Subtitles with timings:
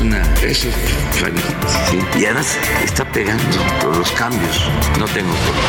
[0.00, 3.44] Eso es Y además está pegando
[3.82, 4.70] todos los cambios.
[4.98, 5.68] No tengo problema.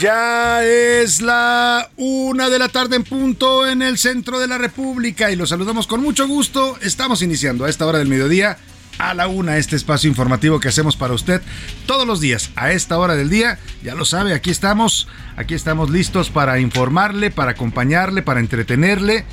[0.00, 5.30] Ya es la una de la tarde en punto en el centro de la República
[5.30, 6.76] y los saludamos con mucho gusto.
[6.82, 8.58] Estamos iniciando a esta hora del mediodía
[8.98, 11.42] a la una este espacio informativo que hacemos para usted
[11.86, 13.58] todos los días a esta hora del día.
[13.82, 19.24] Ya lo sabe, aquí estamos, aquí estamos listos para informarle, para acompañarle, para entretenerle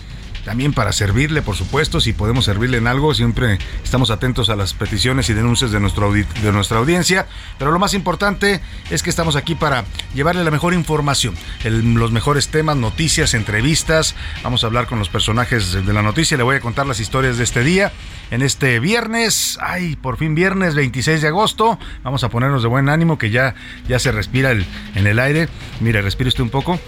[0.46, 4.74] también para servirle, por supuesto, si podemos servirle en algo, siempre estamos atentos a las
[4.74, 7.28] peticiones y denuncias de, nuestro de nuestra audiencia,
[7.58, 12.50] pero lo más importante es que estamos aquí para llevarle la mejor información, los mejores
[12.50, 16.60] temas, noticias, entrevistas, vamos a hablar con los personajes de la noticia, le voy a
[16.60, 17.92] contar las historias de este día,
[18.32, 22.90] en este viernes, ay, por fin viernes 26 de agosto, vamos a ponernos de buen
[22.90, 23.56] ánimo que ya,
[23.88, 25.48] ya se respira en el aire,
[25.80, 26.80] mire, respire usted un poco.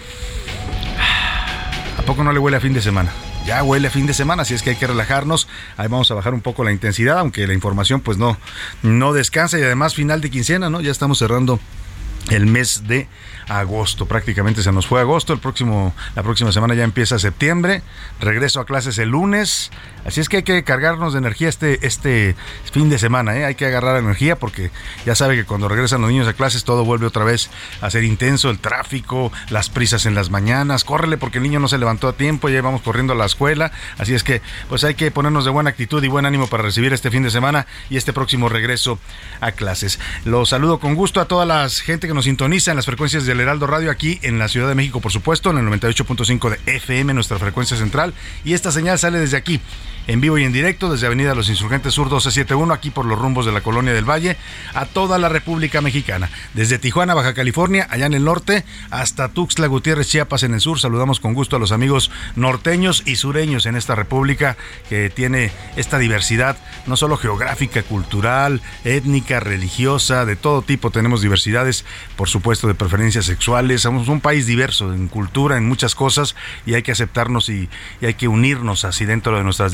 [1.97, 3.11] ¿A poco no le huele a fin de semana?
[3.45, 5.47] Ya huele a fin de semana, así es que hay que relajarnos.
[5.77, 8.37] Ahí vamos a bajar un poco la intensidad, aunque la información pues no,
[8.81, 10.81] no descansa y además final de quincena, ¿no?
[10.81, 11.59] Ya estamos cerrando
[12.29, 13.07] el mes de
[13.47, 14.05] agosto.
[14.05, 15.33] Prácticamente se nos fue agosto.
[15.33, 17.81] El próximo, la próxima semana ya empieza septiembre.
[18.19, 19.71] Regreso a clases el lunes.
[20.05, 22.35] Así es que hay que cargarnos de energía este, este
[22.71, 23.37] fin de semana.
[23.37, 23.45] ¿eh?
[23.45, 24.71] Hay que agarrar energía porque
[25.05, 27.49] ya sabe que cuando regresan los niños a clases todo vuelve otra vez
[27.81, 28.49] a ser intenso.
[28.49, 30.83] El tráfico, las prisas en las mañanas.
[30.83, 32.49] Córrele porque el niño no se levantó a tiempo.
[32.49, 33.71] Ya vamos corriendo a la escuela.
[33.97, 36.93] Así es que pues hay que ponernos de buena actitud y buen ánimo para recibir
[36.93, 38.99] este fin de semana y este próximo regreso
[39.41, 39.99] a clases.
[40.23, 43.34] Los saludo con gusto a toda la gente que nos sintoniza en las frecuencias de
[43.35, 46.75] el Heraldo Radio aquí en la Ciudad de México, por supuesto, en el 98.5 de
[46.77, 48.13] FM, nuestra frecuencia central.
[48.43, 49.59] Y esta señal sale desde aquí,
[50.07, 53.45] en vivo y en directo desde Avenida Los Insurgentes Sur 1271, aquí por los rumbos
[53.45, 54.37] de la Colonia del Valle,
[54.73, 56.29] a toda la República Mexicana.
[56.53, 60.79] Desde Tijuana, Baja California, allá en el norte, hasta Tuxtla Gutiérrez, Chiapas en el sur.
[60.79, 64.57] Saludamos con gusto a los amigos norteños y sureños en esta república
[64.89, 70.91] que tiene esta diversidad, no solo geográfica, cultural, étnica, religiosa, de todo tipo.
[70.91, 71.85] Tenemos diversidades,
[72.15, 73.81] por supuesto, de preferencias sexuales.
[73.81, 76.35] Somos un país diverso en cultura, en muchas cosas,
[76.65, 77.69] y hay que aceptarnos y,
[78.01, 79.73] y hay que unirnos así dentro de nuestras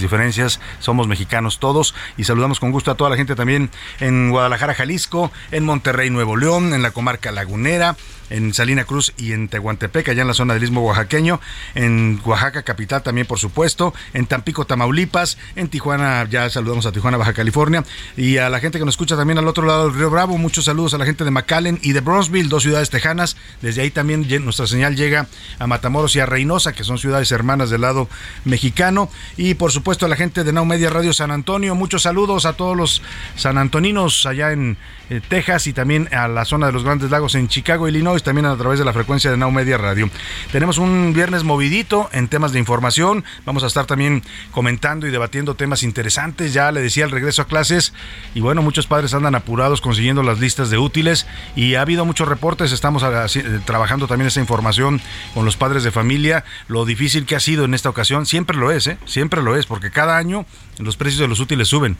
[0.79, 3.69] somos mexicanos todos y saludamos con gusto a toda la gente también
[3.99, 7.95] en Guadalajara, Jalisco, en Monterrey, Nuevo León, en la comarca lagunera,
[8.31, 11.39] en Salina Cruz y en Tehuantepec, allá en la zona del Istmo Oaxaqueño,
[11.75, 17.17] en Oaxaca capital también, por supuesto, en Tampico, Tamaulipas, en Tijuana, ya saludamos a Tijuana,
[17.17, 17.83] Baja California,
[18.17, 20.65] y a la gente que nos escucha también al otro lado del Río Bravo, muchos
[20.65, 24.25] saludos a la gente de McAllen y de Bronzeville, dos ciudades tejanas, Desde ahí también
[24.39, 25.27] nuestra señal llega
[25.59, 28.07] a Matamoros y a Reynosa, que son ciudades hermanas del lado
[28.45, 29.09] mexicano.
[29.37, 31.75] Y por supuesto a la gente de Now Media Radio San Antonio.
[31.75, 33.01] Muchos saludos a todos los
[33.35, 34.77] sanantoninos allá en
[35.09, 38.45] eh, Texas y también a la zona de los Grandes Lagos en Chicago, Illinois, también
[38.45, 40.09] a través de la frecuencia de Now Media Radio.
[40.51, 43.23] Tenemos un viernes movidito en temas de información.
[43.45, 46.53] Vamos a estar también comentando y debatiendo temas interesantes.
[46.53, 47.93] Ya le decía el regreso a clases
[48.33, 52.27] y bueno, muchos padres andan apurados consiguiendo las listas de útiles y ha habido muchos
[52.27, 52.71] reportes.
[52.71, 55.01] Estamos eh, trabajando también esa información
[55.33, 56.43] con los padres de familia.
[56.67, 58.97] Lo difícil que ha sido en esta ocasión, siempre lo es, ¿eh?
[59.05, 60.45] siempre lo es, porque cada año
[60.77, 61.97] los precios de los útiles suben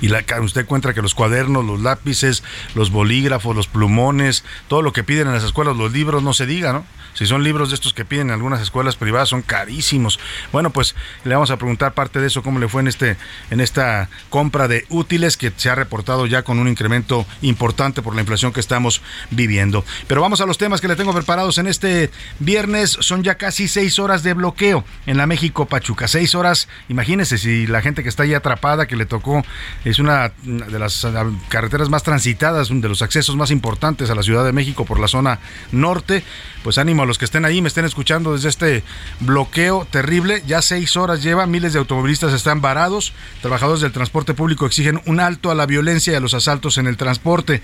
[0.00, 2.42] y usted encuentra que los cuadernos, los lápices,
[2.74, 6.46] los bolígrafos, los plumones, todo lo que piden en las escuelas, los libros, no se
[6.46, 6.84] diga, ¿no?
[7.14, 10.18] Si son libros de estos que piden en algunas escuelas privadas, son carísimos.
[10.50, 13.16] Bueno, pues le vamos a preguntar parte de eso, cómo le fue en, este,
[13.50, 18.16] en esta compra de útiles que se ha reportado ya con un incremento importante por
[18.16, 19.00] la inflación que estamos
[19.30, 19.84] viviendo.
[20.08, 22.10] Pero vamos a los temas que le tengo preparados en este
[22.40, 22.96] viernes.
[23.00, 26.08] Son ya casi seis horas de bloqueo en la México Pachuca.
[26.08, 29.44] Seis horas, imagínese si la gente que está ahí atrapada, que le tocó
[29.90, 31.06] es una de las
[31.48, 35.08] carreteras más transitadas, de los accesos más importantes a la Ciudad de México por la
[35.08, 35.40] zona
[35.72, 36.24] norte.
[36.62, 38.82] Pues ánimo a los que estén ahí, me estén escuchando desde este
[39.20, 40.42] bloqueo terrible.
[40.46, 43.12] Ya seis horas lleva, miles de automovilistas están varados.
[43.42, 46.86] Trabajadores del transporte público exigen un alto a la violencia y a los asaltos en
[46.86, 47.60] el transporte.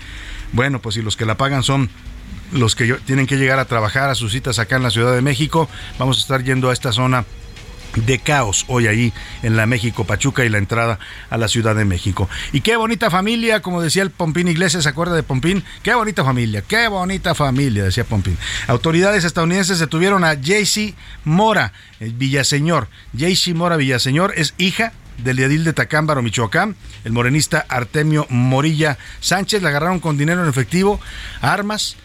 [0.53, 1.89] Bueno, pues si los que la pagan son
[2.51, 5.21] los que tienen que llegar a trabajar a sus citas acá en la Ciudad de
[5.21, 7.25] México, vamos a estar yendo a esta zona
[7.95, 10.99] de caos hoy ahí en la México Pachuca y la entrada
[11.29, 12.29] a la Ciudad de México.
[12.51, 15.63] Y qué bonita familia, como decía el Pompín Iglesias, ¿se acuerda de Pompín?
[15.83, 18.37] Qué bonita familia, qué bonita familia, decía Pompín.
[18.67, 22.87] Autoridades estadounidenses detuvieron a Jaycee Mora, el Villaseñor.
[23.17, 29.61] Jaycee Mora Villaseñor es hija del edil de Tacámbaro, Michoacán, el morenista Artemio Morilla Sánchez.
[29.61, 30.99] La agarraron con dinero en efectivo,
[31.41, 31.95] armas,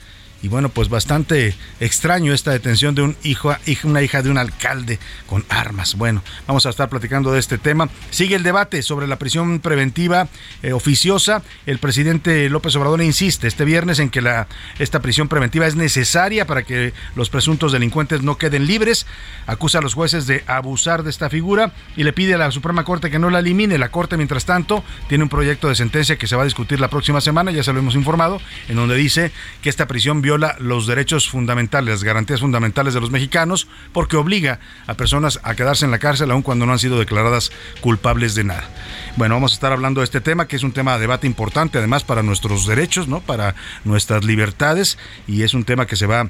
[0.43, 3.55] y bueno, pues bastante extraño esta detención de un hijo,
[3.85, 5.97] una hija de un alcalde con armas.
[5.97, 7.89] Bueno, vamos a estar platicando de este tema.
[8.11, 10.29] Sigue el debate sobre la prisión preventiva
[10.63, 11.43] eh, oficiosa.
[11.65, 14.47] El presidente López Obrador insiste este viernes en que la,
[14.79, 19.07] esta prisión preventiva es necesaria para que los presuntos delincuentes no queden libres.
[19.47, 22.85] Acusa a los jueces de abusar de esta figura y le pide a la Suprema
[22.85, 23.79] Corte que no la elimine.
[23.79, 26.89] La Corte, mientras tanto, tiene un proyecto de sentencia que se va a discutir la
[26.89, 30.89] próxima semana, ya se lo hemos informado, en donde dice que esta prisión viola los
[30.89, 34.59] derechos fundamentales, las garantías fundamentales de los mexicanos, porque obliga
[34.89, 38.43] a personas a quedarse en la cárcel aun cuando no han sido declaradas culpables de
[38.43, 38.69] nada.
[39.17, 41.79] Bueno, vamos a estar hablando de este tema, que es un tema de debate importante,
[41.79, 43.21] además, para nuestros derechos, ¿no?
[43.21, 46.29] Para nuestras libertades, y es un tema que se va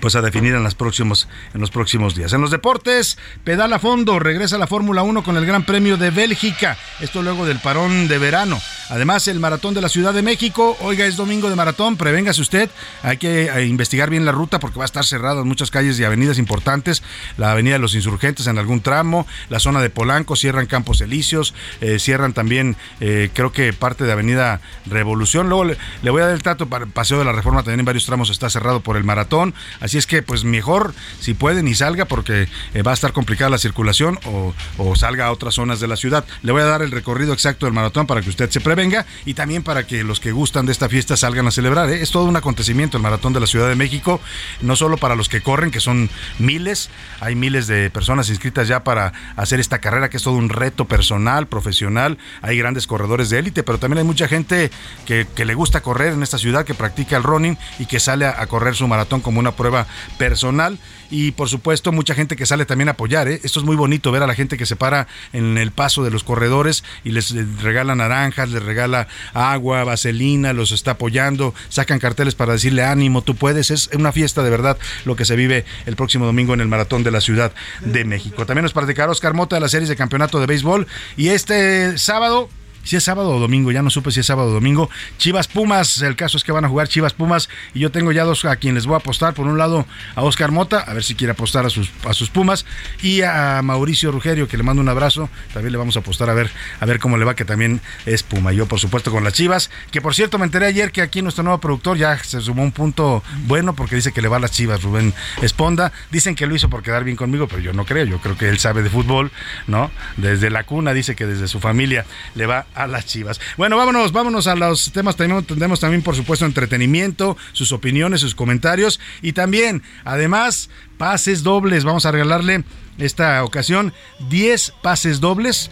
[0.00, 2.32] pues a definir en, los próximos, en los próximos días.
[2.32, 6.78] En los deportes, pedala fondo, regresa la Fórmula 1 con el Gran Premio de Bélgica,
[7.00, 8.58] esto luego del parón de verano.
[8.88, 12.70] Además, el Maratón de la Ciudad de México, oiga, es domingo de maratón, prevéngase usted,
[13.02, 15.98] hay que eh, investigar bien la ruta porque va a estar cerrada en muchas calles
[15.98, 17.02] y avenidas importantes,
[17.36, 21.54] la Avenida de los Insurgentes en algún tramo, la zona de Polanco, cierran Campos Elíseos,
[21.80, 26.26] eh, cierran también, eh, creo que parte de Avenida Revolución, luego le, le voy a
[26.26, 28.96] dar el trato para Paseo de la Reforma, también en varios tramos está cerrado por
[28.96, 32.94] el maratón, Así es que, pues mejor si puede ni salga porque eh, va a
[32.94, 34.54] estar complicada la circulación o,
[34.94, 36.24] salga a otras zonas de la ciudad.
[36.42, 39.34] Le voy a dar el recorrido exacto del maratón para que usted se prevenga y
[39.34, 41.90] también para que los que gustan de esta fiesta salgan a celebrar.
[41.90, 42.02] ¿eh?
[42.02, 44.20] Es todo un acontecimiento el maratón de la Ciudad de México,
[44.60, 46.90] no solo para los que corren, que son miles,
[47.20, 50.84] hay miles de personas inscritas ya para hacer esta carrera, que es todo un reto
[50.84, 52.18] personal, profesional.
[52.42, 54.70] Hay grandes corredores de élite, pero también hay mucha gente
[55.06, 58.46] que, le gusta correr en esta ciudad, que practica el running y que sale a
[58.46, 59.71] correr su maratón como una prueba
[60.18, 60.78] personal
[61.10, 63.28] y por supuesto mucha gente que sale también a apoyar.
[63.28, 63.40] ¿eh?
[63.44, 66.10] Esto es muy bonito ver a la gente que se para en el paso de
[66.10, 72.34] los corredores y les regala naranjas, les regala agua, vaselina, los está apoyando, sacan carteles
[72.34, 73.70] para decirle ánimo, tú puedes.
[73.70, 77.04] Es una fiesta de verdad lo que se vive el próximo domingo en el Maratón
[77.04, 78.46] de la Ciudad de México.
[78.46, 80.86] También nos practicará Oscar Mota de las series de campeonato de béisbol
[81.16, 82.48] y este sábado
[82.84, 84.90] si es sábado o domingo, ya no supe si es sábado o domingo.
[85.18, 88.24] Chivas Pumas, el caso es que van a jugar Chivas Pumas y yo tengo ya
[88.24, 89.34] dos a quienes voy a apostar.
[89.34, 92.30] Por un lado a Oscar Mota, a ver si quiere apostar a sus, a sus
[92.30, 92.66] Pumas,
[93.02, 95.28] y a Mauricio Rugerio, que le mando un abrazo.
[95.52, 98.22] También le vamos a apostar a ver, a ver cómo le va, que también es
[98.22, 98.52] Puma.
[98.52, 101.44] Yo, por supuesto, con las Chivas, que por cierto me enteré ayer que aquí nuestro
[101.44, 104.52] nuevo productor ya se sumó un punto bueno porque dice que le va a las
[104.52, 105.92] Chivas, Rubén Esponda.
[106.10, 108.04] Dicen que lo hizo por quedar bien conmigo, pero yo no creo.
[108.04, 109.30] Yo creo que él sabe de fútbol,
[109.66, 109.90] ¿no?
[110.16, 113.40] Desde la cuna dice que desde su familia le va a las Chivas.
[113.56, 115.16] Bueno, vámonos, vámonos a los temas.
[115.16, 121.84] Tendremos también, por supuesto, entretenimiento, sus opiniones, sus comentarios y también, además, pases dobles.
[121.84, 122.64] Vamos a regalarle
[122.98, 123.92] esta ocasión
[124.28, 125.70] 10 pases dobles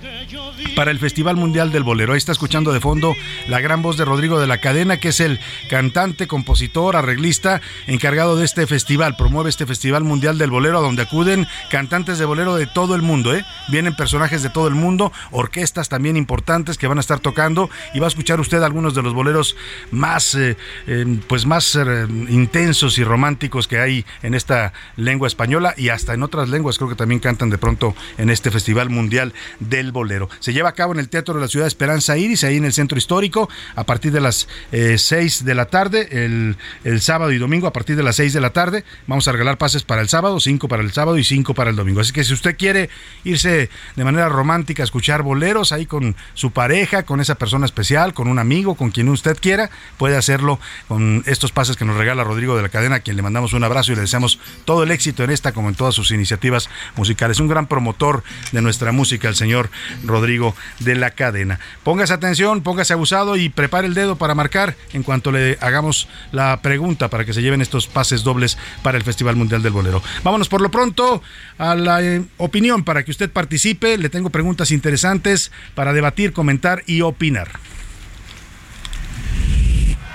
[0.74, 2.12] para el Festival Mundial del Bolero.
[2.12, 3.14] Ahí está escuchando de fondo
[3.48, 8.36] la gran voz de Rodrigo de la Cadena, que es el cantante, compositor, arreglista encargado
[8.36, 9.16] de este festival.
[9.16, 13.02] Promueve este Festival Mundial del Bolero a donde acuden cantantes de bolero de todo el
[13.02, 13.34] mundo.
[13.34, 13.44] ¿eh?
[13.68, 18.00] Vienen personajes de todo el mundo, orquestas también importantes que van a estar tocando y
[18.00, 19.56] va a escuchar usted algunos de los boleros
[19.90, 25.74] más, eh, eh, pues más eh, intensos y románticos que hay en esta lengua española
[25.76, 29.34] y hasta en otras lenguas creo que también cantan de pronto en este Festival Mundial
[29.58, 30.28] del Bolero.
[30.38, 32.64] Se lleva a cabo en el Teatro de la Ciudad de Esperanza Iris, ahí en
[32.64, 37.38] el Centro Histórico, a partir de las 6 de la tarde, el, el, sábado y
[37.38, 38.84] domingo a partir de las 6 de la tarde.
[39.06, 41.76] Vamos a regalar pases para el sábado, 5 para el sábado y 5 para el
[41.76, 42.00] domingo.
[42.00, 42.90] Así que si usted quiere
[43.24, 48.14] irse de manera romántica a escuchar boleros ahí con su pareja, con esa persona especial,
[48.14, 52.24] con un amigo, con quien usted quiera, puede hacerlo con estos pases que nos regala
[52.24, 54.90] Rodrigo de la Cadena, a quien le mandamos un abrazo y le deseamos todo el
[54.90, 56.68] éxito en esta como en todas sus iniciativas
[57.00, 57.40] musicales.
[57.40, 59.70] Un gran promotor de nuestra música, el señor
[60.04, 61.58] Rodrigo de la Cadena.
[61.82, 66.60] Póngase atención, póngase abusado y prepare el dedo para marcar en cuanto le hagamos la
[66.60, 70.02] pregunta para que se lleven estos pases dobles para el Festival Mundial del Bolero.
[70.22, 71.22] Vámonos por lo pronto
[71.56, 73.96] a la eh, opinión para que usted participe.
[73.96, 77.48] Le tengo preguntas interesantes para debatir, comentar y opinar.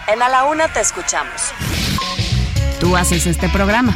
[0.07, 1.51] En A la Una te escuchamos.
[2.79, 3.95] Tú haces este programa.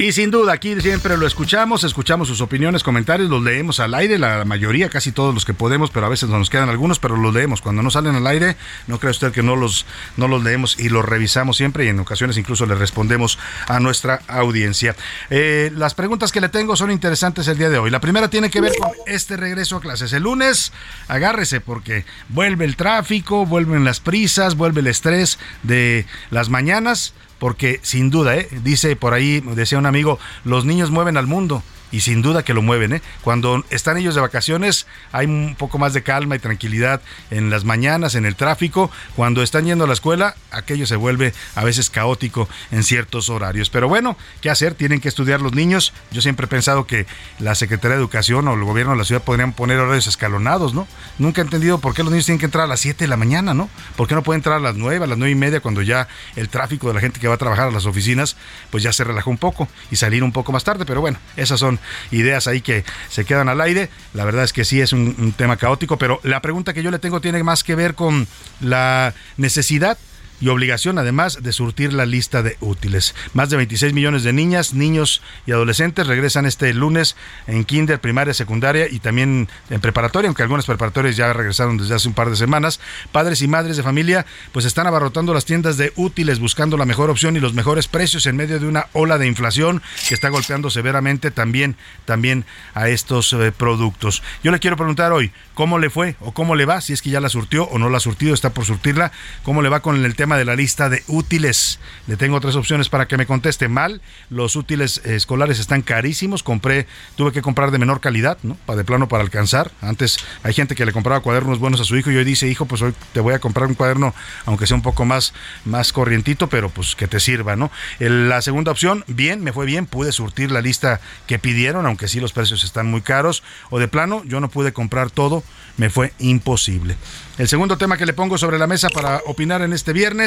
[0.00, 4.16] Y sin duda, aquí siempre lo escuchamos, escuchamos sus opiniones, comentarios, los leemos al aire,
[4.16, 7.34] la mayoría, casi todos los que podemos, pero a veces nos quedan algunos, pero los
[7.34, 7.60] leemos.
[7.60, 9.86] Cuando no salen al aire, no cree usted que no los,
[10.16, 14.22] no los leemos y los revisamos siempre y en ocasiones incluso le respondemos a nuestra
[14.28, 14.94] audiencia.
[15.30, 17.90] Eh, las preguntas que le tengo son interesantes el día de hoy.
[17.90, 20.12] La primera tiene que ver con este regreso a clases.
[20.12, 20.72] El lunes,
[21.08, 27.80] agárrese porque vuelve el tráfico, vuelven las prisas, vuelve el estrés de las mañanas porque
[27.82, 28.48] sin duda, ¿eh?
[28.62, 32.54] dice por ahí, decía un amigo, los niños mueven al mundo y sin duda que
[32.54, 32.94] lo mueven.
[32.94, 33.02] ¿eh?
[33.22, 37.64] Cuando están ellos de vacaciones hay un poco más de calma y tranquilidad en las
[37.64, 38.90] mañanas, en el tráfico.
[39.16, 43.70] Cuando están yendo a la escuela, aquello se vuelve a veces caótico en ciertos horarios.
[43.70, 44.74] Pero bueno, ¿qué hacer?
[44.74, 45.92] Tienen que estudiar los niños.
[46.10, 47.06] Yo siempre he pensado que
[47.38, 50.86] la Secretaría de Educación o el gobierno de la ciudad podrían poner horarios escalonados, ¿no?
[51.18, 53.16] Nunca he entendido por qué los niños tienen que entrar a las 7 de la
[53.16, 53.68] mañana, ¿no?
[53.96, 56.08] ¿Por qué no pueden entrar a las 9, a las 9 y media cuando ya
[56.36, 58.36] el tráfico de la gente que va a trabajar a las oficinas,
[58.70, 60.84] pues ya se relajó un poco y salir un poco más tarde?
[60.84, 61.77] Pero bueno, esas son
[62.10, 63.90] ideas ahí que se quedan al aire.
[64.14, 66.98] La verdad es que sí es un, tema caótico, pero la pregunta que yo le
[66.98, 68.26] tengo tiene más que ver con
[68.60, 69.98] la necesidad
[70.40, 73.14] y obligación además de surtir la lista de útiles.
[73.34, 77.16] Más de 26 millones de niñas, niños y adolescentes regresan este lunes
[77.46, 82.08] en kinder, primaria, secundaria y también en preparatoria, aunque algunas preparatorias ya regresaron desde hace
[82.08, 82.80] un par de semanas.
[83.12, 87.10] Padres y madres de familia pues están abarrotando las tiendas de útiles buscando la mejor
[87.10, 90.70] opción y los mejores precios en medio de una ola de inflación que está golpeando
[90.70, 94.22] severamente también también a estos eh, productos.
[94.42, 96.80] Yo le quiero preguntar hoy, ¿cómo le fue o cómo le va?
[96.80, 99.62] Si es que ya la surtió o no la ha surtido, está por surtirla, ¿cómo
[99.62, 100.04] le va con el
[100.36, 101.78] de la lista de útiles.
[102.06, 104.02] Le tengo tres opciones para que me conteste mal.
[104.30, 106.42] Los útiles escolares están carísimos.
[106.42, 108.56] Compré, tuve que comprar de menor calidad, ¿no?
[108.66, 109.70] Para de plano para alcanzar.
[109.80, 112.66] Antes hay gente que le compraba cuadernos buenos a su hijo y hoy dice, hijo,
[112.66, 114.14] pues hoy te voy a comprar un cuaderno,
[114.46, 115.32] aunque sea un poco más,
[115.64, 117.70] más corrientito, pero pues que te sirva, ¿no?
[117.98, 122.20] la segunda opción, bien, me fue bien, pude surtir la lista que pidieron, aunque sí
[122.20, 123.42] los precios están muy caros.
[123.70, 125.42] O de plano, yo no pude comprar todo,
[125.76, 126.96] me fue imposible.
[127.38, 130.17] El segundo tema que le pongo sobre la mesa para opinar en este viernes,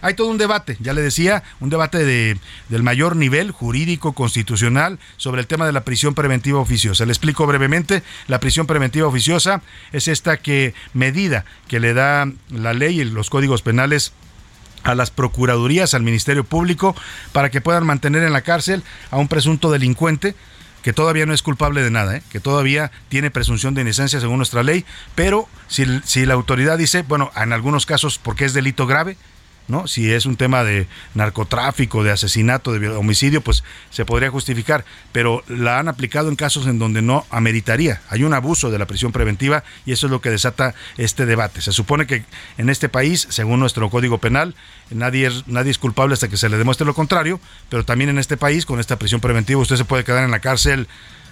[0.00, 2.38] hay todo un debate, ya le decía, un debate de,
[2.68, 7.04] del mayor nivel jurídico, constitucional, sobre el tema de la prisión preventiva oficiosa.
[7.04, 9.62] Le explico brevemente, la prisión preventiva oficiosa
[9.92, 14.12] es esta que medida que le da la ley y los códigos penales
[14.84, 16.94] a las procuradurías, al Ministerio Público,
[17.32, 20.34] para que puedan mantener en la cárcel a un presunto delincuente
[20.82, 22.22] que todavía no es culpable de nada, ¿eh?
[22.30, 27.02] que todavía tiene presunción de inocencia según nuestra ley, pero si, si la autoridad dice,
[27.02, 29.16] bueno, en algunos casos porque es delito grave,
[29.68, 29.86] ¿no?
[29.86, 35.44] Si es un tema de narcotráfico, de asesinato, de homicidio, pues se podría justificar, pero
[35.46, 38.00] la han aplicado en casos en donde no ameritaría.
[38.08, 41.60] Hay un abuso de la prisión preventiva y eso es lo que desata este debate.
[41.60, 42.24] Se supone que
[42.56, 44.54] en este país, según nuestro Código Penal,
[44.90, 48.18] nadie es, nadie es culpable hasta que se le demuestre lo contrario, pero también en
[48.18, 50.88] este país, con esta prisión preventiva, usted se puede quedar en la cárcel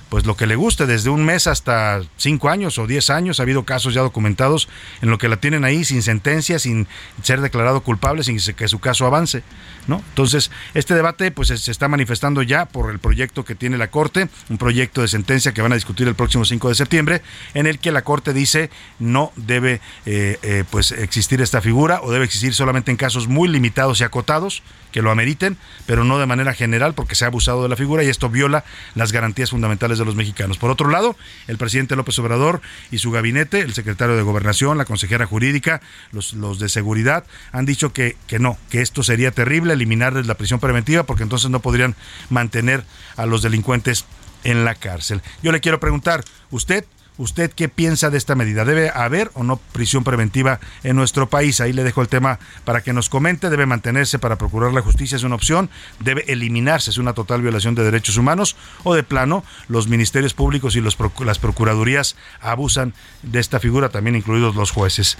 [0.08, 3.40] pues lo que le guste, desde un mes hasta cinco años o diez años.
[3.40, 4.68] Ha habido casos ya documentados
[5.02, 6.86] en lo que la tienen ahí sin sentencia, sin
[7.22, 9.42] ser declarado culpable, sin que su caso avance.
[9.86, 10.02] ¿no?
[10.10, 14.28] Entonces, este debate pues se está manifestando ya por el proyecto que tiene la Corte,
[14.48, 17.22] un proyecto de sentencia que van a discutir el próximo 5 de septiembre,
[17.54, 22.10] en el que la Corte dice no debe eh, eh, pues existir esta figura o
[22.10, 26.26] debe existir solamente en casos muy limitados y acotados que lo ameriten, pero no de
[26.26, 29.95] manera general porque se ha abusado de la figura y esto viola las garantías fundamentales
[29.98, 30.58] de los mexicanos.
[30.58, 32.60] Por otro lado, el presidente López Obrador
[32.90, 35.80] y su gabinete, el secretario de Gobernación, la consejera jurídica,
[36.12, 40.34] los, los de seguridad, han dicho que, que no, que esto sería terrible, eliminarles la
[40.34, 41.94] prisión preventiva porque entonces no podrían
[42.30, 42.84] mantener
[43.16, 44.04] a los delincuentes
[44.44, 45.22] en la cárcel.
[45.42, 46.84] Yo le quiero preguntar, ¿usted
[47.18, 48.64] ¿Usted qué piensa de esta medida?
[48.64, 51.60] ¿Debe haber o no prisión preventiva en nuestro país?
[51.60, 53.48] Ahí le dejo el tema para que nos comente.
[53.48, 55.16] ¿Debe mantenerse para procurar la justicia?
[55.16, 55.70] ¿Es una opción?
[56.00, 56.90] ¿Debe eliminarse?
[56.90, 58.56] ¿Es una total violación de derechos humanos?
[58.84, 62.92] ¿O de plano los ministerios públicos y las procuradurías abusan
[63.22, 65.16] de esta figura, también incluidos los jueces?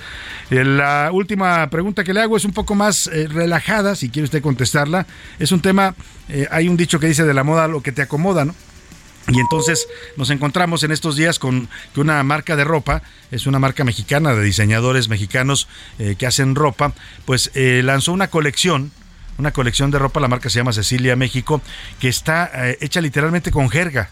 [0.51, 4.25] Eh, la última pregunta que le hago es un poco más eh, relajada, si quiere
[4.25, 5.07] usted contestarla.
[5.39, 5.95] Es un tema,
[6.29, 8.55] eh, hay un dicho que dice de la moda lo que te acomoda, ¿no?
[9.29, 13.59] Y entonces nos encontramos en estos días con que una marca de ropa, es una
[13.59, 15.69] marca mexicana de diseñadores mexicanos
[15.99, 16.93] eh, que hacen ropa,
[17.25, 18.93] pues eh, lanzó una colección,
[19.39, 21.61] una colección de ropa, la marca se llama Cecilia México,
[21.99, 24.11] que está eh, hecha literalmente con jerga.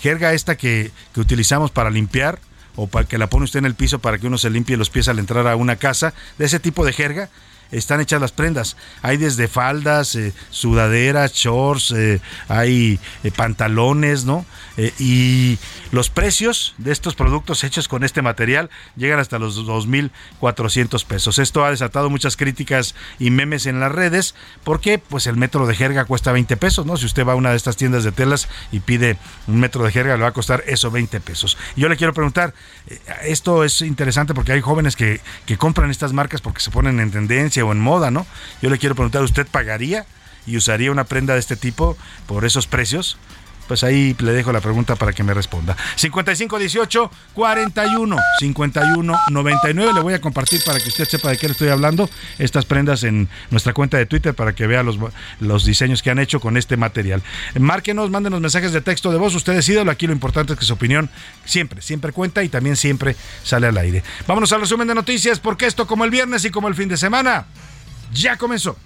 [0.00, 2.40] Jerga esta que, que utilizamos para limpiar
[2.74, 4.90] o para que la pone usted en el piso para que uno se limpie los
[4.90, 7.28] pies al entrar a una casa, de ese tipo de jerga
[7.70, 8.76] están hechas las prendas.
[9.02, 14.44] Hay desde faldas, eh, sudaderas, shorts, eh, hay eh, pantalones, ¿no?
[15.00, 15.58] y
[15.90, 21.40] los precios de estos productos hechos con este material llegan hasta los 2.400 pesos.
[21.40, 25.74] Esto ha desatado muchas críticas y memes en las redes porque pues el metro de
[25.74, 26.96] jerga cuesta 20 pesos, ¿no?
[26.96, 29.90] Si usted va a una de estas tiendas de telas y pide un metro de
[29.90, 31.58] jerga, le va a costar eso 20 pesos.
[31.74, 32.54] Yo le quiero preguntar,
[33.24, 37.10] esto es interesante porque hay jóvenes que, que compran estas marcas porque se ponen en
[37.10, 38.26] tendencia o en moda, ¿no?
[38.62, 40.06] Yo le quiero preguntar, ¿usted pagaría
[40.46, 41.96] y usaría una prenda de este tipo
[42.26, 43.18] por esos precios?
[43.68, 45.76] Pues ahí le dejo la pregunta para que me responda.
[45.96, 49.92] 5518 41 51 99.
[49.94, 52.08] Le voy a compartir para que usted sepa de qué le estoy hablando.
[52.38, 54.98] Estas prendas en nuestra cuenta de Twitter para que vea los,
[55.40, 57.22] los diseños que han hecho con este material.
[57.58, 59.34] Márquenos, mándenos mensajes de texto de voz.
[59.34, 59.90] Usted decídalo.
[59.90, 61.10] Aquí lo importante es que su opinión
[61.44, 64.02] siempre, siempre cuenta y también siempre sale al aire.
[64.26, 66.96] Vámonos al resumen de noticias porque esto, como el viernes y como el fin de
[66.96, 67.46] semana,
[68.12, 68.76] ya comenzó.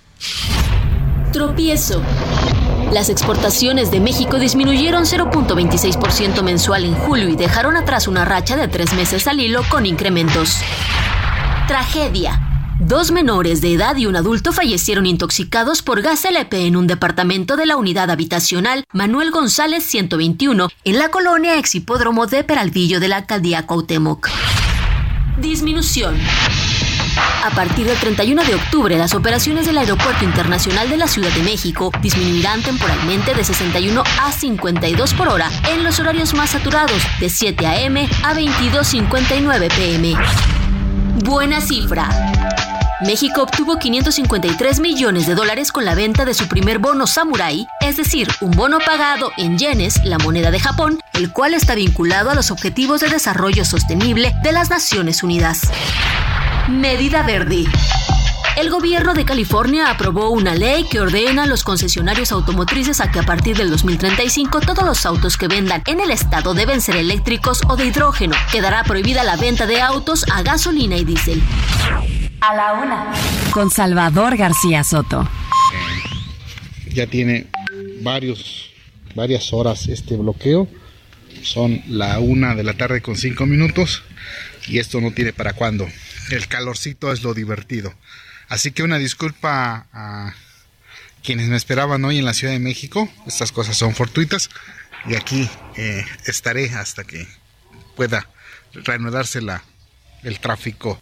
[1.33, 2.03] Tropiezo.
[2.93, 8.69] Las exportaciones de México disminuyeron 0.26% mensual en julio y dejaron atrás una racha de
[8.69, 10.59] tres meses al hilo con incrementos.
[11.67, 12.39] Tragedia.
[12.81, 17.57] Dos menores de edad y un adulto fallecieron intoxicados por gas LP en un departamento
[17.57, 23.17] de la unidad habitacional Manuel González 121 en la colonia Exhipódromo de Peralvillo de la
[23.17, 24.29] alcaldía Cuauhtémoc.
[25.39, 26.19] Disminución.
[27.45, 31.43] A partir del 31 de octubre, las operaciones del Aeropuerto Internacional de la Ciudad de
[31.43, 37.29] México disminuirán temporalmente de 61 a 52 por hora en los horarios más saturados, de
[37.29, 38.09] 7 a.m.
[38.25, 40.15] a 22.59 pm.
[41.25, 42.09] Buena cifra.
[43.03, 47.97] México obtuvo 553 millones de dólares con la venta de su primer bono samurai, es
[47.97, 52.35] decir, un bono pagado en yenes, la moneda de Japón, el cual está vinculado a
[52.35, 55.63] los Objetivos de Desarrollo Sostenible de las Naciones Unidas.
[56.69, 57.65] Medida Verde.
[58.57, 63.19] El gobierno de California aprobó una ley que ordena a los concesionarios automotrices a que
[63.19, 67.63] a partir del 2035 todos los autos que vendan en el estado deben ser eléctricos
[67.69, 68.37] o de hidrógeno.
[68.51, 71.43] Quedará prohibida la venta de autos a gasolina y diésel.
[72.41, 73.13] A la una.
[73.53, 75.27] Con Salvador García Soto.
[76.93, 77.47] Ya tiene
[78.03, 78.71] varios,
[79.15, 80.69] varias horas este bloqueo.
[81.43, 84.03] Son la una de la tarde con cinco minutos.
[84.69, 85.89] Y esto no tiene para cuándo
[86.31, 87.93] el calorcito es lo divertido.
[88.53, 90.35] Así que una disculpa a
[91.25, 93.09] quienes me esperaban hoy en la Ciudad de México.
[93.27, 94.51] Estas cosas son fortuitas.
[95.07, 97.27] Y aquí eh, estaré hasta que
[97.97, 98.29] pueda
[98.75, 99.65] reanudarse la,
[100.23, 101.01] el tráfico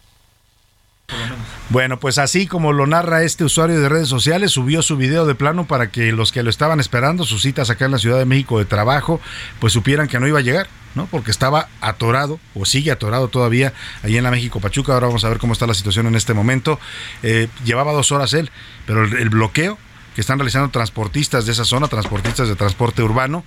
[1.69, 5.35] bueno, pues así como lo narra este usuario de redes sociales, subió su video de
[5.35, 8.25] plano para que los que lo estaban esperando, sus citas acá en la Ciudad de
[8.25, 9.21] México de trabajo,
[9.59, 11.05] pues supieran que no iba a llegar, ¿no?
[11.07, 14.93] Porque estaba atorado, o sigue atorado todavía, ahí en la México Pachuca.
[14.93, 16.79] Ahora vamos a ver cómo está la situación en este momento.
[17.23, 18.51] Eh, llevaba dos horas él,
[18.85, 19.77] pero el bloqueo
[20.15, 23.43] que están realizando transportistas de esa zona, transportistas de transporte urbano,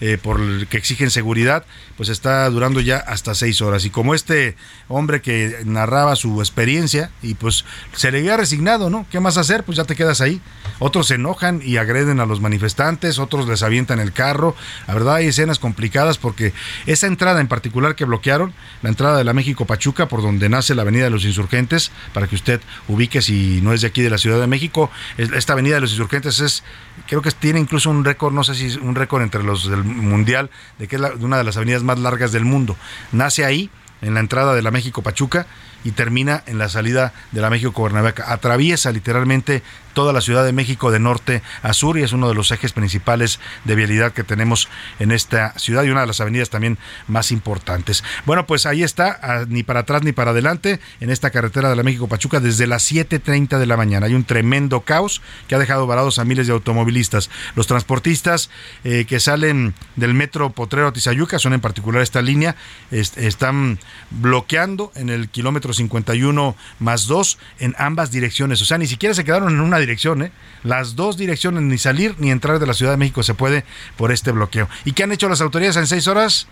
[0.00, 1.64] eh, por que exigen seguridad,
[1.96, 3.84] pues está durando ya hasta seis horas.
[3.84, 4.56] Y como este
[4.88, 9.06] hombre que narraba su experiencia y pues se le había resignado, ¿no?
[9.10, 9.64] ¿Qué más hacer?
[9.64, 10.40] Pues ya te quedas ahí.
[10.78, 14.54] Otros se enojan y agreden a los manifestantes, otros les avientan el carro.
[14.86, 16.52] La verdad hay escenas complicadas porque
[16.84, 20.74] esa entrada en particular que bloquearon, la entrada de la México Pachuca, por donde nace
[20.74, 24.10] la Avenida de los Insurgentes, para que usted ubique si no es de aquí de
[24.10, 26.62] la Ciudad de México, esta Avenida de los Insurgentes es,
[27.06, 30.50] creo que tiene incluso un récord, no sé si un récord entre los del mundial,
[30.78, 32.76] de que es una de las avenidas más largas del mundo.
[33.12, 33.70] Nace ahí
[34.02, 35.46] en la entrada de la México Pachuca
[35.86, 38.32] y termina en la salida de la México Cuernavaca.
[38.32, 39.62] Atraviesa literalmente
[39.94, 42.74] toda la Ciudad de México de norte a sur y es uno de los ejes
[42.74, 44.68] principales de vialidad que tenemos
[44.98, 48.04] en esta ciudad y una de las avenidas también más importantes.
[48.26, 51.82] Bueno, pues ahí está, ni para atrás ni para adelante, en esta carretera de la
[51.82, 54.04] México Pachuca desde las 7.30 de la mañana.
[54.04, 57.30] Hay un tremendo caos que ha dejado varados a miles de automovilistas.
[57.54, 58.50] Los transportistas
[58.84, 62.56] eh, que salen del metro Potrero a Tizayuca, son en particular esta línea,
[62.90, 63.78] están
[64.10, 68.60] bloqueando en el kilómetro 51 más 2 en ambas direcciones.
[68.62, 70.32] O sea, ni siquiera se quedaron en una dirección, ¿eh?
[70.62, 73.64] Las dos direcciones, ni salir ni entrar de la Ciudad de México se puede
[73.96, 74.68] por este bloqueo.
[74.84, 76.48] ¿Y qué han hecho las autoridades en seis horas?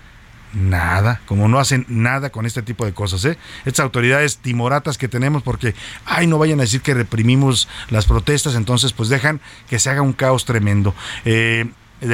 [0.55, 3.37] Nada, como no hacen nada con este tipo de cosas, ¿eh?
[3.65, 5.75] Estas autoridades timoratas que tenemos porque,
[6.07, 10.03] ay, no vayan a decir que reprimimos las protestas, entonces pues dejan que se haga
[10.03, 10.95] un caos tremendo.
[11.25, 11.67] Eh,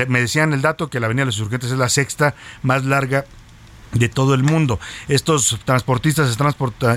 [0.08, 3.26] me decían el dato que la Avenida de los Insurgentes es la sexta más larga
[3.92, 4.78] de todo el mundo.
[5.08, 6.30] Estos transportistas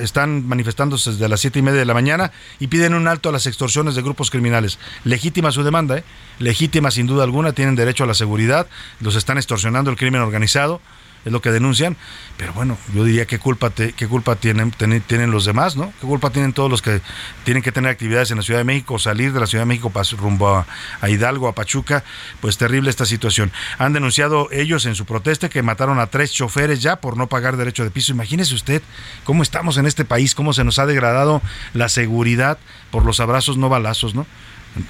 [0.02, 3.32] están manifestándose desde las siete y media de la mañana y piden un alto a
[3.32, 4.80] las extorsiones de grupos criminales.
[5.04, 6.04] Legítima su demanda, ¿eh?
[6.40, 8.68] legítima sin duda alguna, tienen derecho a la seguridad,
[9.00, 10.82] los están extorsionando el crimen organizado
[11.26, 11.96] es lo que denuncian,
[12.38, 15.94] pero bueno, yo diría qué culpa qué culpa tienen, tienen los demás, ¿no?
[16.00, 17.02] ¿Qué culpa tienen todos los que
[17.44, 19.92] tienen que tener actividades en la Ciudad de México, salir de la Ciudad de México
[20.18, 20.68] rumbo a,
[21.02, 22.04] a, Hidalgo, a Pachuca?
[22.42, 23.52] Pues terrible esta situación.
[23.78, 27.58] Han denunciado ellos en su protesta que mataron a tres choferes ya por no pagar
[27.58, 28.12] derecho de piso.
[28.12, 28.82] Imagínese usted
[29.24, 31.42] cómo estamos en este país, cómo se nos ha degradado
[31.74, 32.58] la seguridad
[32.92, 34.26] por los abrazos no balazos, ¿no?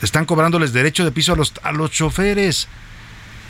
[0.02, 2.68] Están cobrándoles derecho de piso a los, a los choferes.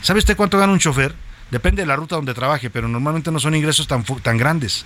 [0.02, 1.14] ¿Sabe usted cuánto gana un chofer?
[1.54, 4.84] Depende de la ruta donde trabaje, pero normalmente no son ingresos tan, tan grandes.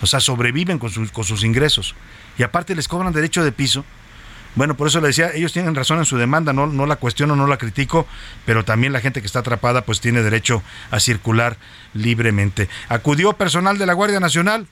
[0.00, 1.94] O sea, sobreviven con, con sus ingresos.
[2.38, 3.84] Y aparte les cobran derecho de piso.
[4.54, 7.36] Bueno, por eso le decía, ellos tienen razón en su demanda, no, no la cuestiono,
[7.36, 8.06] no la critico,
[8.46, 11.58] pero también la gente que está atrapada pues tiene derecho a circular
[11.92, 12.70] libremente.
[12.88, 14.66] Acudió personal de la Guardia Nacional,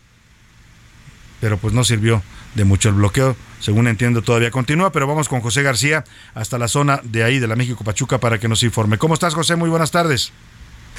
[1.42, 2.22] pero pues no sirvió
[2.54, 6.02] de mucho el bloqueo, según entiendo todavía continúa, pero vamos con José García
[6.34, 8.96] hasta la zona de ahí de la México Pachuca para que nos informe.
[8.96, 9.54] ¿Cómo estás José?
[9.56, 10.32] Muy buenas tardes.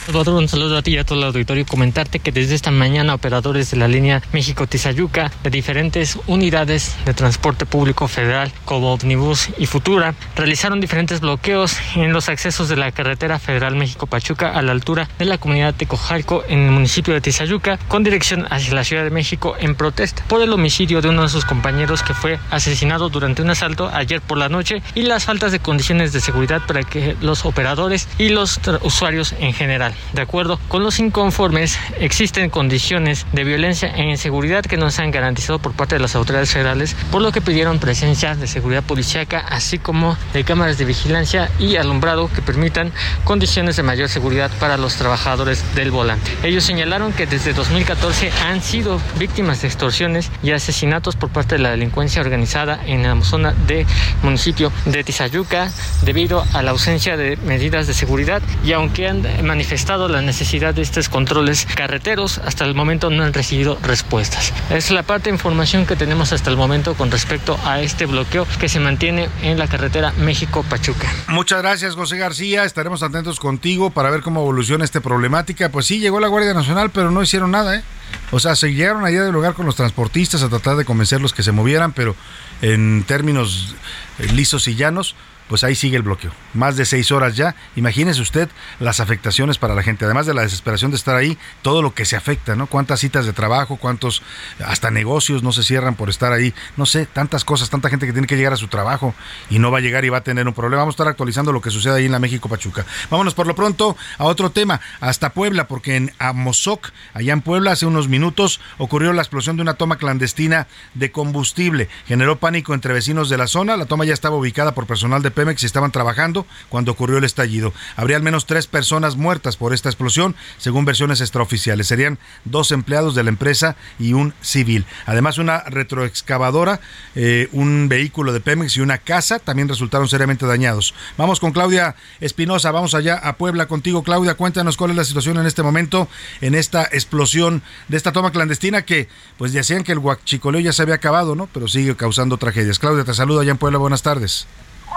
[0.05, 1.65] Salvador, un saludo a ti y a todo el auditorio.
[1.65, 7.65] Comentarte que desde esta mañana operadores de la línea México-Tizayuca de diferentes unidades de transporte
[7.65, 13.39] público federal como Omnibus y Futura realizaron diferentes bloqueos en los accesos de la carretera
[13.39, 17.77] federal México-Pachuca a la altura de la comunidad de Cojalco en el municipio de Tizayuca
[17.88, 21.29] con dirección hacia la Ciudad de México en protesta por el homicidio de uno de
[21.29, 25.51] sus compañeros que fue asesinado durante un asalto ayer por la noche y las faltas
[25.51, 30.60] de condiciones de seguridad para que los operadores y los usuarios en general de acuerdo
[30.67, 35.73] con los inconformes, existen condiciones de violencia e inseguridad que no se han garantizado por
[35.73, 40.17] parte de las autoridades federales, por lo que pidieron presencia de seguridad policíaca, así como
[40.34, 42.91] de cámaras de vigilancia y alumbrado que permitan
[43.23, 46.32] condiciones de mayor seguridad para los trabajadores del volante.
[46.43, 51.62] Ellos señalaron que desde 2014 han sido víctimas de extorsiones y asesinatos por parte de
[51.62, 53.86] la delincuencia organizada en la zona de
[54.23, 55.71] municipio de Tizayuca
[56.04, 60.74] debido a la ausencia de medidas de seguridad y aunque han manifestado estado la necesidad
[60.74, 62.40] de estos controles carreteros.
[62.40, 64.52] Hasta el momento no han recibido respuestas.
[64.72, 68.48] Es la parte de información que tenemos hasta el momento con respecto a este bloqueo
[68.60, 71.08] que se mantiene en la carretera México-Pachuca.
[71.28, 72.66] Muchas gracias, José García.
[72.66, 75.70] Estaremos atentos contigo para ver cómo evoluciona esta problemática.
[75.70, 77.84] Pues sí, llegó la Guardia Nacional, pero no hicieron nada, ¿eh?
[78.32, 81.44] O sea, se llegaron allá del lugar con los transportistas a tratar de convencerlos que
[81.44, 82.16] se movieran, pero
[82.62, 83.76] en términos
[84.18, 85.16] eh, lisos y llanos,
[85.47, 86.31] pues ahí sigue el bloqueo.
[86.53, 87.55] Más de seis horas ya.
[87.75, 90.05] Imagínese usted las afectaciones para la gente.
[90.05, 92.67] Además de la desesperación de estar ahí, todo lo que se afecta, ¿no?
[92.67, 94.21] Cuántas citas de trabajo, cuántos,
[94.65, 96.53] hasta negocios no se cierran por estar ahí.
[96.75, 99.13] No sé, tantas cosas, tanta gente que tiene que llegar a su trabajo
[99.49, 100.81] y no va a llegar y va a tener un problema.
[100.81, 102.86] Vamos a estar actualizando lo que sucede ahí en la México Pachuca.
[103.10, 107.71] Vámonos por lo pronto a otro tema, hasta Puebla, porque en Amozoc, allá en Puebla,
[107.71, 111.89] hace unos minutos ocurrió la explosión de una toma clandestina de combustible.
[112.07, 113.77] Generó pánico entre vecinos de la zona.
[113.77, 117.71] La toma ya estaba ubicada por personal de Pemex estaban trabajando cuando ocurrió el estallido.
[117.95, 121.86] Habría al menos tres personas muertas por esta explosión, según versiones extraoficiales.
[121.86, 124.88] Serían dos empleados de la empresa y un civil.
[125.06, 126.80] Además, una retroexcavadora,
[127.13, 130.95] eh, un vehículo de Pemex y una casa también resultaron seriamente dañados.
[131.17, 134.02] Vamos con Claudia Espinosa, vamos allá a Puebla contigo.
[134.02, 136.10] Claudia, cuéntanos cuál es la situación en este momento,
[136.41, 140.82] en esta explosión de esta toma clandestina que, pues decían que el huachicoleo ya se
[140.82, 141.47] había acabado, ¿no?
[141.54, 142.80] Pero sigue causando tragedias.
[142.80, 144.47] Claudia, te saludo allá en Puebla, buenas tardes.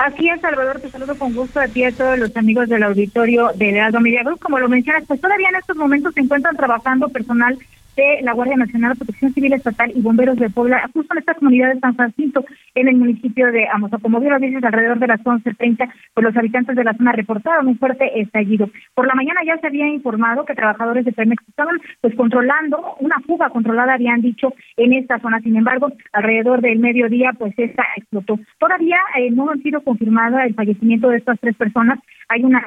[0.03, 3.51] Aquí en Salvador te saludo con gusto a ti a todos los amigos del auditorio
[3.55, 4.25] de Lealdo Media.
[4.41, 7.59] Como lo mencionas, pues todavía en estos momentos se encuentran trabajando personal
[7.97, 11.75] de la Guardia Nacional, Protección Civil Estatal y Bomberos de Puebla, justo en esta comunidad
[11.75, 13.91] de San Francisco, en el municipio de Amos.
[14.03, 18.21] Como dices, alrededor de las 11.30, pues los habitantes de la zona reportaron un fuerte
[18.21, 18.71] estallido.
[18.95, 23.19] Por la mañana ya se había informado que trabajadores de Pemex estaban pues controlando una
[23.27, 25.41] fuga controlada, habían dicho, en esta zona.
[25.41, 28.39] Sin embargo, alrededor del mediodía, pues esta explotó.
[28.59, 31.99] Todavía eh, no han sido confirmada el fallecimiento de estas tres personas.
[32.29, 32.63] Hay una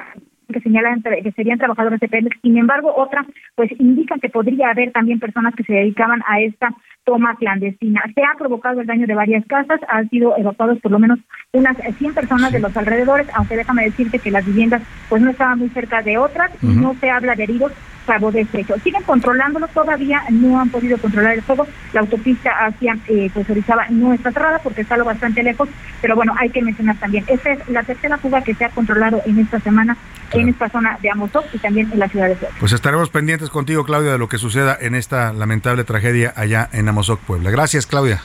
[0.52, 2.36] que señalan que serían trabajadores de Pemex.
[2.42, 6.74] Sin embargo, otra pues indican que podría haber también personas que se dedicaban a esta
[7.04, 8.02] toma clandestina.
[8.14, 11.18] Se ha provocado el daño de varias casas, han sido evacuados por lo menos
[11.52, 15.58] unas 100 personas de los alrededores, aunque déjame decirte que las viviendas pues no estaban
[15.58, 17.72] muy cerca de otras y no se habla de heridos
[18.06, 18.78] salvo de estrecho.
[18.80, 21.66] Siguen controlándolo, todavía no han podido controlar el fuego.
[21.92, 25.68] La autopista hacia eh, pues Orizaba no está cerrada porque está lo bastante lejos,
[26.00, 29.22] pero bueno, hay que mencionar también, esta es la tercera fuga que se ha controlado
[29.26, 29.96] en esta semana
[30.32, 32.56] en esta zona de Amozoc y también en la ciudad de Puebla.
[32.60, 36.88] Pues estaremos pendientes contigo, Claudia, de lo que suceda en esta lamentable tragedia allá en
[36.88, 37.50] Amozoc, Puebla.
[37.50, 38.22] Gracias, Claudia.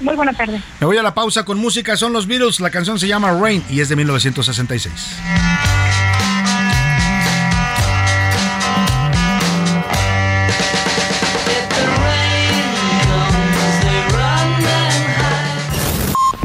[0.00, 0.60] Muy buena tarde.
[0.80, 3.64] Me voy a la pausa con música, son los Beatles, la canción se llama Rain
[3.68, 5.18] y es de 1966.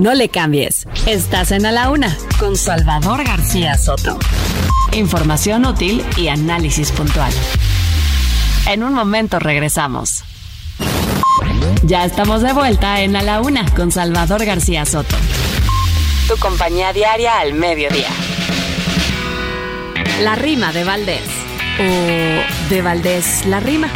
[0.03, 0.86] No le cambies.
[1.08, 4.19] Estás en A la Una con Salvador García Soto.
[4.95, 7.34] Información útil y análisis puntual.
[8.67, 10.23] En un momento regresamos.
[11.82, 15.15] Ya estamos de vuelta en A la Una con Salvador García Soto.
[16.27, 18.10] Tu compañía diaria al mediodía.
[20.21, 21.27] La rima de Valdés.
[21.79, 23.89] O de Valdés la rima.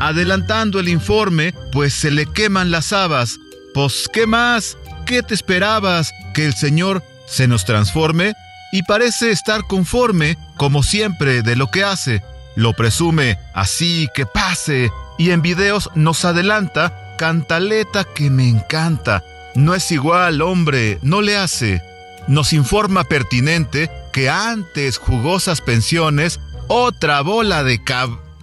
[0.00, 3.40] Adelantando el informe, pues se le queman las habas.
[3.74, 4.78] Pues, ¿qué más?
[5.04, 6.12] ¿Qué te esperabas?
[6.32, 8.34] ¿Que el Señor se nos transforme?
[8.72, 12.22] Y parece estar conforme, como siempre, de lo que hace.
[12.56, 14.90] Lo presume así que pase.
[15.18, 19.24] Y en videos nos adelanta cantaleta que me encanta.
[19.54, 21.82] No es igual, hombre, no le hace.
[22.28, 27.80] Nos informa pertinente que antes jugosas pensiones, otra bola de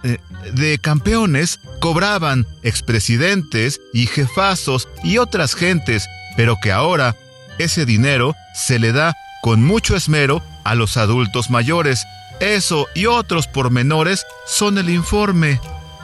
[0.04, 0.18] eh,
[0.52, 7.16] de campeones cobraban expresidentes y jefazos y otras gentes, pero que ahora
[7.58, 12.04] ese dinero se le da con mucho esmero a los adultos mayores.
[12.40, 15.60] Eso y otros pormenores son el informe.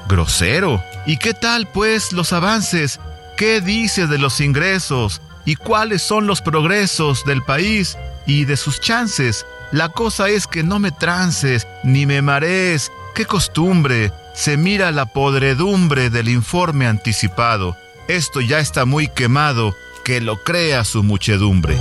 [0.08, 0.82] Grosero.
[1.06, 3.00] ¿Y qué tal pues los avances?
[3.36, 5.20] ¿Qué dice de los ingresos?
[5.44, 9.46] ¿Y cuáles son los progresos del país y de sus chances?
[9.72, 14.12] La cosa es que no me trances ni me marees, ¡Qué costumbre!
[14.34, 17.76] Se mira la podredumbre del informe anticipado.
[18.08, 21.78] Esto ya está muy quemado, que lo crea su muchedumbre.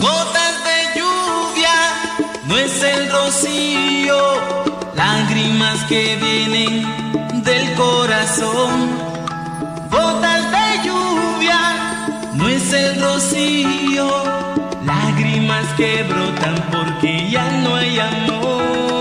[0.00, 1.76] Gotas de lluvia,
[2.46, 4.18] no es el rocío,
[4.94, 8.72] lágrimas que vienen del corazón.
[9.90, 11.60] Gotas de lluvia,
[12.34, 14.38] no es el rocío
[14.88, 18.97] lágrimas que brotan porque ya no hay amor.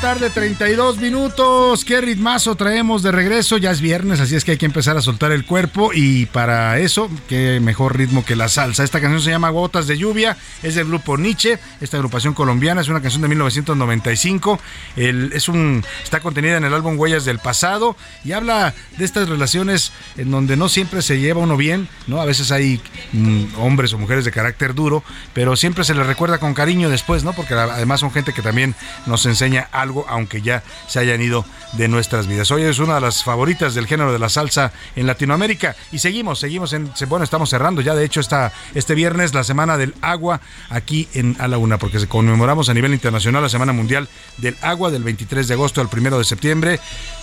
[0.00, 1.84] Tarde, 32 minutos.
[1.84, 3.56] Qué ritmazo traemos de regreso.
[3.56, 5.90] Ya es viernes, así es que hay que empezar a soltar el cuerpo.
[5.92, 8.84] Y para eso, qué mejor ritmo que la salsa.
[8.84, 10.36] Esta canción se llama Gotas de Lluvia.
[10.62, 12.80] Es del grupo Nietzsche, esta agrupación colombiana.
[12.80, 14.60] Es una canción de 1995.
[14.96, 19.92] es un, está contenida en el álbum Huellas del Pasado y habla de estas relaciones
[20.16, 21.88] en donde no siempre se lleva uno bien.
[22.06, 22.20] ¿no?
[22.20, 22.80] A veces hay
[23.12, 27.24] mm, hombres o mujeres de carácter duro, pero siempre se les recuerda con cariño después,
[27.24, 27.32] ¿no?
[27.32, 28.74] porque además son gente que también
[29.06, 32.50] nos enseña algo, aunque ya se hayan ido de nuestras vidas.
[32.50, 36.40] Hoy es una de las favoritas del género de la salsa en Latinoamérica y seguimos,
[36.40, 40.40] seguimos en, bueno, estamos cerrando ya de hecho esta, este viernes la Semana del Agua
[40.70, 44.56] aquí en A la Una, porque se conmemoramos a nivel internacional la Semana Mundial del
[44.62, 46.80] Agua del 23 de agosto al 1 de septiembre.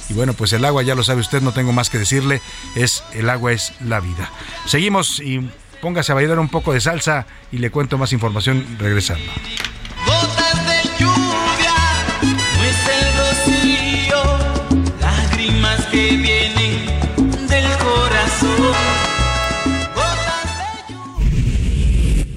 [0.09, 2.41] Y bueno, pues el agua, ya lo sabe usted, no tengo más que decirle,
[2.75, 4.31] es el agua es la vida.
[4.65, 5.49] Seguimos y
[5.81, 9.31] póngase a bailar un poco de salsa y le cuento más información regresando.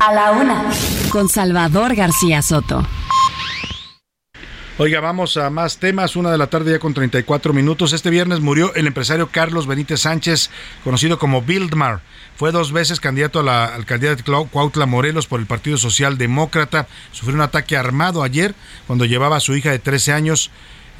[0.00, 0.70] A la una,
[1.10, 2.86] con Salvador García Soto.
[4.80, 6.14] Oiga, vamos a más temas.
[6.14, 7.92] Una de la tarde ya con 34 minutos.
[7.92, 10.50] Este viernes murió el empresario Carlos Benítez Sánchez,
[10.84, 12.00] conocido como Bildmar.
[12.36, 16.86] Fue dos veces candidato a la alcaldía de Cuautla, Morelos, por el Partido Social Demócrata.
[17.10, 18.54] Sufrió un ataque armado ayer
[18.86, 20.52] cuando llevaba a su hija de 13 años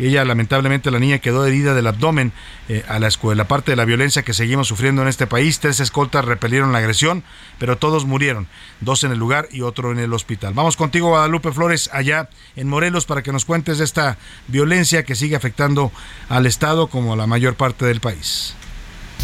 [0.07, 2.33] ella, lamentablemente, la niña quedó herida del abdomen
[2.69, 3.49] eh, a la escuela.
[3.49, 7.25] Parte de la violencia que seguimos sufriendo en este país, tres escoltas repelieron la agresión,
[7.59, 8.47] pero todos murieron,
[8.81, 10.55] dos en el lugar y otro en el hospital.
[10.55, 15.15] Vamos contigo, Guadalupe Flores, allá en Morelos, para que nos cuentes de esta violencia que
[15.15, 15.91] sigue afectando
[16.29, 18.55] al Estado como a la mayor parte del país.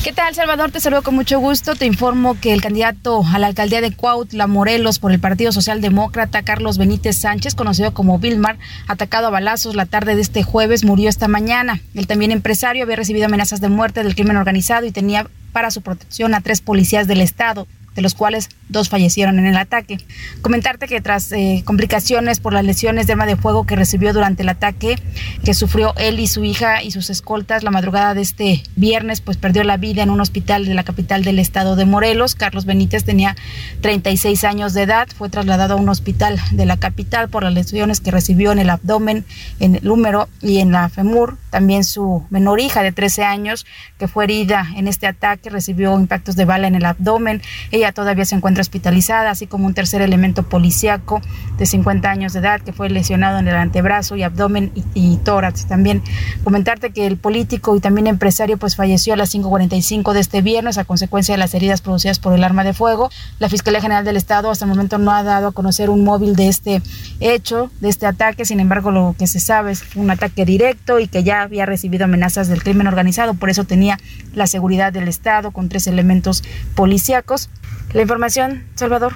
[0.02, 0.70] ¿Qué tal, Salvador?
[0.70, 1.74] Te saludo con mucho gusto.
[1.74, 6.42] Te informo que el candidato a la alcaldía de Cuautla, Morelos, por el Partido Socialdemócrata,
[6.42, 11.08] Carlos Benítez Sánchez, conocido como Vilmar, atacado a balazos la tarde de este jueves, murió
[11.08, 11.80] esta mañana.
[11.94, 15.80] El también empresario había recibido amenazas de muerte del crimen organizado y tenía para su
[15.80, 19.98] protección a tres policías del Estado de los cuales dos fallecieron en el ataque.
[20.42, 24.42] Comentarte que tras eh, complicaciones por las lesiones de arma de fuego que recibió durante
[24.42, 24.98] el ataque
[25.44, 29.36] que sufrió él y su hija y sus escoltas la madrugada de este viernes, pues
[29.36, 32.34] perdió la vida en un hospital de la capital del estado de Morelos.
[32.34, 33.36] Carlos Benítez tenía
[33.80, 38.00] 36 años de edad, fue trasladado a un hospital de la capital por las lesiones
[38.00, 39.24] que recibió en el abdomen,
[39.60, 41.36] en el húmero y en la femur.
[41.50, 43.66] También su menor hija de 13 años,
[43.98, 47.42] que fue herida en este ataque, recibió impactos de bala en el abdomen.
[47.70, 51.20] Ella todavía se encuentra hospitalizada, así como un tercer elemento policíaco
[51.58, 55.66] de 50 años de edad que fue lesionado en el antebrazo y abdomen y, tórax.
[55.66, 56.02] También
[56.42, 60.78] comentarte que el político y también empresario pues falleció a las 5.45 de este viernes
[60.78, 63.10] a consecuencia de las heridas producidas por el arma de fuego.
[63.38, 66.36] La Fiscalía General del Estado hasta el momento no ha dado a conocer un móvil
[66.36, 66.82] de este
[67.20, 68.44] hecho, de este ataque.
[68.44, 72.04] Sin embargo, lo que se sabe es un ataque directo y que ya había recibido
[72.04, 73.98] amenazas del crimen organizado, por eso tenía
[74.34, 76.42] la seguridad del Estado con tres elementos
[76.74, 77.50] policíacos.
[77.94, 79.12] La información, Salvador.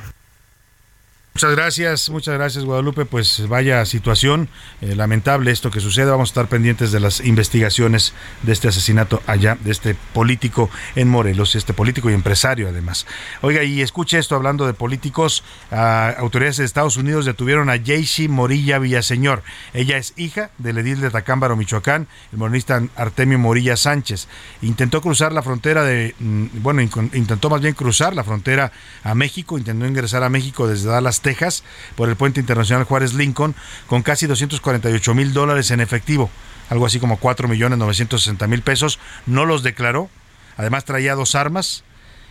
[1.38, 3.05] Muchas gracias, muchas gracias Guadalupe.
[3.05, 4.48] Pues vaya situación,
[4.81, 6.11] eh, lamentable esto que sucede.
[6.11, 11.07] Vamos a estar pendientes de las investigaciones de este asesinato allá, de este político en
[11.07, 13.07] Morelos, este político y empresario además.
[13.40, 18.81] Oiga, y escuche esto hablando de políticos, autoridades de Estados Unidos detuvieron a Jaycee Morilla
[18.81, 19.44] Villaseñor.
[19.74, 24.27] Ella es hija del edil de Tacámbaro, Michoacán, el moronista Artemio Morilla Sánchez.
[24.61, 28.72] Intentó cruzar la frontera de, mm, bueno, intentó más bien cruzar la frontera
[29.05, 31.62] a México, intentó ingresar a México desde Dallas, Texas,
[31.95, 33.55] por el puente internacional Juárez Lincoln,
[33.87, 36.31] con casi 248 mil dólares en efectivo,
[36.71, 38.99] algo así como 4 millones 960 mil pesos.
[39.27, 40.09] No los declaró.
[40.57, 41.85] Además traía dos armas,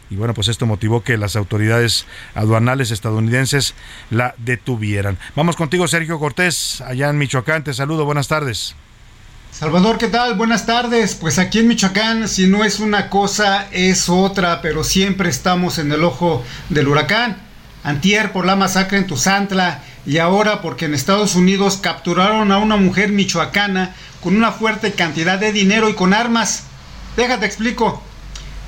[0.09, 3.75] y bueno, pues esto motivó que las autoridades aduanales estadounidenses
[4.09, 5.19] la detuvieran.
[5.35, 7.63] Vamos contigo, Sergio Cortés, allá en Michoacán.
[7.63, 8.73] Te saludo, buenas tardes.
[9.51, 10.35] Salvador, ¿qué tal?
[10.35, 11.13] Buenas tardes.
[11.15, 15.91] Pues aquí en Michoacán, si no es una cosa, es otra, pero siempre estamos en
[15.91, 17.46] el ojo del huracán
[17.87, 22.75] antier por la masacre en Tuzantla y ahora porque en Estados Unidos capturaron a una
[22.75, 26.63] mujer michoacana con una fuerte cantidad de dinero y con armas.
[27.15, 28.03] Déjate explico.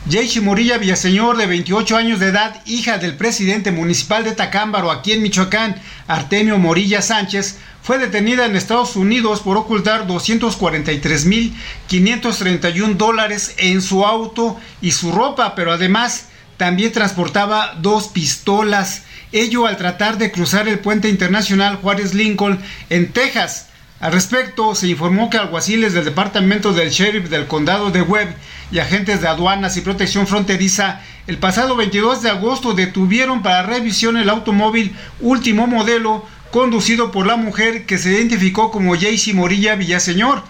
[0.10, 5.12] Jayshi Morilla Villaseñor, de 28 años de edad, hija del presidente municipal de Tacámbaro, aquí
[5.12, 5.76] en Michoacán,
[6.08, 14.58] Artemio Morilla Sánchez, fue detenida en Estados Unidos por ocultar 243.531 dólares en su auto
[14.82, 20.80] y su ropa, pero además también transportaba dos pistolas ello al tratar de cruzar el
[20.80, 23.68] puente internacional Juárez Lincoln en Texas.
[24.00, 28.34] Al respecto, se informó que alguaciles del departamento del sheriff del condado de Webb
[28.72, 34.18] y agentes de aduanas y protección fronteriza el pasado 22 de agosto detuvieron para revisión
[34.18, 40.42] el automóvil último modelo conducido por la mujer que se identificó como Jaycee Morilla Villaseñor.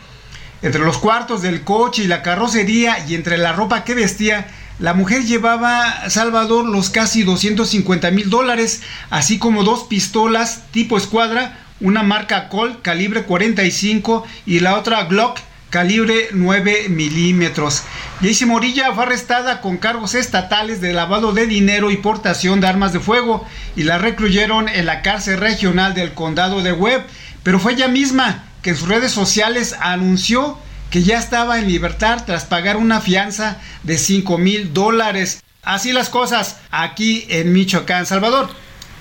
[0.62, 4.48] Entre los cuartos del coche y la carrocería y entre la ropa que vestía,
[4.80, 11.60] la mujer llevaba Salvador los casi 250 mil dólares, así como dos pistolas tipo escuadra,
[11.82, 15.39] una marca Colt calibre 45 y la otra Glock
[15.70, 17.84] calibre 9 milímetros.
[18.22, 22.94] Jaycee Morilla fue arrestada con cargos estatales de lavado de dinero y portación de armas
[22.94, 27.04] de fuego y la recluyeron en la cárcel regional del condado de Webb,
[27.44, 30.58] pero fue ella misma que en sus redes sociales anunció
[30.89, 35.43] que ya estaba en libertad tras pagar una fianza de 5 mil dólares.
[35.63, 38.49] Así las cosas aquí en Michoacán, Salvador.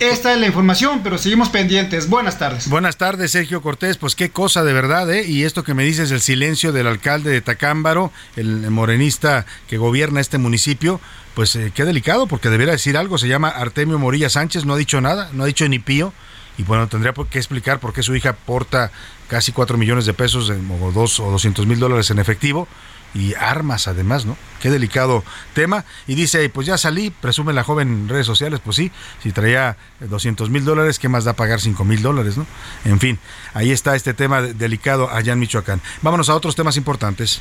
[0.01, 2.09] Esta es la información, pero seguimos pendientes.
[2.09, 2.68] Buenas tardes.
[2.68, 3.96] Buenas tardes, Sergio Cortés.
[3.96, 5.27] Pues qué cosa de verdad, ¿eh?
[5.27, 10.20] Y esto que me dices, el silencio del alcalde de Tacámbaro, el morenista que gobierna
[10.20, 11.01] este municipio,
[11.35, 13.18] pues eh, qué delicado, porque debería decir algo.
[13.18, 16.12] Se llama Artemio Morilla Sánchez, no ha dicho nada, no ha dicho ni pío.
[16.59, 18.91] Y bueno, tendría que explicar por qué su hija porta
[19.28, 22.68] casi 4 millones de pesos, o, dos, o 200 mil dólares en efectivo
[23.14, 24.37] y armas además, ¿no?
[24.61, 25.24] Qué delicado
[25.55, 25.85] tema.
[26.07, 28.91] Y dice, pues ya salí, presume la joven en redes sociales, pues sí,
[29.22, 32.47] si traía 200 mil dólares, ¿qué más da pagar 5 mil dólares, ¿no?
[32.85, 33.18] En fin,
[33.55, 35.80] ahí está este tema delicado allá en Michoacán.
[36.03, 37.41] Vámonos a otros temas importantes.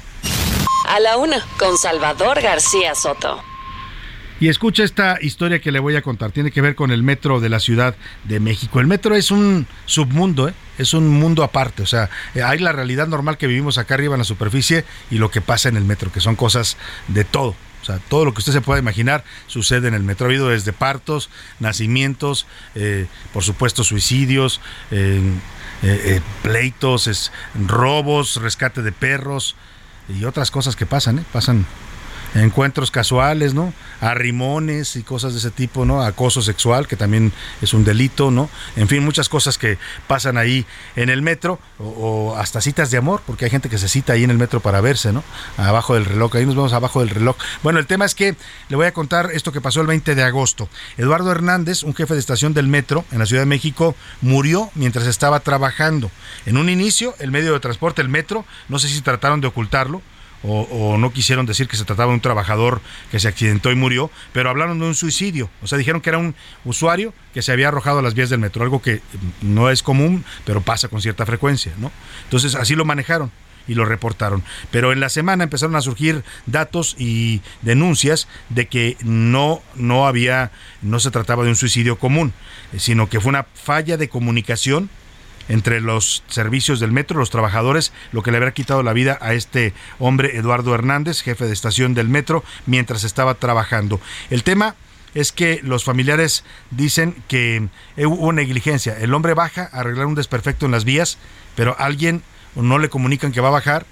[0.88, 3.44] A la una, con Salvador García Soto.
[4.40, 6.32] Y escucha esta historia que le voy a contar.
[6.32, 8.80] Tiene que ver con el metro de la Ciudad de México.
[8.80, 10.54] El metro es un submundo, ¿eh?
[10.78, 11.82] es un mundo aparte.
[11.82, 15.18] O sea, eh, hay la realidad normal que vivimos acá arriba en la superficie y
[15.18, 16.78] lo que pasa en el metro, que son cosas
[17.08, 17.56] de todo.
[17.82, 20.28] O sea, todo lo que usted se pueda imaginar sucede en el metro.
[20.28, 21.30] Ha habido desde partos,
[21.60, 24.62] nacimientos, eh, por supuesto suicidios,
[26.44, 27.32] pleitos,
[27.66, 29.56] robos, rescate de perros
[30.10, 31.24] y otras cosas que pasan, ¿eh?
[31.34, 31.66] pasan
[32.36, 33.74] encuentros casuales, ¿no?
[34.02, 36.02] Arrimones y cosas de ese tipo, ¿no?
[36.02, 38.50] Acoso sexual, que también es un delito, ¿no?
[38.76, 40.66] En fin, muchas cosas que pasan ahí
[40.96, 44.24] en el metro, o, hasta citas de amor, porque hay gente que se cita ahí
[44.24, 45.24] en el metro para verse, ¿no?
[45.58, 47.38] Abajo del reloj, ahí nos vemos abajo del reloj.
[47.64, 48.36] Bueno, el tema es que
[48.70, 50.70] le voy a contar esto que pasó el 20 de agosto.
[50.98, 55.08] Eduardo Hernández, un jefe de estación del metro en la Ciudad de México, murió mientras
[55.08, 56.12] estaba trabajando.
[56.46, 60.02] En un inicio, el medio de transporte, el metro, no sé si trataron de ocultarlo,
[60.48, 62.82] o, no quisieron decir que se trataba de un trabajador
[63.12, 65.50] que se accidentó y murió, pero hablaron de un suicidio.
[65.62, 66.36] O sea, dijeron que era un
[66.66, 69.02] usuario que se había arrojado a las vías del metro, algo que
[69.42, 71.92] no es común, pero pasa con cierta frecuencia, ¿no?
[72.24, 73.32] Entonces, así lo manejaron
[73.68, 74.44] y lo reportaron.
[74.72, 80.52] Pero en la semana empezaron a surgir datos y denuncias de que no, no había,
[80.82, 82.34] no se trataba de un suicidio común,
[82.78, 84.90] sino que fue una falla de comunicación
[85.50, 89.34] entre los servicios del metro, los trabajadores, lo que le habría quitado la vida a
[89.34, 94.00] este hombre Eduardo Hernández, jefe de estación del metro, mientras estaba trabajando.
[94.30, 94.76] El tema
[95.14, 97.68] es que los familiares dicen que
[97.98, 98.98] hubo negligencia.
[99.00, 101.18] El hombre baja a arreglar un desperfecto en las vías,
[101.56, 102.22] pero alguien
[102.56, 103.86] no le comunican que va a bajar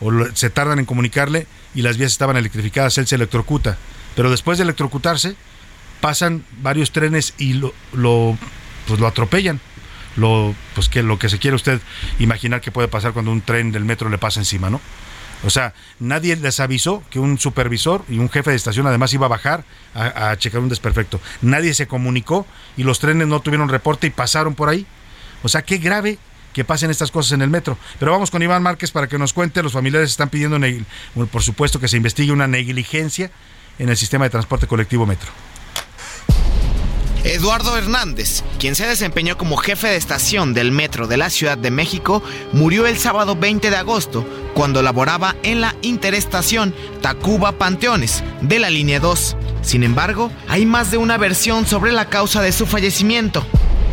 [0.00, 3.78] o se tardan en comunicarle y las vías estaban electrificadas, él se electrocuta.
[4.14, 5.36] Pero después de electrocutarse,
[6.00, 8.36] pasan varios trenes y lo, lo,
[8.86, 9.60] pues lo atropellan
[10.16, 11.80] lo, pues que lo que se quiere usted
[12.18, 14.80] imaginar que puede pasar cuando un tren del metro le pasa encima, ¿no?
[15.44, 19.26] O sea, nadie les avisó que un supervisor y un jefe de estación además iba
[19.26, 19.64] a bajar
[19.94, 21.20] a, checar un desperfecto.
[21.42, 22.46] Nadie se comunicó
[22.76, 24.86] y los trenes no tuvieron reporte y pasaron por ahí.
[25.42, 26.18] O sea, qué grave
[26.52, 27.76] que pasen estas cosas en el metro.
[27.98, 29.62] Pero vamos con Iván Márquez para que nos cuente.
[29.62, 30.58] Los familiares están pidiendo,
[31.30, 33.30] por supuesto, que se investigue una negligencia
[33.78, 35.30] en el sistema de transporte colectivo metro.
[37.26, 41.72] Eduardo Hernández, quien se desempeñó como jefe de estación del metro de la Ciudad de
[41.72, 42.22] México,
[42.52, 44.24] murió el sábado 20 de agosto
[44.54, 46.72] cuando laboraba en la interestación
[47.02, 49.36] Tacuba Panteones de la línea 2.
[49.60, 53.44] Sin embargo, hay más de una versión sobre la causa de su fallecimiento.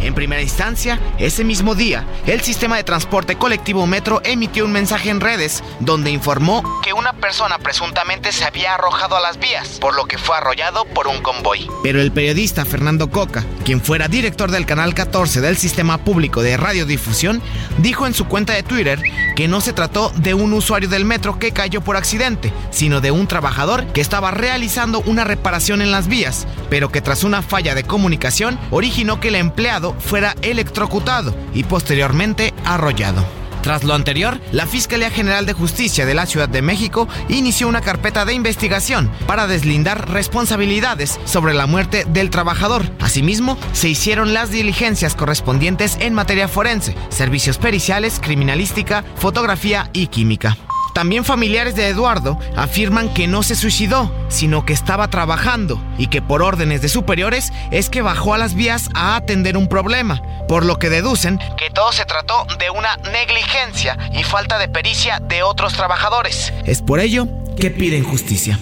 [0.01, 5.09] En primera instancia, ese mismo día, el sistema de transporte colectivo Metro emitió un mensaje
[5.09, 9.95] en redes donde informó que una persona presuntamente se había arrojado a las vías, por
[9.95, 11.69] lo que fue arrollado por un convoy.
[11.83, 16.57] Pero el periodista Fernando Coca, quien fuera director del canal 14 del sistema público de
[16.57, 17.41] radiodifusión,
[17.77, 19.01] dijo en su cuenta de Twitter
[19.35, 23.11] que no se trató de un usuario del metro que cayó por accidente, sino de
[23.11, 27.75] un trabajador que estaba realizando una reparación en las vías, pero que tras una falla
[27.75, 33.23] de comunicación originó que el empleado fuera electrocutado y posteriormente arrollado.
[33.63, 37.79] Tras lo anterior, la Fiscalía General de Justicia de la Ciudad de México inició una
[37.79, 42.83] carpeta de investigación para deslindar responsabilidades sobre la muerte del trabajador.
[42.99, 50.57] Asimismo, se hicieron las diligencias correspondientes en materia forense, servicios periciales, criminalística, fotografía y química.
[50.93, 56.21] También familiares de Eduardo afirman que no se suicidó, sino que estaba trabajando y que
[56.21, 60.65] por órdenes de superiores es que bajó a las vías a atender un problema, por
[60.65, 65.43] lo que deducen que todo se trató de una negligencia y falta de pericia de
[65.43, 66.53] otros trabajadores.
[66.65, 67.27] Es por ello
[67.59, 68.59] que piden justicia.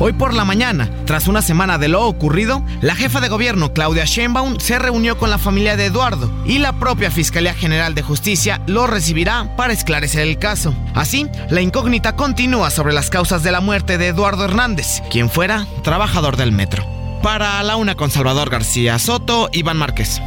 [0.00, 4.04] Hoy por la mañana, tras una semana de lo ocurrido, la jefa de gobierno Claudia
[4.04, 8.60] Sheinbaum se reunió con la familia de Eduardo y la propia Fiscalía General de Justicia
[8.66, 10.74] lo recibirá para esclarecer el caso.
[10.94, 15.66] Así, la incógnita continúa sobre las causas de la muerte de Eduardo Hernández, quien fuera
[15.84, 16.84] trabajador del metro.
[17.22, 20.20] Para la una con Salvador García Soto, Iván Márquez.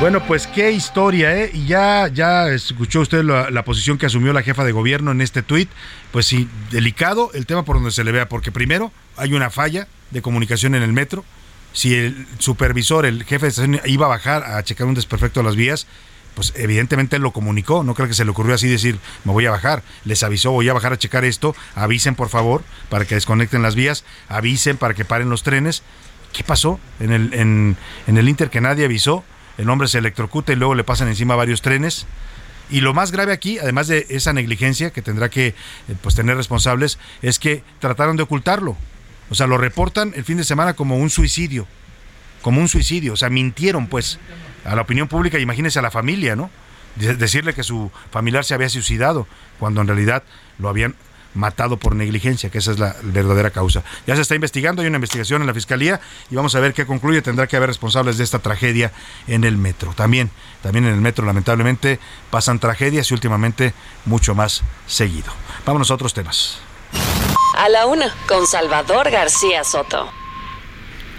[0.00, 1.50] Bueno, pues qué historia, ¿eh?
[1.52, 5.42] Y ya, ya escuchó usted la, posición que asumió la jefa de gobierno en este
[5.42, 5.68] tuit.
[6.10, 9.88] Pues sí, delicado el tema por donde se le vea, porque primero hay una falla
[10.10, 11.22] de comunicación en el metro.
[11.74, 15.44] Si el supervisor, el jefe de estación iba a bajar a checar un desperfecto de
[15.44, 15.86] las vías,
[16.34, 17.84] pues evidentemente lo comunicó.
[17.84, 19.82] No creo que se le ocurrió así decir, me voy a bajar.
[20.06, 21.54] Les avisó, voy a bajar a checar esto.
[21.74, 24.04] Avisen, por favor, para que desconecten las vías.
[24.30, 25.82] Avisen para que paren los trenes.
[26.32, 27.76] ¿Qué pasó en el, en,
[28.06, 29.24] en el Inter que nadie avisó?
[29.60, 32.06] El hombre se electrocuta y luego le pasan encima varios trenes.
[32.70, 35.54] Y lo más grave aquí, además de esa negligencia que tendrá que
[36.00, 38.76] pues, tener responsables, es que trataron de ocultarlo.
[39.28, 41.66] O sea, lo reportan el fin de semana como un suicidio.
[42.40, 43.12] Como un suicidio.
[43.12, 44.18] O sea, mintieron pues
[44.64, 46.50] a la opinión pública, imagínense a la familia, ¿no?
[46.96, 49.26] Decirle que su familiar se había suicidado,
[49.58, 50.22] cuando en realidad
[50.58, 50.96] lo habían
[51.34, 53.82] matado por negligencia, que esa es la verdadera causa.
[54.06, 56.00] Ya se está investigando, hay una investigación en la Fiscalía
[56.30, 57.22] y vamos a ver qué concluye.
[57.22, 58.92] Tendrá que haber responsables de esta tragedia
[59.26, 59.92] en el metro.
[59.94, 60.30] También,
[60.62, 61.98] también en el metro lamentablemente
[62.30, 63.74] pasan tragedias y últimamente
[64.04, 65.32] mucho más seguido.
[65.64, 66.58] Vámonos a otros temas.
[67.56, 70.19] A la una, con Salvador García Soto.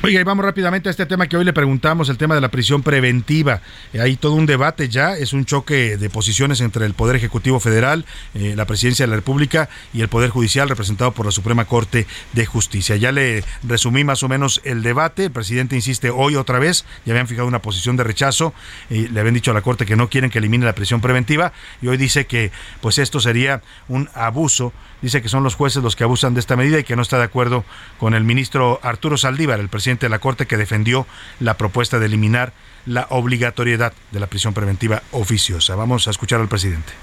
[0.04, 2.50] Oiga, y vamos rápidamente a este tema que hoy le preguntamos, el tema de la
[2.50, 3.62] prisión preventiva.
[3.94, 7.60] Eh, hay todo un debate ya, es un choque de posiciones entre el Poder Ejecutivo
[7.60, 11.66] Federal, eh, la Presidencia de la República y el Poder Judicial representado por la Suprema
[11.66, 12.96] Corte de Justicia.
[12.96, 17.14] Ya le resumí más o menos el debate, el presidente insiste hoy otra vez, ya
[17.14, 18.56] habían fijado una posición de rechazo,
[18.90, 21.54] y le habían dicho a la Corte que no quieren que elimine la prisión preventiva
[21.80, 25.96] y hoy dice que pues esto sería un abuso dice que son los jueces los
[25.96, 27.64] que abusan de esta medida y que no está de acuerdo
[28.00, 31.08] con el ministro Arturo Saldívar, el presidente de la Corte, que defendió
[31.40, 32.54] la propuesta de eliminar
[32.86, 35.76] la obligatoriedad de la prisión preventiva oficiosa.
[35.76, 36.94] Vamos a escuchar al presidente.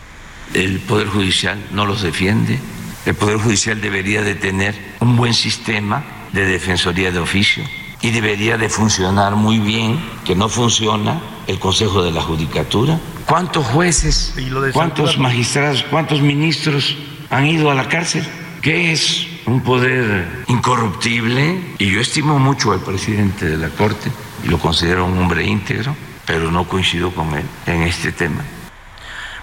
[0.54, 2.58] El Poder Judicial no los defiende.
[3.06, 7.64] El Poder Judicial debería de tener un buen sistema de defensoría de oficio
[8.00, 12.98] y debería de funcionar muy bien, que no funciona el Consejo de la Judicatura.
[13.26, 14.34] ¿Cuántos jueces,
[14.72, 16.96] cuántos magistrados, cuántos ministros
[17.30, 18.24] han ido a la cárcel,
[18.62, 21.60] que es un poder incorruptible.
[21.78, 24.10] Y yo estimo mucho al presidente de la Corte
[24.44, 25.94] lo considero un hombre íntegro,
[26.26, 28.44] pero no coincido con él en este tema.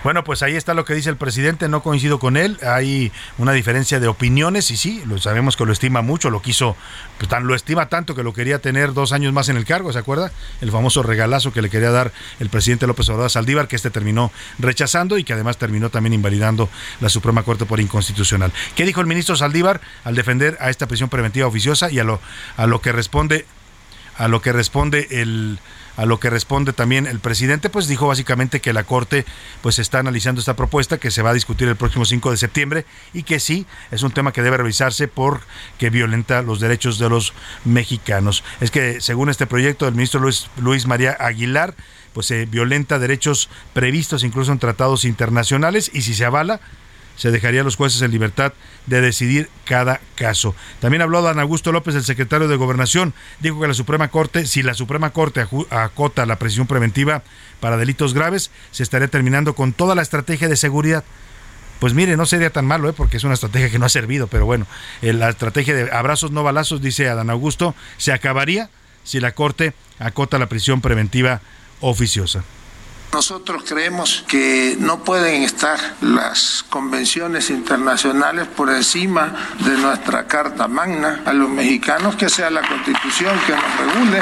[0.06, 3.54] Bueno, pues ahí está lo que dice el presidente, no coincido con él, hay una
[3.54, 6.78] diferencia de opiniones y sí, lo sabemos que lo estima mucho, lo quiso,
[7.18, 9.92] pues, tan, lo estima tanto que lo quería tener dos años más en el cargo,
[9.92, 10.32] ¿se acuerda?
[10.62, 13.90] El famoso regalazo que le quería dar el presidente López Obrador a Saldívar, que este
[13.90, 16.70] terminó rechazando y que además terminó también invalidando
[17.02, 18.54] la Suprema Corte por inconstitucional.
[18.76, 22.22] ¿Qué dijo el ministro Saldívar al defender a esta prisión preventiva oficiosa y a lo,
[22.58, 23.48] a lo que responde,
[24.20, 25.58] a lo que responde el
[25.98, 29.26] a lo que responde también el presidente, pues dijo básicamente que la Corte
[29.62, 32.86] pues está analizando esta propuesta que se va a discutir el próximo 5 de septiembre
[33.14, 37.34] y que sí es un tema que debe revisarse porque violenta los derechos de los
[37.64, 38.44] mexicanos.
[38.60, 41.76] Es que según este proyecto del ministro Luis, Luis María Aguilar,
[42.14, 46.62] pues se violenta derechos previstos incluso en tratados internacionales y si se avala
[47.16, 48.54] se dejaría a los jueces en libertad
[48.86, 50.56] de decidir cada caso.
[50.80, 54.64] También habló Dan Augusto López, el secretario de Gobernación, dijo que la Suprema Corte, si
[54.64, 57.24] la Suprema Corte acota la presión preventiva
[57.60, 61.04] para delitos graves, se estaría terminando con toda la estrategia de seguridad.
[61.80, 62.94] Pues mire, no sería tan malo, ¿eh?
[62.94, 64.66] porque es una estrategia que no ha servido, pero bueno,
[65.02, 68.70] eh, la estrategia de abrazos no balazos, dice Adán Augusto, se acabaría
[69.04, 71.42] si la Corte acota la prisión preventiva
[71.82, 72.44] oficiosa.
[73.16, 81.22] Nosotros creemos que no pueden estar las convenciones internacionales por encima de nuestra Carta Magna
[81.26, 84.22] a los mexicanos, que sea la constitución que nos regule.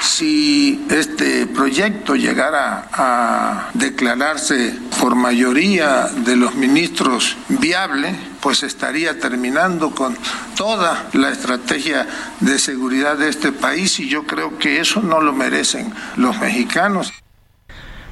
[0.00, 9.90] Si este proyecto llegara a declararse por mayoría de los ministros viable, pues estaría terminando
[9.90, 10.16] con
[10.56, 12.06] toda la estrategia
[12.40, 17.12] de seguridad de este país y yo creo que eso no lo merecen los mexicanos.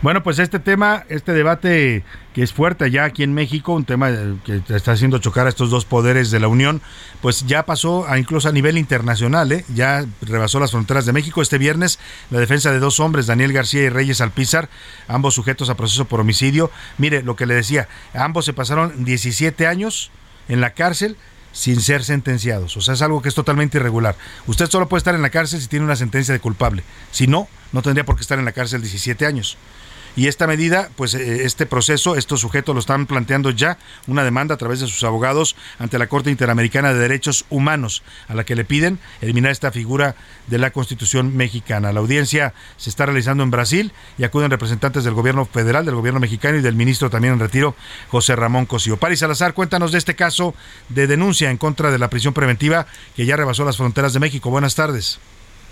[0.04, 4.10] Bueno, pues este tema, este debate que es fuerte ya aquí en México, un tema
[4.44, 6.82] que está haciendo chocar a estos dos poderes de la Unión,
[7.22, 9.64] pues ya pasó a incluso a nivel internacional, ¿eh?
[9.74, 11.40] ya rebasó las fronteras de México.
[11.40, 11.98] Este viernes,
[12.28, 14.68] la defensa de dos hombres, Daniel García y Reyes Alpizar,
[15.08, 16.70] ambos sujetos a proceso por homicidio.
[16.98, 20.10] Mire lo que le decía, ambos se pasaron 17 años
[20.48, 21.16] en la cárcel
[21.52, 22.76] sin ser sentenciados.
[22.76, 24.16] O sea, es algo que es totalmente irregular.
[24.46, 26.82] Usted solo puede estar en la cárcel si tiene una sentencia de culpable.
[27.10, 29.56] Si no, no tendría por qué estar en la cárcel 17 años.
[30.16, 34.54] Y esta medida, pues eh, este proceso, estos sujetos lo están planteando ya una demanda
[34.54, 38.54] a través de sus abogados ante la Corte Interamericana de Derechos Humanos, a la que
[38.54, 40.14] le piden eliminar esta figura
[40.46, 41.92] de la Constitución mexicana.
[41.92, 46.20] La audiencia se está realizando en Brasil y acuden representantes del gobierno federal, del gobierno
[46.20, 47.74] mexicano y del ministro también en retiro,
[48.08, 48.96] José Ramón Cosío.
[48.96, 50.54] Paris Salazar, cuéntanos de este caso
[50.90, 52.86] de denuncia en contra de la prisión preventiva
[53.16, 54.50] que ya rebasó las fronteras de México.
[54.50, 55.18] Buenas tardes.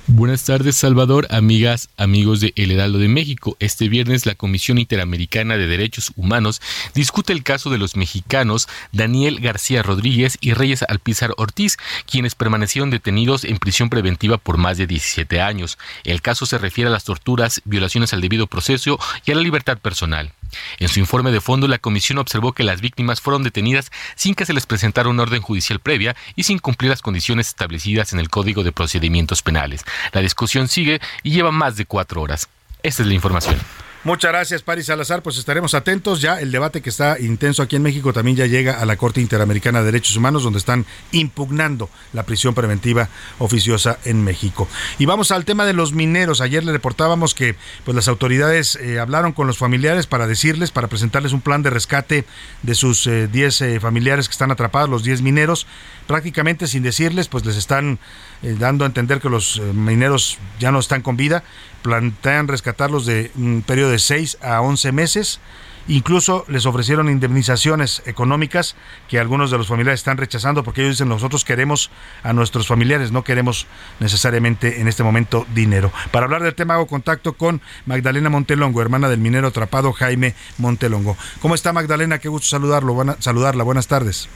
[0.08, 3.56] Buenas tardes, Salvador, amigas, amigos de El Heraldo de México.
[3.60, 6.60] Este viernes la Comisión Interamericana de Derechos Humanos
[6.92, 11.76] discute el caso de los mexicanos Daniel García Rodríguez y Reyes Alpizar Ortiz,
[12.10, 15.78] quienes permanecieron detenidos en prisión preventiva por más de 17 años.
[16.02, 19.78] El caso se refiere a las torturas, violaciones al debido proceso y a la libertad
[19.78, 20.32] personal.
[20.78, 24.46] En su informe de fondo, la comisión observó que las víctimas fueron detenidas sin que
[24.46, 28.30] se les presentara una orden judicial previa y sin cumplir las condiciones establecidas en el
[28.30, 29.84] Código de Procedimientos Penales.
[30.12, 32.48] La discusión sigue y lleva más de cuatro horas.
[32.82, 33.56] Esta es la información.
[34.04, 35.22] Muchas gracias, Paris Salazar.
[35.22, 36.20] Pues estaremos atentos.
[36.20, 39.20] Ya el debate que está intenso aquí en México también ya llega a la Corte
[39.20, 44.66] Interamericana de Derechos Humanos, donde están impugnando la prisión preventiva oficiosa en México.
[44.98, 46.40] Y vamos al tema de los mineros.
[46.40, 50.88] Ayer le reportábamos que pues las autoridades eh, hablaron con los familiares para decirles, para
[50.88, 52.24] presentarles un plan de rescate
[52.62, 55.68] de sus 10 eh, eh, familiares que están atrapados, los 10 mineros.
[56.06, 57.98] Prácticamente sin decirles, pues les están
[58.42, 61.44] dando a entender que los mineros ya no están con vida
[61.82, 65.40] plantean rescatarlos de un periodo de 6 a 11 meses.
[65.88, 68.76] Incluso les ofrecieron indemnizaciones económicas
[69.08, 71.90] que algunos de los familiares están rechazando porque ellos dicen nosotros queremos
[72.22, 73.66] a nuestros familiares, no queremos
[74.00, 75.92] necesariamente en este momento dinero.
[76.10, 81.16] Para hablar del tema hago contacto con Magdalena Montelongo, hermana del minero atrapado Jaime Montelongo.
[81.40, 82.18] ¿Cómo está Magdalena?
[82.18, 83.64] Qué gusto saludarlo, saludarla.
[83.64, 84.28] Buenas tardes.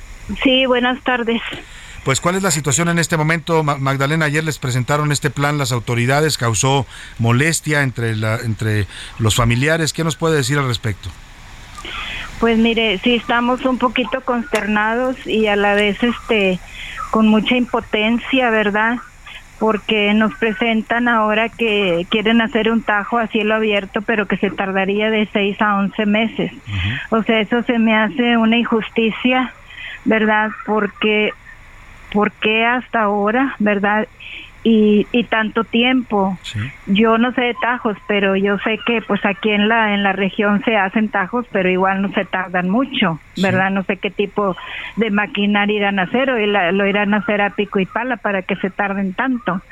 [0.43, 1.41] Sí, buenas tardes.
[2.05, 3.65] Pues, ¿cuál es la situación en este momento?
[3.65, 6.87] Magdalena, ayer les presentaron este plan las autoridades, causó
[7.19, 8.87] molestia entre, la, entre
[9.19, 9.93] los familiares.
[9.93, 11.11] ¿Qué nos puede decir al respecto?
[12.41, 16.61] Pues mire, sí estamos un poquito consternados y a la vez este
[17.11, 18.99] con mucha impotencia, ¿verdad?
[19.59, 24.51] Porque nos presentan ahora que quieren hacer un tajo a cielo abierto, pero que se
[24.51, 26.53] tardaría de 6 a 11 meses.
[27.11, 29.55] O sea, eso se me hace una injusticia,
[30.05, 30.51] ¿verdad?
[30.67, 31.33] Porque
[32.13, 34.07] ¿por qué hasta ahora, verdad?
[34.69, 36.37] Y, y tanto tiempo.
[36.87, 40.13] Yo no sé de tajos, pero yo sé que pues aquí en la en la
[40.13, 43.71] región se hacen tajos, pero igual no se tardan mucho, ¿verdad?
[43.71, 44.57] No sé qué tipo
[44.97, 46.39] de maquinaria irán a hacer o
[46.73, 49.63] lo irán a hacer a pico y pala para que se tarden tanto.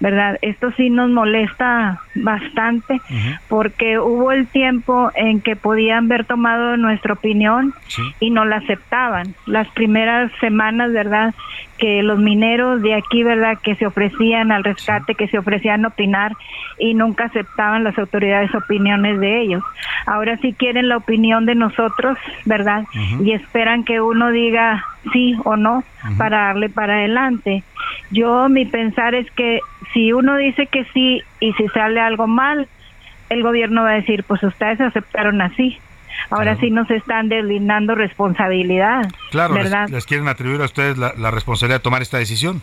[0.00, 0.38] ¿verdad?
[0.42, 3.00] Esto sí nos molesta bastante
[3.48, 7.72] porque hubo el tiempo en que podían haber tomado nuestra opinión
[8.20, 9.34] y no la aceptaban.
[9.46, 11.34] Las primeras semanas, ¿verdad?
[11.78, 13.58] Que los mineros de aquí, ¿verdad?
[13.62, 16.32] Que se ofrecían al rescate, que se ofrecían a opinar
[16.78, 19.62] y nunca aceptaban las autoridades opiniones de ellos.
[20.06, 22.84] Ahora sí quieren la opinión de nosotros, ¿verdad?
[23.22, 25.84] Y esperan que uno diga sí o no
[26.18, 27.62] para darle para adelante.
[28.10, 29.60] Yo mi pensar es que
[29.92, 32.68] si uno dice que sí y si sale algo mal,
[33.28, 35.78] el gobierno va a decir, pues ustedes aceptaron así.
[36.30, 39.10] Ahora sí nos están deslindando responsabilidad.
[39.30, 39.88] Claro, ¿verdad?
[39.88, 42.62] Les, quieren atribuir a ustedes la, la responsabilidad de tomar esta decisión.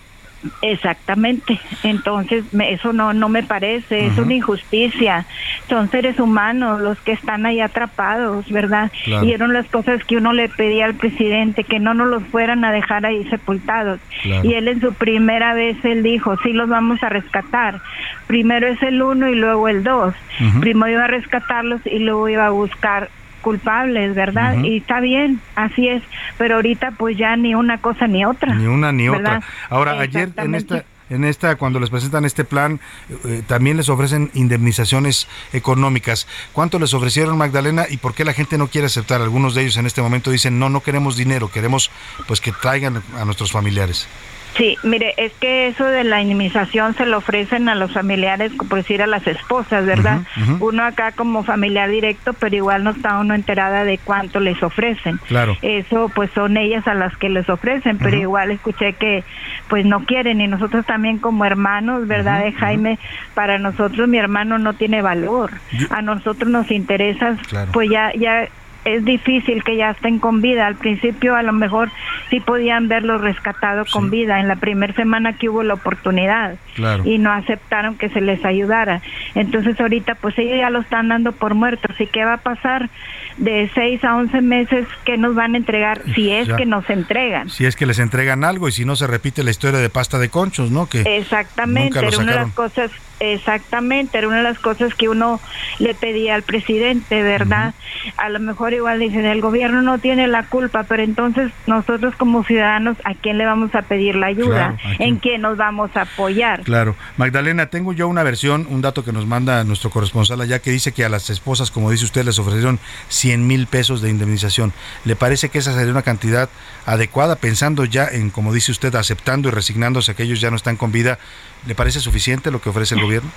[0.61, 1.59] Exactamente.
[1.83, 5.25] Entonces, eso no, no me parece, es una injusticia.
[5.69, 8.91] Son seres humanos los que están ahí atrapados, ¿verdad?
[9.05, 12.65] Y eran las cosas que uno le pedía al presidente, que no nos los fueran
[12.65, 13.99] a dejar ahí sepultados.
[14.43, 17.79] Y él en su primera vez, él dijo, sí los vamos a rescatar.
[18.27, 20.13] Primero es el uno y luego el dos.
[20.59, 23.09] Primero iba a rescatarlos y luego iba a buscar
[23.43, 24.63] culpables, ¿verdad?
[24.63, 26.01] Y está bien, así es,
[26.39, 28.55] pero ahorita pues ya ni una cosa ni otra.
[28.55, 29.41] Ni una ni otra.
[29.69, 32.79] Ahora, ayer en esta en esta cuando les presentan este plan
[33.25, 36.27] eh, también les ofrecen indemnizaciones económicas.
[36.53, 39.21] ¿Cuánto les ofrecieron Magdalena y por qué la gente no quiere aceptar?
[39.21, 41.91] Algunos de ellos en este momento dicen, "No, no queremos dinero, queremos
[42.25, 44.07] pues que traigan a nuestros familiares."
[44.55, 48.77] Sí, mire, es que eso de la indemnización se lo ofrecen a los familiares, por
[48.79, 50.19] decir a las esposas, ¿verdad?
[50.59, 55.17] Uno acá como familiar directo, pero igual no está uno enterada de cuánto les ofrecen.
[55.27, 55.57] Claro.
[55.63, 59.23] Eso pues son ellas a las que les ofrecen, pero igual escuché que
[59.69, 62.43] pues no quieren y nosotros también como hermanos, ¿verdad?
[62.43, 62.99] De Jaime,
[63.33, 65.51] para nosotros mi hermano no tiene valor.
[65.89, 67.71] A nosotros nos interesa, Claro.
[67.71, 68.47] pues ya ya
[68.85, 70.67] es difícil que ya estén con vida.
[70.67, 71.89] Al principio a lo mejor
[72.29, 77.03] sí podían verlo rescatado con vida en la primera semana que hubo la oportunidad Claro.
[77.05, 79.01] y no aceptaron que se les ayudara.
[79.35, 81.95] Entonces ahorita pues ellos ya lo están dando por muertos.
[81.99, 82.89] ¿Y qué va a pasar?
[83.37, 86.55] De 6 a 11 meses que nos van a entregar si es Ya.
[86.55, 87.49] que nos entregan.
[87.49, 90.19] Si es que les entregan algo y si no se repite la historia de pasta
[90.19, 90.87] de conchos, ¿no?
[90.87, 92.91] Que Exactamente, era una de las cosas,
[93.31, 95.39] exactamente, era una de las cosas que uno
[95.79, 97.73] le pedía al presidente, ¿verdad?
[98.17, 102.43] A lo mejor igual dicen, el gobierno no tiene la culpa, pero entonces nosotros como
[102.43, 104.77] ciudadanos, ¿a quién le vamos a pedir la ayuda?
[104.99, 106.61] ¿En quién nos vamos a apoyar?
[106.63, 106.95] Claro.
[107.17, 110.91] Magdalena, tengo yo una versión, un dato que nos manda nuestro corresponsal allá que dice
[110.91, 114.73] que a las esposas, como dice usted, les ofrecieron 100 mil pesos de indemnización.
[115.05, 116.49] ¿Le parece que esa sería una cantidad
[116.85, 120.55] adecuada pensando ya en, como dice usted, aceptando y resignándose a que ellos ya no
[120.55, 121.19] están con vida?
[121.67, 123.29] ¿Le parece suficiente lo que ofrece el gobierno?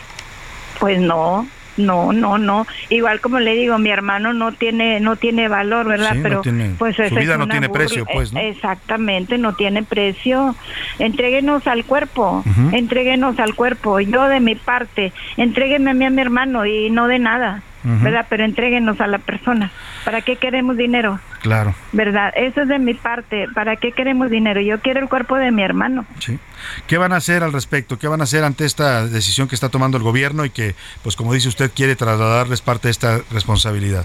[0.81, 1.47] Pues no,
[1.77, 2.67] no, no, no.
[2.91, 6.13] Igual como le digo, mi hermano no tiene, no tiene valor, ¿verdad?
[6.13, 7.85] Sí, no Pero tiene- pues su vida no tiene burla.
[7.85, 8.41] precio, pues, ¿no?
[8.41, 10.55] Eh, Exactamente, no tiene precio.
[10.99, 12.77] Entréguenos al cuerpo, Ujú.
[12.77, 14.01] entréguenos al cuerpo.
[14.01, 18.27] Yo de mi parte, entréguenme a mí a mi hermano y no de nada, ¿verdad?
[18.29, 19.71] Pero entréguenos a la persona.
[20.05, 21.21] ¿Para qué queremos dinero?
[21.41, 21.75] Claro.
[21.93, 22.33] ¿Verdad?
[22.37, 23.47] Eso es de mi parte.
[23.55, 24.61] ¿Para qué queremos dinero?
[24.61, 26.05] Yo quiero el cuerpo de mi hermano.
[26.19, 26.39] Sí.
[26.87, 27.99] ¿Qué van a hacer al respecto?
[27.99, 31.15] ¿Qué van a hacer ante esta decisión que está tomando el gobierno y que, pues
[31.15, 34.05] como dice usted, quiere trasladarles parte de esta responsabilidad?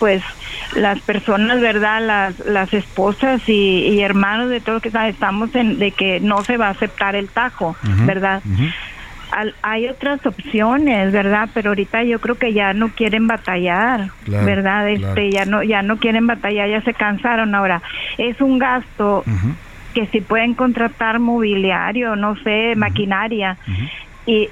[0.00, 0.22] pues
[0.74, 2.00] las personas, ¿verdad?
[2.04, 6.42] Las, las esposas y, y hermanos de todo lo que estamos en, de que no
[6.42, 8.42] se va a aceptar el tajo, ¿verdad?
[9.32, 11.48] Al- hay otras opciones, ¿verdad?
[11.54, 14.88] Pero ahorita yo creo que ya no quieren batallar, Claro, ¿verdad?
[14.88, 15.22] Este, claro.
[15.30, 17.54] ya no, ya no quieren batallar, ya se cansaron.
[17.54, 17.82] Ahora,
[18.18, 19.24] es un gasto
[19.94, 23.56] que si pueden contratar mobiliario, no sé, maquinaria,
[24.26, 24.48] y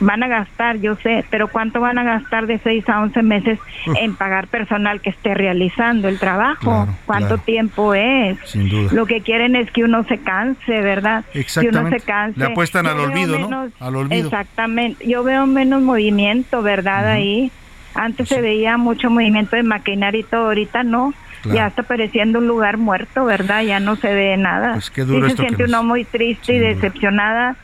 [0.00, 3.58] van a gastar, yo sé, pero ¿cuánto van a gastar de 6 a 11 meses
[3.98, 6.60] en pagar personal que esté realizando el trabajo?
[6.60, 7.42] Claro, ¿Cuánto claro.
[7.42, 8.38] tiempo es?
[8.44, 8.90] Sin duda.
[8.92, 11.24] Lo que quieren es que uno se canse, ¿verdad?
[11.32, 11.98] Que uno Exactamente.
[12.00, 12.40] se canse.
[12.40, 13.68] Le apuestan Yo al olvido, ¿no?
[13.80, 14.24] Al olvido.
[14.26, 15.06] Exactamente.
[15.06, 17.08] Yo veo menos movimiento, ¿verdad?
[17.08, 17.50] Ahí.
[17.94, 21.14] Antes se veía mucho movimiento de maquinaria y todo, ahorita no.
[21.42, 21.56] Claro.
[21.56, 23.62] Ya está pareciendo un lugar muerto, ¿verdad?
[23.62, 24.72] Ya no se ve nada.
[24.74, 27.56] Pues qué duro sí se que siente nos- uno muy triste y decepcionada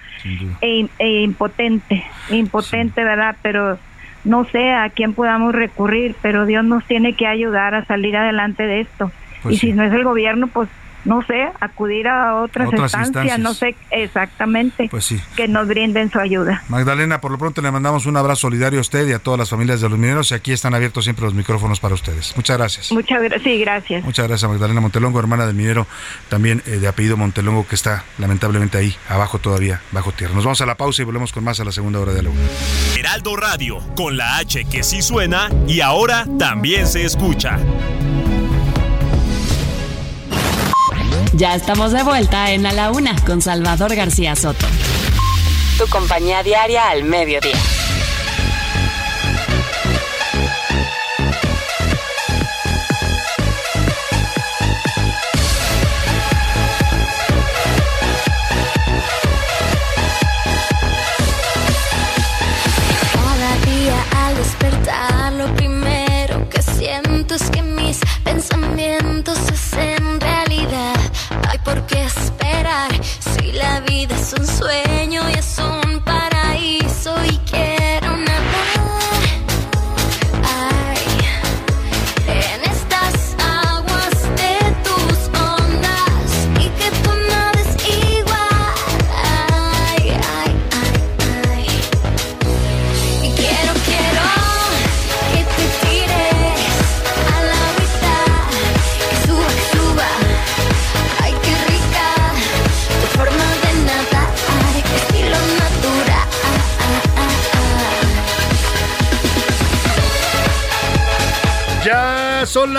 [0.60, 3.36] e, e impotente, impotente, ¿verdad?
[3.42, 3.78] Pero
[4.24, 8.64] no sé a quién podamos recurrir, pero Dios nos tiene que ayudar a salir adelante
[8.64, 9.10] de esto.
[9.42, 10.68] Pues y si no es el gobierno, pues
[11.04, 13.38] no sé, acudir a otras, Otras instancias, instancias.
[13.40, 15.20] no sé exactamente, Pues sí.
[15.36, 16.62] que nos brinden su ayuda.
[16.68, 19.50] Magdalena, por lo pronto le mandamos un abrazo solidario a usted y a todas las
[19.50, 22.34] familias de los mineros y aquí están abiertos siempre los micrófonos para ustedes.
[22.36, 22.92] Muchas gracias.
[22.92, 24.04] Muchas gracias, sí, gracias.
[24.04, 25.86] Muchas gracias Magdalena Montelongo, hermana del minero,
[26.28, 30.34] también eh, de apellido Montelongo, que está lamentablemente ahí, abajo todavía, bajo tierra.
[30.34, 32.30] Nos vamos a la pausa y volvemos con más a la segunda hora de la
[32.30, 32.40] una.
[32.98, 37.58] Heraldo Radio, con la H que sí suena y ahora también se escucha.
[41.34, 44.66] Ya estamos de vuelta en A la Una con Salvador García Soto.
[45.78, 47.56] Tu compañía diaria al mediodía.
[74.32, 74.91] Vida es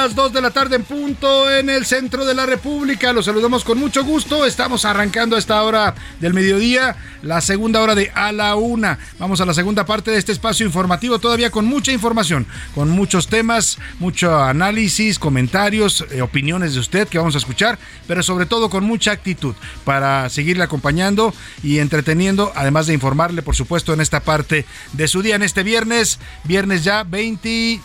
[0.03, 3.13] las 2 de la tarde en punto en el centro de la República.
[3.13, 4.45] Los saludamos con mucho gusto.
[4.45, 8.99] Estamos arrancando a esta hora del mediodía, la segunda hora de a la una.
[9.17, 12.45] Vamos a la segunda parte de este espacio informativo, todavía con mucha información,
[12.75, 18.23] con muchos temas, mucho análisis, comentarios, eh, opiniones de usted que vamos a escuchar, pero
[18.23, 21.33] sobre todo con mucha actitud para seguirle acompañando
[21.63, 25.63] y entreteniendo, además de informarle, por supuesto, en esta parte de su día, en este
[25.63, 27.79] viernes, viernes ya 20.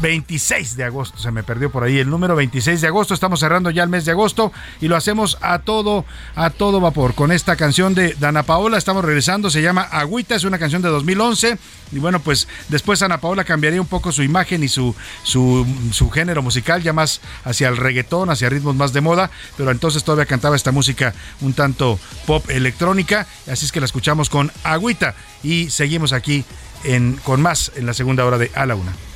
[0.00, 3.70] 26 de agosto, se me perdió por ahí el número 26 de agosto, estamos cerrando
[3.70, 7.56] ya el mes de agosto y lo hacemos a todo a todo vapor con esta
[7.56, 11.58] canción de Dana Paola, estamos regresando, se llama Agüita, es una canción de 2011
[11.92, 16.10] y bueno, pues después Ana Paola cambiaría un poco su imagen y su, su, su
[16.10, 20.26] género musical ya más hacia el reggaetón, hacia ritmos más de moda, pero entonces todavía
[20.26, 25.70] cantaba esta música un tanto pop electrónica, así es que la escuchamos con Agüita y
[25.70, 26.44] seguimos aquí
[26.84, 29.09] en, con más en la segunda hora de A la Una.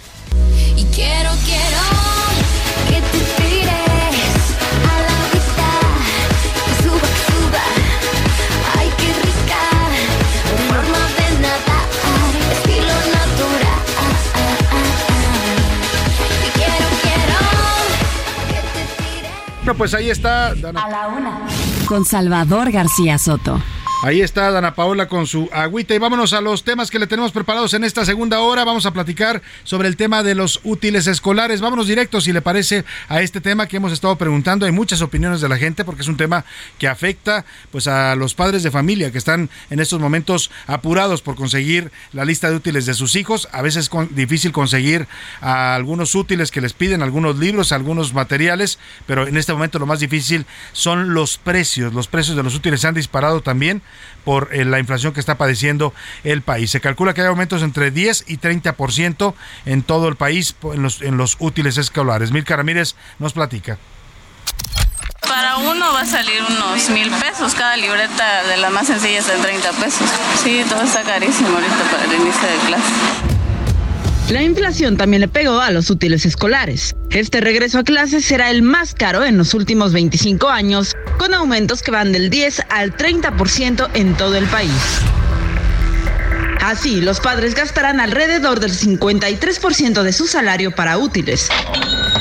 [0.77, 1.83] Y quiero, quiero
[2.89, 4.35] que te tires
[4.91, 5.71] a la vista
[6.67, 7.65] y suba, suba.
[8.79, 9.63] Ay, qué rica
[10.69, 11.87] forma de nadar,
[12.53, 13.83] estilo natural.
[16.47, 17.39] Y quiero, quiero
[19.59, 21.33] Bueno, pues ahí está Dana A la una.
[21.87, 23.61] Con Salvador García Soto.
[24.05, 27.33] Ahí está Dana Paola con su agüita y vámonos a los temas que le tenemos
[27.33, 28.63] preparados en esta segunda hora.
[28.63, 31.63] Vamos a platicar sobre el tema de los útiles escolares.
[31.63, 34.67] Vámonos directo, si le parece, a este tema que hemos estado preguntando.
[34.67, 36.45] Hay muchas opiniones de la gente porque es un tema
[36.79, 41.35] que afecta pues a los padres de familia que están en estos momentos apurados por
[41.35, 43.49] conseguir la lista de útiles de sus hijos.
[43.53, 45.09] A veces es difícil conseguir
[45.41, 49.87] a algunos útiles que les piden, algunos libros, algunos materiales, pero en este momento lo
[49.87, 50.45] más difícil
[50.75, 51.95] son los precios.
[51.95, 53.81] Los precios de los útiles se han disparado también
[54.25, 55.93] por eh, la inflación que está padeciendo
[56.25, 56.71] el país.
[56.71, 59.35] Se calcula que hay aumentos entre 10 y 30%
[59.67, 62.33] en todo el país en los, en los útiles escolares.
[62.33, 63.79] Milka Ramírez nos platica.
[65.21, 69.35] Para uno va a salir unos mil pesos, cada libreta de la más sencilla está
[69.35, 70.09] en 30 pesos.
[70.43, 73.24] Sí, todo está carísimo ahorita para el inicio de clase.
[74.31, 76.97] La inflación también le pegó a los útiles escolares.
[77.11, 81.83] Este regreso a clases será el más caro en los últimos 25 años, con aumentos
[81.83, 84.73] que van del 10 al 30% en todo el país.
[86.63, 91.51] Así, los padres gastarán alrededor del 53% de su salario para útiles.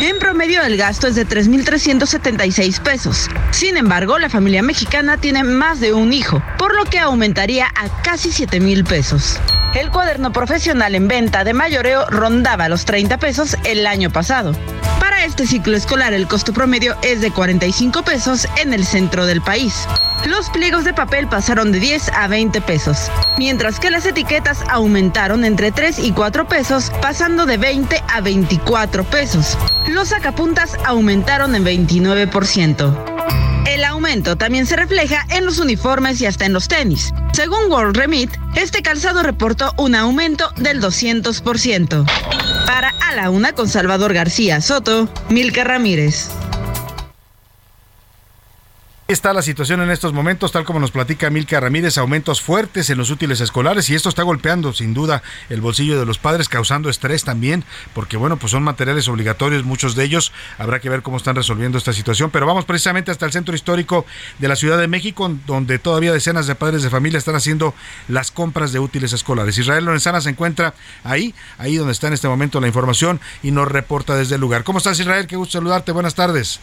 [0.02, 3.30] En promedio, el gasto es de 3.376 pesos.
[3.52, 8.02] Sin embargo, la familia mexicana tiene más de un hijo, por lo que aumentaría a
[8.02, 9.40] casi 7.000 pesos.
[9.76, 14.54] El cuaderno profesional en venta de mayoreo rondaba los 30 pesos el año pasado.
[15.00, 19.42] Para este ciclo escolar, el costo promedio es de 45 pesos en el centro del
[19.42, 19.88] país.
[20.28, 25.44] Los pliegos de papel pasaron de 10 a 20 pesos, mientras que las etiquetas aumentaron
[25.44, 29.58] entre 3 y 4 pesos, pasando de 20 a 24 pesos.
[29.88, 33.13] Los sacapuntas aumentaron en 29%.
[33.74, 37.12] El aumento también se refleja en los uniformes y hasta en los tenis.
[37.32, 42.06] Según World Remit, este calzado reportó un aumento del 200%.
[42.68, 46.30] Para A la Una con Salvador García Soto, Milka Ramírez.
[49.14, 52.98] Está la situación en estos momentos, tal como nos platica Milka Ramírez, aumentos fuertes en
[52.98, 56.90] los útiles escolares y esto está golpeando sin duda el bolsillo de los padres, causando
[56.90, 61.18] estrés también, porque bueno, pues son materiales obligatorios, muchos de ellos, habrá que ver cómo
[61.18, 64.08] están resolviendo esta situación, pero vamos precisamente hasta el centro histórico
[64.40, 67.76] de la Ciudad de México, donde todavía decenas de padres de familia están haciendo
[68.08, 69.56] las compras de útiles escolares.
[69.60, 73.68] Israel Lorenzana se encuentra ahí, ahí donde está en este momento la información y nos
[73.68, 74.64] reporta desde el lugar.
[74.64, 75.28] ¿Cómo estás Israel?
[75.28, 76.60] Qué gusto saludarte, buenas tardes.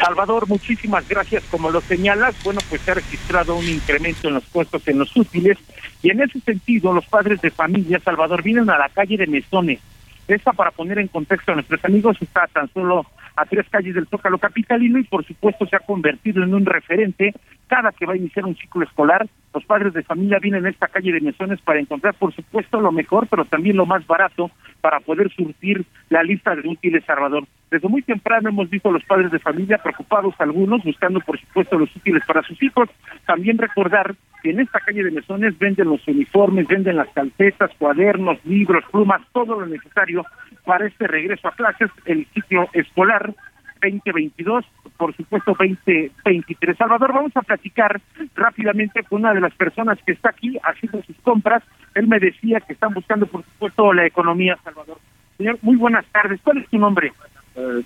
[0.00, 1.42] Salvador, muchísimas gracias.
[1.50, 5.16] Como lo señalas, bueno, pues se ha registrado un incremento en los puestos en los
[5.16, 5.58] útiles
[6.02, 9.80] y en ese sentido los padres de familia, Salvador, vienen a la calle de Mesones.
[10.28, 13.04] Esta, para poner en contexto a nuestros amigos, está tan solo
[13.36, 17.34] a tres calles del Zócalo Capitalino y por supuesto se ha convertido en un referente
[17.66, 19.26] cada que va a iniciar un ciclo escolar.
[19.52, 22.92] Los padres de familia vienen a esta calle de Mesones para encontrar, por supuesto, lo
[22.92, 24.50] mejor, pero también lo más barato
[24.80, 27.44] para poder surtir la lista de útiles Salvador.
[27.70, 31.78] Desde muy temprano hemos visto a los padres de familia preocupados algunos, buscando por supuesto
[31.78, 32.88] los útiles para sus hijos.
[33.26, 38.44] También recordar que en esta calle de Mesones venden los uniformes, venden las calcetas, cuadernos,
[38.44, 40.24] libros, plumas, todo lo necesario
[40.64, 43.34] para este regreso a clases, el ciclo escolar
[43.80, 44.64] 2022,
[44.96, 46.76] por supuesto 2023.
[46.76, 48.00] Salvador, vamos a platicar
[48.34, 51.62] rápidamente con una de las personas que está aquí haciendo sus compras.
[51.94, 54.98] Él me decía que están buscando, por supuesto, la economía, Salvador.
[55.38, 56.40] Señor, muy buenas tardes.
[56.42, 57.12] ¿Cuál es tu nombre?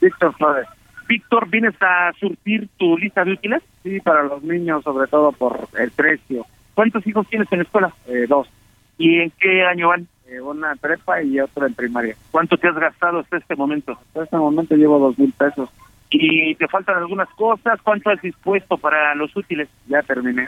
[0.01, 0.67] Víctor Flores.
[1.07, 3.63] Víctor, ¿vienes a surtir tu lista de útiles?
[3.83, 6.47] Sí, para los niños, sobre todo por el precio.
[6.75, 7.95] ¿Cuántos hijos tienes en la escuela?
[8.07, 8.49] Eh, dos.
[8.97, 10.09] ¿Y en qué año van?
[10.27, 12.17] eh, una prepa y otra en primaria.
[12.31, 13.93] ¿Cuánto te has gastado hasta este momento?
[13.93, 15.69] Hasta este momento llevo dos mil pesos.
[16.11, 17.81] ¿Y te faltan algunas cosas?
[17.83, 19.69] ¿Cuánto has dispuesto para los útiles?
[19.89, 20.47] Ya terminé.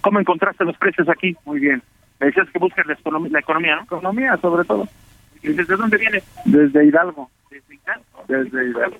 [0.00, 1.36] ¿Cómo encontraste los precios aquí?
[1.44, 1.82] Muy bien.
[2.18, 3.82] Me decías que buscas la economía, la economía ¿no?
[3.82, 4.88] Economía, sobre todo.
[5.42, 6.24] ¿Y desde dónde vienes?
[6.44, 7.30] Desde Hidalgo.
[7.50, 8.24] Desde Hidalgo.
[8.28, 8.96] Desde Hidalgo.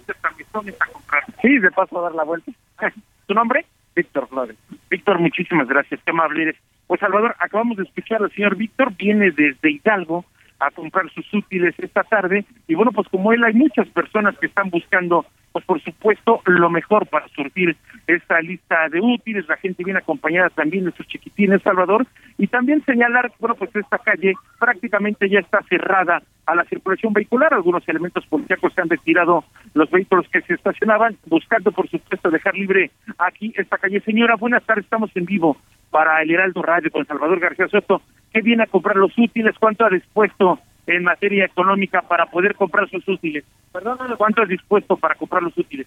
[0.80, 1.24] a comprar.
[1.40, 2.50] Sí, de paso a dar la vuelta.
[3.26, 3.64] ¿Tu nombre?
[3.94, 4.56] Víctor Flores.
[4.90, 6.00] Víctor, muchísimas gracias.
[6.04, 6.56] Qué amable eres.
[6.86, 10.24] Pues Salvador, acabamos de escuchar al señor Víctor, viene desde Hidalgo
[10.58, 14.46] a comprar sus útiles esta tarde y bueno, pues como él hay muchas personas que
[14.46, 17.76] están buscando pues por supuesto lo mejor para surtir
[18.06, 22.06] esta lista de útiles, la gente viene acompañada también de sus chiquitines Salvador.
[22.38, 27.54] Y también señalar, bueno, pues esta calle prácticamente ya está cerrada a la circulación vehicular,
[27.54, 29.44] algunos elementos policíacos se han retirado
[29.74, 34.00] los vehículos que se estacionaban, buscando por supuesto dejar libre aquí esta calle.
[34.00, 35.56] Señora, buenas tardes, estamos en vivo
[35.90, 39.84] para el Heraldo Radio con Salvador García Soto, que viene a comprar los útiles, cuánto
[39.84, 40.58] ha dispuesto
[40.96, 43.44] en materia económica para poder comprar sus útiles.
[43.72, 45.86] Perdón, ¿cuánto has dispuesto para comprar los útiles?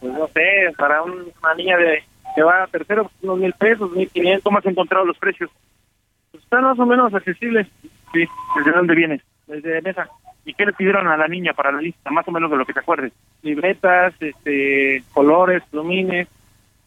[0.00, 2.02] Pues no sé, para una niña de
[2.34, 4.44] que va a tercero, unos mil pesos, mil quinientos.
[4.44, 5.50] ¿Cómo has encontrado los precios?
[6.30, 7.66] Pues están más o menos accesibles.
[8.12, 8.24] Sí,
[8.56, 9.22] ¿desde dónde vienes?
[9.46, 10.08] Desde Mesa.
[10.44, 12.10] ¿Y qué le pidieron a la niña para la lista?
[12.10, 13.12] Más o menos de lo que te acuerdes.
[13.42, 16.28] Libretas, este, colores, plumines,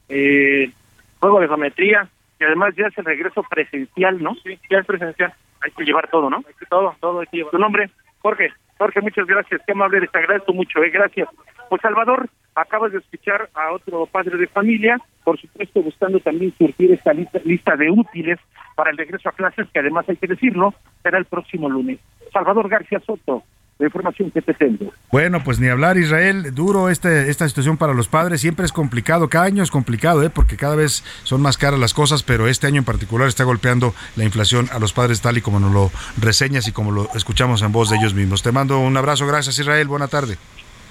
[0.10, 0.72] eh,
[1.20, 2.08] juego de geometría.
[2.40, 4.36] Y además ya es el regreso presencial, ¿no?
[4.44, 5.34] Sí, ya es presencial.
[5.64, 6.38] Hay que llevar todo, ¿no?
[6.38, 7.52] Hay que todo, todo hay que llevar.
[7.52, 7.90] ¿Tu nombre?
[8.20, 8.52] Jorge.
[8.78, 9.62] Jorge, muchas gracias.
[9.66, 10.06] Qué amable.
[10.08, 10.90] Te agradezco mucho, ¿eh?
[10.90, 11.30] Gracias.
[11.70, 16.92] Pues Salvador, acabas de escuchar a otro padre de familia, por supuesto buscando también surtir
[16.92, 18.40] esta lista, lista de útiles
[18.76, 22.00] para el regreso a clases, que además hay que decirlo, será el próximo lunes.
[22.32, 23.44] Salvador García Soto,
[23.80, 24.94] la información que te tengo.
[25.12, 26.54] Bueno, pues ni hablar, Israel.
[26.54, 28.42] Duro este, esta situación para los padres.
[28.42, 29.30] Siempre es complicado.
[29.30, 30.30] Cada año es complicado, ¿eh?
[30.30, 33.94] porque cada vez son más caras las cosas, pero este año en particular está golpeando
[34.16, 37.62] la inflación a los padres tal y como nos lo reseñas y como lo escuchamos
[37.62, 38.44] en voz de ellos mismos.
[38.44, 39.26] Te mando un abrazo.
[39.28, 39.88] Gracias, Israel.
[39.88, 40.38] Buena tarde.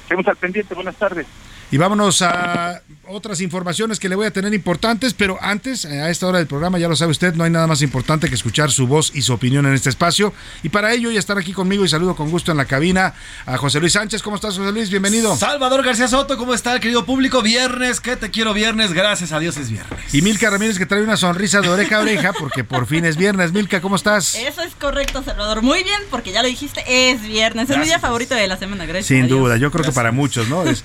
[0.09, 0.75] Seguimos al pendiente.
[0.75, 1.27] Buenas tardes.
[1.73, 6.27] Y vámonos a otras informaciones que le voy a tener importantes, pero antes, a esta
[6.27, 8.87] hora del programa, ya lo sabe usted, no hay nada más importante que escuchar su
[8.87, 10.35] voz y su opinión en este espacio.
[10.63, 13.15] Y para ello, ya estar aquí conmigo y saludo con gusto en la cabina
[13.47, 14.23] a José Luis Sánchez.
[14.23, 14.91] ¿Cómo estás, José Luis?
[14.91, 15.35] Bienvenido.
[15.35, 17.41] Salvador García Soto, ¿cómo está, querido público?
[17.41, 20.15] Viernes, que te quiero viernes, gracias a Dios es viernes.
[20.15, 23.17] Y Milka Ramírez, que trae una sonrisa de oreja a oreja, porque por fin es
[23.17, 23.53] viernes.
[23.53, 24.35] Milka, ¿cómo estás?
[24.35, 25.63] Eso es correcto, Salvador.
[25.63, 27.71] Muy bien, porque ya lo dijiste, es viernes.
[27.71, 29.07] Es mi día favorito de la semana, gracias.
[29.07, 30.65] Sin duda, yo creo que para muchos, ¿no?
[30.65, 30.85] Es,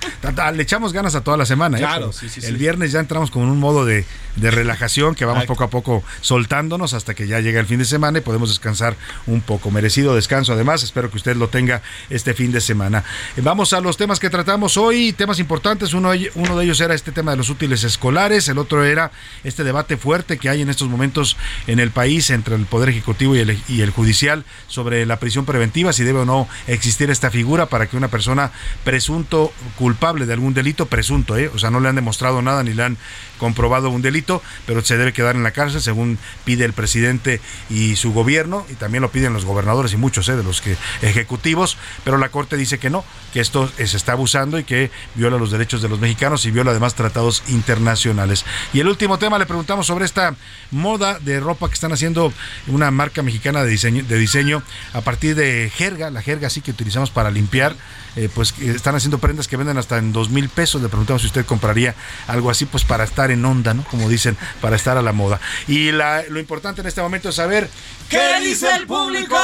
[0.54, 1.76] le echamos ganas a toda la semana.
[1.78, 1.80] ¿eh?
[1.80, 2.58] Claro, sí, sí, El sí.
[2.58, 4.04] viernes ya entramos con un modo de,
[4.36, 7.84] de relajación que vamos poco a poco soltándonos hasta que ya llega el fin de
[7.84, 9.70] semana y podemos descansar un poco.
[9.70, 13.04] Merecido descanso además, espero que usted lo tenga este fin de semana.
[13.36, 15.94] Eh, Vamos a los temas que tratamos hoy, temas importantes.
[15.94, 19.10] Uno, uno de ellos era este tema de los útiles escolares, el otro era
[19.44, 23.34] este debate fuerte que hay en estos momentos en el país entre el Poder Ejecutivo
[23.34, 27.30] y el, y el Judicial sobre la prisión preventiva, si debe o no existir esta
[27.30, 28.52] figura para que una persona
[28.84, 31.50] presunto culpable de algún delito, presunto, ¿eh?
[31.52, 32.98] o sea, no le han demostrado nada ni le han
[33.38, 37.40] comprobado un delito, pero se debe quedar en la cárcel según pide el presidente
[37.70, 40.36] y su gobierno, y también lo piden los gobernadores y muchos ¿eh?
[40.36, 44.12] de los que ejecutivos, pero la Corte dice que no, que esto eh, se está
[44.12, 48.44] abusando y que viola los derechos de los mexicanos y viola además tratados internacionales.
[48.72, 50.34] Y el último tema le preguntamos sobre esta
[50.70, 52.32] moda de ropa que están haciendo
[52.66, 54.62] una marca mexicana de diseño, de diseño
[54.92, 57.74] a partir de jerga, la jerga así que utilizamos para limpiar,
[58.18, 60.82] eh, pues están haciendo prendas que venden hasta en dos mil pesos.
[60.82, 61.94] Le preguntamos si usted compraría
[62.26, 63.84] algo así, pues para estar en onda, ¿no?
[63.84, 65.40] Como dicen, para estar a la moda.
[65.68, 67.70] Y la, lo importante en este momento es saber
[68.08, 69.36] ¿Qué dice el público?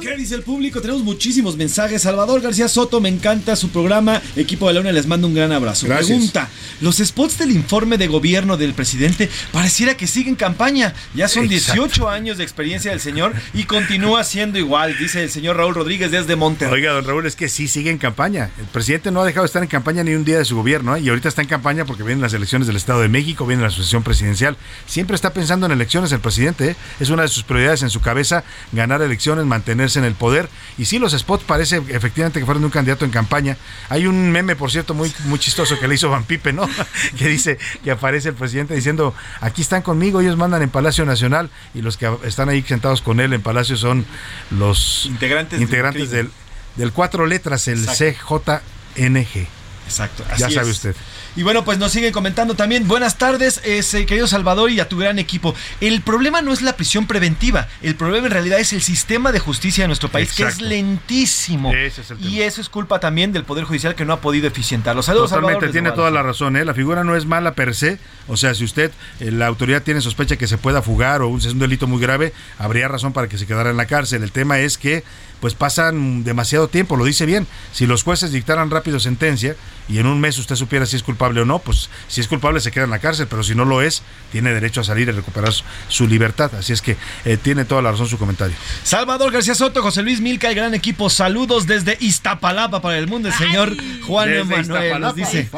[0.00, 0.80] ¿Qué dice el público?
[0.80, 2.02] Tenemos muchísimos mensajes.
[2.02, 4.22] Salvador García Soto, me encanta su programa.
[4.36, 5.86] Equipo de la UNA, les mando un gran abrazo.
[5.86, 6.06] Gracias.
[6.06, 6.48] Pregunta:
[6.80, 10.94] ¿Los spots del informe de gobierno del presidente pareciera que siguen campaña?
[11.14, 11.82] Ya son Exacto.
[11.82, 16.12] 18 años de experiencia del señor y continúa siendo igual, dice el señor Raúl Rodríguez
[16.12, 16.74] desde Monterrey.
[16.74, 18.50] Oiga, don Raúl, es que sí sigue en campaña.
[18.60, 20.94] El presidente no ha dejado de estar en campaña ni un día de su gobierno,
[20.94, 21.00] ¿eh?
[21.00, 23.70] y ahorita está en campaña porque vienen las elecciones del Estado de México, viene la
[23.70, 24.56] sucesión presidencial.
[24.86, 26.76] Siempre está pensando en elecciones el presidente, ¿eh?
[27.00, 30.48] es una de sus prioridades en su cabeza, ganar elecciones, mantenerse en el poder.
[30.78, 33.56] Y sí, los spots parece efectivamente que fueron de un candidato en campaña.
[33.88, 36.68] Hay un meme, por cierto, muy, muy chistoso que le hizo Van Pipe, ¿no?
[37.18, 41.50] que dice que aparece el presidente diciendo, aquí están conmigo, ellos mandan en Palacio Nacional,
[41.74, 44.06] y los que están ahí sentados con él en Palacio son
[44.52, 46.30] los Integrantes integrantes del,
[46.76, 48.60] del cuatro letras, el Exacto.
[48.98, 49.46] CJNG.
[49.86, 50.24] Exacto.
[50.38, 50.76] Ya así sabe es.
[50.76, 50.96] usted.
[51.34, 52.86] Y bueno, pues nos siguen comentando también.
[52.86, 55.54] Buenas tardes, ese querido Salvador y a tu gran equipo.
[55.80, 57.68] El problema no es la prisión preventiva.
[57.80, 61.72] El problema en realidad es el sistema de justicia de nuestro país, que es lentísimo.
[61.72, 62.30] Ese es el tema.
[62.30, 65.02] y eso es culpa también del Poder Judicial que no ha podido eficientarlo.
[65.02, 66.56] Saludos, Totalmente, Salvador, tiene toda la razón.
[66.56, 66.66] ¿eh?
[66.66, 67.98] La figura no es mala per se.
[68.28, 71.46] O sea, si usted, eh, la autoridad tiene sospecha que se pueda fugar o es
[71.46, 74.22] un delito muy grave, habría razón para que se quedara en la cárcel.
[74.22, 75.02] El tema es que
[75.42, 77.48] pues pasan demasiado tiempo, lo dice bien.
[77.72, 79.56] Si los jueces dictaran rápido sentencia
[79.88, 82.60] y en un mes usted supiera si es culpable o no, pues si es culpable
[82.60, 85.10] se queda en la cárcel, pero si no lo es, tiene derecho a salir y
[85.10, 86.54] recuperar su, su libertad.
[86.54, 88.54] Así es que eh, tiene toda la razón su comentario.
[88.84, 91.10] Salvador García Soto, José Luis Milca, el gran equipo.
[91.10, 93.26] Saludos desde Iztapalapa para el mundo.
[93.28, 93.74] El señor
[94.06, 95.50] Juan Emanuel nos dice,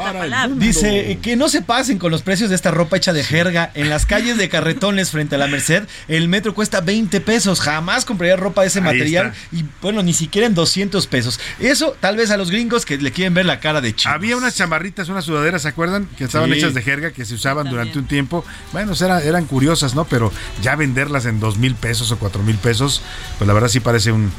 [0.55, 3.69] dice que no se pasen con los precios de esta ropa hecha de jerga.
[3.75, 7.59] En las calles de carretones frente a la Merced, el metro cuesta 20 pesos.
[7.61, 9.27] Jamás compraría ropa de ese Ahí material.
[9.27, 9.55] está.
[9.55, 11.39] Y bueno, ni siquiera en 200 pesos.
[11.59, 14.13] Eso tal vez a los gringos que le quieren ver la cara de chico.
[14.13, 16.07] Había unas chamarritas, unas sudaderas, ¿se acuerdan?
[16.17, 16.57] Que estaban Sí.
[16.57, 18.43] hechas de jerga, que se usaban durante un tiempo.
[18.71, 20.05] Bueno, o sea, era- eran curiosas, ¿no?
[20.05, 23.01] Pero ya venderlas en dos mil pesos o cuatro mil pesos,
[23.37, 24.31] pues la verdad sí parece un...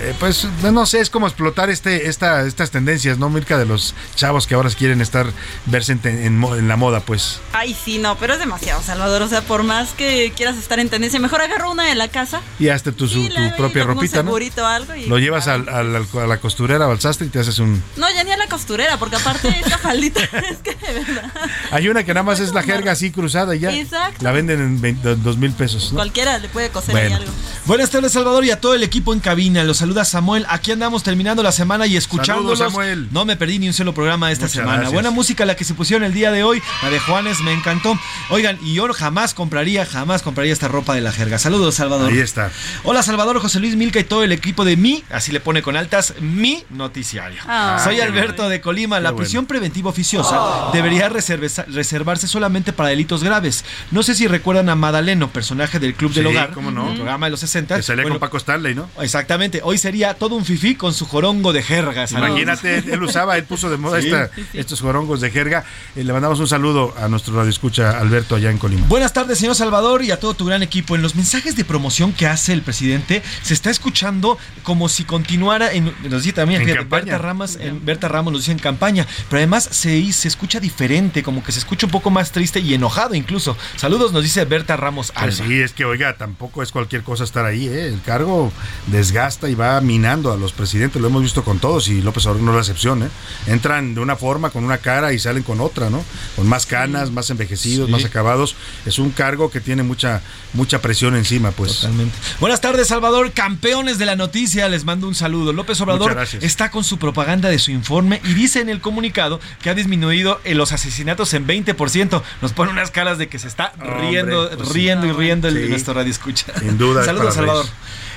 [0.00, 3.58] eh, pues no sé, es como explotar este, esta, estas tendencias, ¿no, Mirka?
[3.58, 5.26] De los chavos que ahora quieren estar,
[5.66, 7.40] verse en, en en la moda, pues.
[7.52, 9.22] Ay, sí, no, pero es demasiado, Salvador.
[9.22, 12.40] O sea, por más que quieras estar en tendencia, mejor agarra una de la casa.
[12.58, 14.34] Y hasta tu, su- y tu propia ropita, ¿no?
[14.66, 17.38] algo y- Lo llevas al- al- al- a la costurera o al sastre y te
[17.40, 17.82] haces un...
[17.96, 20.20] No, ya ni a la costurera, porque aparte esta faldita
[20.50, 21.32] es que de verdad.
[21.70, 23.72] Hay una que nada más es la jerga así cruzada y ya.
[23.72, 24.22] Exacto.
[24.24, 25.96] La venden en 20 dos mil pesos, ¿no?
[25.96, 27.16] Cualquiera le puede coser ahí Bueno.
[27.16, 27.32] algo.
[27.66, 29.64] Buenas tardes, Salvador, y a todo el equipo en cabina.
[29.64, 30.44] Los saluda Samuel.
[30.48, 32.58] Aquí andamos terminando la semana y escuchándolos.
[32.58, 33.08] Saludos, Samuel.
[33.12, 34.72] No me perdí ni un solo programa esta Muchas semana.
[34.74, 34.92] gracias.
[34.92, 36.62] Buena música la que se pusieron el día de hoy.
[36.82, 37.98] La de Juanes me encantó.
[38.30, 41.38] Oigan, y yo jamás compraría, jamás compraría esta ropa de la jerga.
[41.38, 42.10] Saludos, Salvador.
[42.12, 42.50] Ahí está.
[42.84, 45.76] Hola, Salvador, José Luis Milca y todo el equipo de mi, así le pone con
[45.76, 47.40] altas, mi noticiario.
[47.46, 48.98] Ah, Soy Alberto de Colima.
[49.00, 53.64] La prisión preventiva oficiosa debería reservarse solamente para delitos graves.
[53.90, 56.88] No sé si recuerdan a Madaleno, personaje del Club del Sí, Hogar, cómo no.
[56.88, 57.76] el programa de los 60.
[57.76, 58.88] Que salía Bueno, con Paco Stanley, ¿no?
[59.00, 62.06] Exactamente, hoy sería todo un fifí con su jorongo de jerga.
[62.06, 62.30] saludos.
[62.30, 64.06] Imagínate, él usaba, él puso de moda Sí.
[64.08, 65.64] esta- estos jorongos de jerga.
[65.94, 68.86] Eh, le mandamos un saludo a nuestro radioescucha Alberto allá en Colima.
[68.88, 70.96] Buenas tardes, señor Salvador, y a todo tu gran equipo.
[70.96, 75.72] En los mensajes de promoción que hace el presidente, se está escuchando como si continuara
[75.72, 75.92] en.
[76.08, 76.84] Nos dice también, En fíjate.
[76.88, 81.22] Berta, Ramas, en, Berta Ramos nos dice en campaña, pero además se, se escucha diferente,
[81.22, 83.56] como que se escucha un poco más triste y enojado incluso.
[83.76, 85.26] Saludos, nos dice Berta Ramos Alba.
[85.36, 87.88] Pues sí, es que oiga, tampoco es cualquier cosa estar ahí, ¿eh?
[87.88, 88.52] El cargo
[88.86, 92.42] desgasta y va minando a los presidentes, lo hemos visto con todos y López Obrador
[92.42, 93.08] no es la excepción, ¿eh?
[93.46, 96.04] Entran de una forma, con una cara y salen con otra, ¿no?
[96.36, 97.92] Con más canas, más envejecidos, Sí.
[97.92, 98.56] más acabados.
[98.86, 100.20] Es un cargo que tiene mucha,
[100.54, 101.76] mucha presión encima, pues.
[101.80, 102.16] Totalmente.
[102.40, 103.32] Buenas tardes, Salvador.
[103.32, 105.52] Campeones de la noticia, les mando un saludo.
[105.52, 109.70] López Obrador está con su propaganda de su informe y dice en el comunicado que
[109.70, 112.22] ha disminuido en los asesinatos en 20%.
[112.42, 114.74] Nos pone unas caras de que se está Hombre, riendo, pues sí.
[114.74, 115.68] riendo y riendo el Sí.
[115.68, 116.46] nuestro radio escucha.
[116.58, 117.66] Sin duda Saludos, Salvador.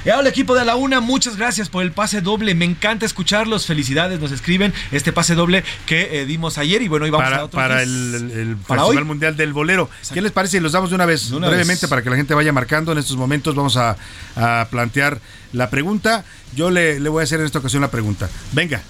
[0.04, 2.56] Y ahora el equipo de la UNA, muchas gracias por el pase doble.
[2.56, 3.68] Me encanta escucharlos.
[3.68, 6.82] Felicidades, nos escriben este pase doble que eh, dimos ayer.
[6.82, 7.88] Y bueno, hoy vamos a para, otros para días.
[7.88, 9.08] el, el- el Para Festival hoy.
[9.08, 9.90] Mundial del Bolero.
[10.12, 11.90] ¿Qué les parece si los damos de una vez, De una brevemente, vez.
[11.90, 12.92] para que la gente vaya marcando?
[12.92, 13.96] En estos momentos vamos a,
[14.36, 15.20] a plantear
[15.54, 16.26] la pregunta.
[16.56, 18.28] Yo le, le voy a hacer en esta ocasión la pregunta.
[18.54, 18.82] Venga.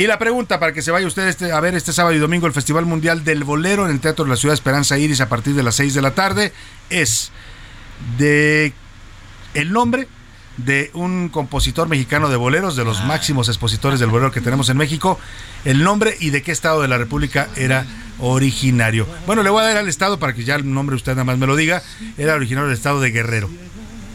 [0.00, 2.46] Y la pregunta para que se vaya usted este- a ver este sábado y domingo
[2.46, 5.54] el Festival Mundial del Bolero en el Teatro de la Ciudad Esperanza Iris a partir
[5.54, 6.54] de las 6 de la tarde
[6.88, 7.30] es
[8.16, 8.72] de
[9.52, 10.08] el nombre
[10.56, 14.78] de un compositor mexicano de boleros, de los máximos expositores del bolero que tenemos en
[14.78, 15.20] México,
[15.66, 17.84] el nombre y de qué estado de la República era
[18.20, 19.06] originario.
[19.26, 21.36] Bueno, le voy a dar al estado para que ya el nombre usted nada más
[21.36, 21.82] me lo diga.
[22.16, 23.50] Era originario del estado de Guerrero.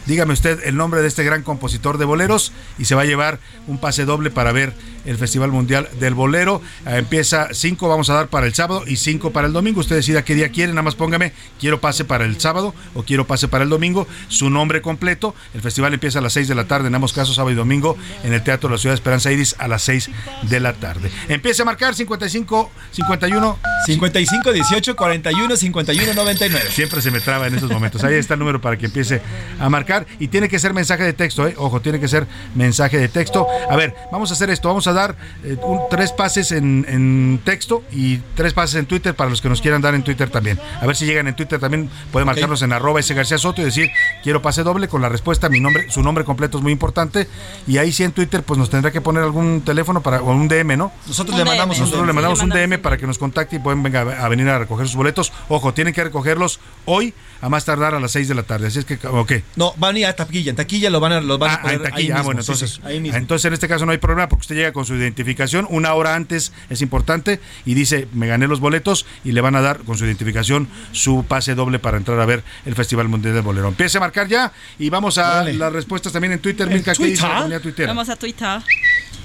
[0.06, 3.40] Dígame usted el nombre de este gran compositor de boleros y se va a llevar
[3.66, 4.72] un pase doble para ver
[5.06, 6.60] el Festival Mundial del Bolero.
[6.86, 9.80] Eh, empieza cinco, vamos a dar para el sábado y cinco para el domingo.
[9.80, 13.26] Usted decida qué día quiere, nada más póngame, quiero pase para el sábado o quiero
[13.26, 15.34] pase para el domingo, su nombre completo.
[15.54, 17.96] El festival empieza a las 6 de la tarde, en ambos casos, sábado y domingo,
[18.24, 20.10] en el Teatro de la Ciudad de Esperanza Iris a las 6
[20.42, 21.10] de la tarde.
[21.28, 23.58] Empieza a marcar 55, 51.
[23.86, 26.70] 55 18 41 51 99.
[26.70, 28.02] Siempre se me traba en esos momentos.
[28.04, 29.20] Ahí está el número para que empiece
[29.60, 30.06] a marcar.
[30.18, 31.54] Y tiene que ser mensaje de texto, ¿eh?
[31.56, 33.46] Ojo, tiene que ser mensaje de texto.
[33.70, 34.68] A ver, vamos a hacer esto.
[34.68, 39.14] Vamos a dar eh, un- tres pases en, en texto y tres pases en Twitter
[39.14, 40.58] para los que nos quieran dar en Twitter también.
[40.80, 41.88] A ver si llegan en Twitter también.
[42.10, 43.90] Puede marcarnos en arroba ese García Soto y decir
[44.22, 45.48] quiero pase doble con la respuesta.
[45.48, 47.28] Mi nombre, su nombre completo es muy importante.
[47.68, 50.48] Y ahí sí en Twitter, pues nos tendrá que poner algún teléfono para, o un
[50.48, 50.90] DM, ¿no?
[51.06, 53.82] Nosotros le mandamos un Nosotros le mandamos un DM para que nos contacte y pueden
[53.82, 55.32] venga a venir a recoger sus boletos.
[55.48, 58.68] Ojo, tienen que recogerlos hoy a más tardar a las 6 de la tarde.
[58.68, 59.32] Así es que, ok.
[59.56, 60.50] No, van a ir a taquilla.
[60.50, 61.96] En taquilla lo van a, los van a Ah, poner en taquilla.
[61.98, 63.18] ahí Ah, mismo, bueno, sí, entonces, sí, ahí mismo.
[63.18, 66.14] entonces en este caso no hay problema porque usted llega con su identificación una hora
[66.14, 69.98] antes, es importante, y dice, me gané los boletos y le van a dar con
[69.98, 73.68] su identificación su pase doble para entrar a ver el Festival Mundial del Bolero.
[73.68, 76.68] Empiece a marcar ya y vamos a las respuestas también en Twitter.
[76.68, 77.88] Milka, ¿qué dice la comunidad tuitera?
[77.88, 78.60] Vamos a Twitter.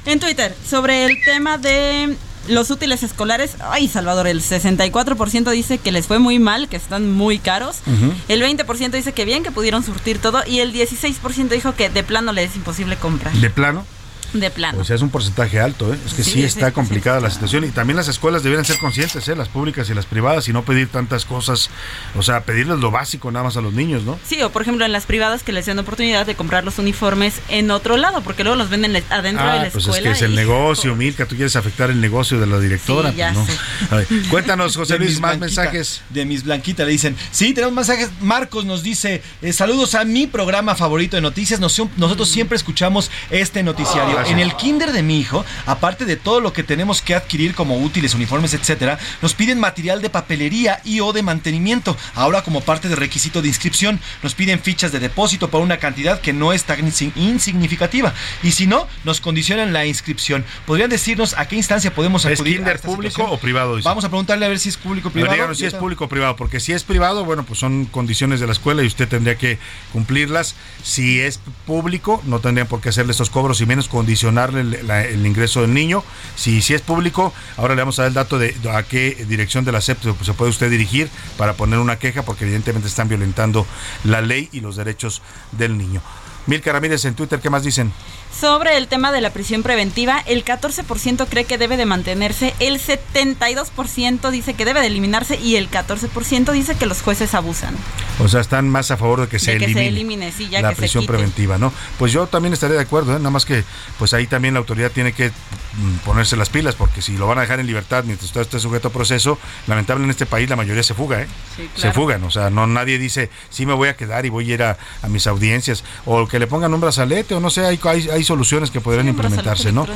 [0.05, 2.15] En Twitter, sobre el tema de
[2.47, 7.11] los útiles escolares, ay Salvador, el 64% dice que les fue muy mal, que están
[7.11, 7.77] muy caros.
[7.85, 8.13] Ujú.
[8.27, 10.41] El 20% dice que bien, que pudieron surtir todo.
[10.47, 13.33] Y el 16% dijo que de plano le es imposible comprar.
[13.33, 13.85] De plano.
[14.33, 14.79] De plano.
[14.79, 15.97] O sea, es un porcentaje alto, ¿eh?
[16.05, 18.77] Es que sí, Sí, está sí, complicada la situación y también las escuelas deberían ser
[18.77, 19.35] conscientes, ¿eh?
[19.35, 21.69] Las públicas y las privadas y no pedir tantas cosas,
[22.15, 24.17] o sea, pedirles lo básico nada más a los niños, ¿no?
[24.25, 27.41] Sí, o por ejemplo en las privadas que les den oportunidad de comprar los uniformes
[27.49, 30.11] en otro lado, porque luego los venden adentro de Ah, la pues escuela.
[30.11, 33.11] es que es el y- negocio, Milka, tú quieres afectar el negocio de la directora,
[33.11, 33.95] Sí, ya pues no.
[33.95, 36.01] A ver, Cuéntanos, José De Luis, más Blanquita, mensajes.
[36.09, 38.09] De mis Blanquita le dicen, sí, tenemos mensajes.
[38.21, 41.59] Marcos nos dice, eh, saludos a mi programa favorito de noticias.
[41.59, 44.20] Nos- nosotros siempre escuchamos este noticiario.
[44.27, 47.77] En el kinder de mi hijo, aparte de todo lo que tenemos que adquirir como
[47.79, 51.95] útiles, uniformes, etcétera, nos piden material de papelería y o de mantenimiento.
[52.15, 56.19] Ahora como parte de requisito de inscripción, nos piden fichas de depósito por una cantidad
[56.21, 58.13] que no es tan insi- insignificativa.
[58.43, 60.45] Y si no, nos condicionan la inscripción.
[60.65, 62.55] ¿Podrían decirnos a qué instancia podemos ¿Es acudir?
[62.55, 63.37] a kinder esta público situación?
[63.37, 63.75] o privado?
[63.75, 63.87] dice?
[63.87, 65.33] Vamos a preguntarle a ver si es público o A privado.
[65.33, 68.47] díganos si es público o privado, porque si es privado, bueno, pues son condiciones de
[68.47, 69.57] la escuela y usted tendría que
[69.93, 70.55] cumplirlas.
[70.83, 75.73] Si es público, no tendrían por qué hacerle estos cobros y menos el, ingreso del
[75.73, 76.03] niño.
[76.35, 79.65] Si, si es público, ahora le vamos a dar el dato de a qué dirección
[79.65, 83.07] de la SEP se- se puede usted dirigir para poner una queja, porque evidentemente están
[83.09, 83.65] violentando
[84.03, 86.01] la ley y los derechos del niño.
[86.47, 87.93] Milka Ramírez en Twitter, ¿qué más dicen?
[88.39, 92.79] Sobre el tema de la prisión preventiva, el 14% cree que debe de mantenerse, el
[92.79, 97.75] 72% dice que debe de eliminarse y el 14% dice que los jueces abusan.
[98.19, 100.47] O sea, están más a favor de que se De que se elimine, elimine, sí,
[100.49, 101.73] ya la que prisión preventiva, ¿no?
[101.99, 103.19] Pues yo también estaría de acuerdo, ¿eh?
[103.19, 103.63] nada más que
[103.99, 107.37] pues ahí también la autoridad tiene que mm, ponerse las pilas, porque si lo van
[107.37, 109.37] a dejar en libertad mientras usted esté sujeto a proceso,
[109.67, 111.27] lamentable en este país la mayoría se fuga, ¿eh?
[111.55, 114.49] Sí, Se fugan, o sea, no nadie dice, sí me voy a quedar y voy
[114.49, 117.65] a ir a, a mis audiencias, o que le pongan un brazalete, o no sé,
[117.65, 119.87] hay, hay, hay soluciones que podrían Sí, implementarse, ¿no?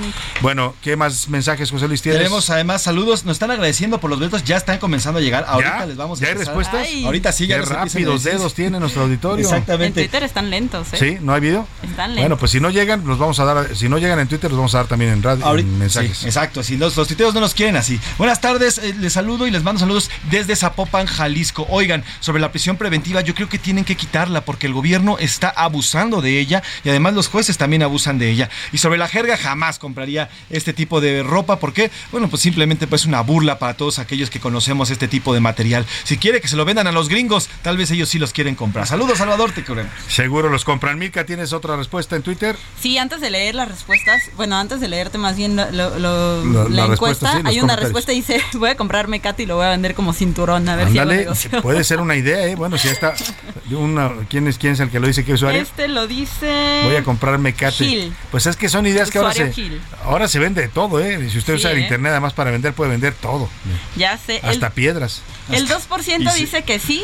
[0.42, 2.20] Bueno, ¿qué más mensajes, José Luis, tienes?
[2.20, 5.46] Tenemos además saludos, nos están agradeciendo por los boletos, ya están comenzando a llegar.
[5.48, 5.86] Ahorita ¿Ya?
[5.86, 6.56] les vamos a ¿Ya hay empezar.
[6.56, 6.88] respuestas?
[6.88, 7.06] Ay.
[7.06, 9.46] Ahorita sí, ya Qué rápidos dedos tiene nuestro auditorio.
[9.48, 10.02] En Exactamente.
[10.02, 10.98] Twitter están lentos, ¿eh?
[10.98, 11.18] ¿Sí?
[11.22, 11.68] ¿No ha habido?
[11.84, 12.24] Están lentos.
[12.24, 14.58] Bueno, pues si no llegan, los vamos a dar, si no llegan en Twitter, los
[14.58, 16.18] vamos a dar también en radio, Ahorita- en mensajes.
[16.18, 18.00] sí, exacto, si los, los tuiteros no nos quieren así.
[18.18, 21.66] Buenas tardes, eh, les saludo y les mando saludos desde Zapopan, Jalisco.
[21.70, 25.50] Oigan, sobre la prisión preventiva, yo creo que tienen que quitarla porque el gobierno está
[25.50, 28.50] abusando de ella y además los jueces también abusan de ella.
[28.72, 31.60] Y sobre la jerga, jamás compraría este tipo de ropa.
[31.60, 31.92] ¿Por qué?
[32.12, 35.86] Bueno, pues simplemente pues una burla para todos aquellos que conocemos este tipo de material.
[36.04, 38.56] Si quiere que se lo vendan a los gringos, tal vez ellos sí los quieren
[38.56, 38.88] comprar.
[38.88, 39.92] Saludos, Salvador, te queremos.
[40.08, 40.98] Seguro los compran.
[41.00, 42.56] Milka, ¿tienes otra respuesta en Twitter?
[42.80, 46.46] Sí, antes de leer las respuestas, bueno, antes de leerte más bien lo- lo- lo-
[46.46, 49.46] La- la, la encuesta, sí, hay una respuesta y dice, voy a comprar Mecate y
[49.46, 50.90] lo voy a vender como cinturón, a ver
[51.36, 52.56] si puede ser una idea, ¿eh?
[52.56, 53.14] Bueno, si ya está.
[53.72, 55.24] Una, ¿quién, es, ¿Quién es el que lo dice?
[55.26, 55.62] ¿Qué usuario?
[55.62, 56.82] Este lo dice...
[56.84, 57.86] Voy a comprar mecate.
[57.86, 58.05] Gil.
[58.32, 59.82] Pues es que son ideas que ahora se, Gil.
[60.04, 61.30] ahora se vende de todo, ¿eh?
[61.32, 61.82] Si usted Sí, usa el ¿eh?
[61.82, 63.50] internet además para vender, puede vender todo.
[63.96, 64.40] Ya sé.
[64.44, 65.22] El, Hasta piedras.
[65.52, 66.40] el 2% Y sí.
[66.42, 67.04] dice que sí.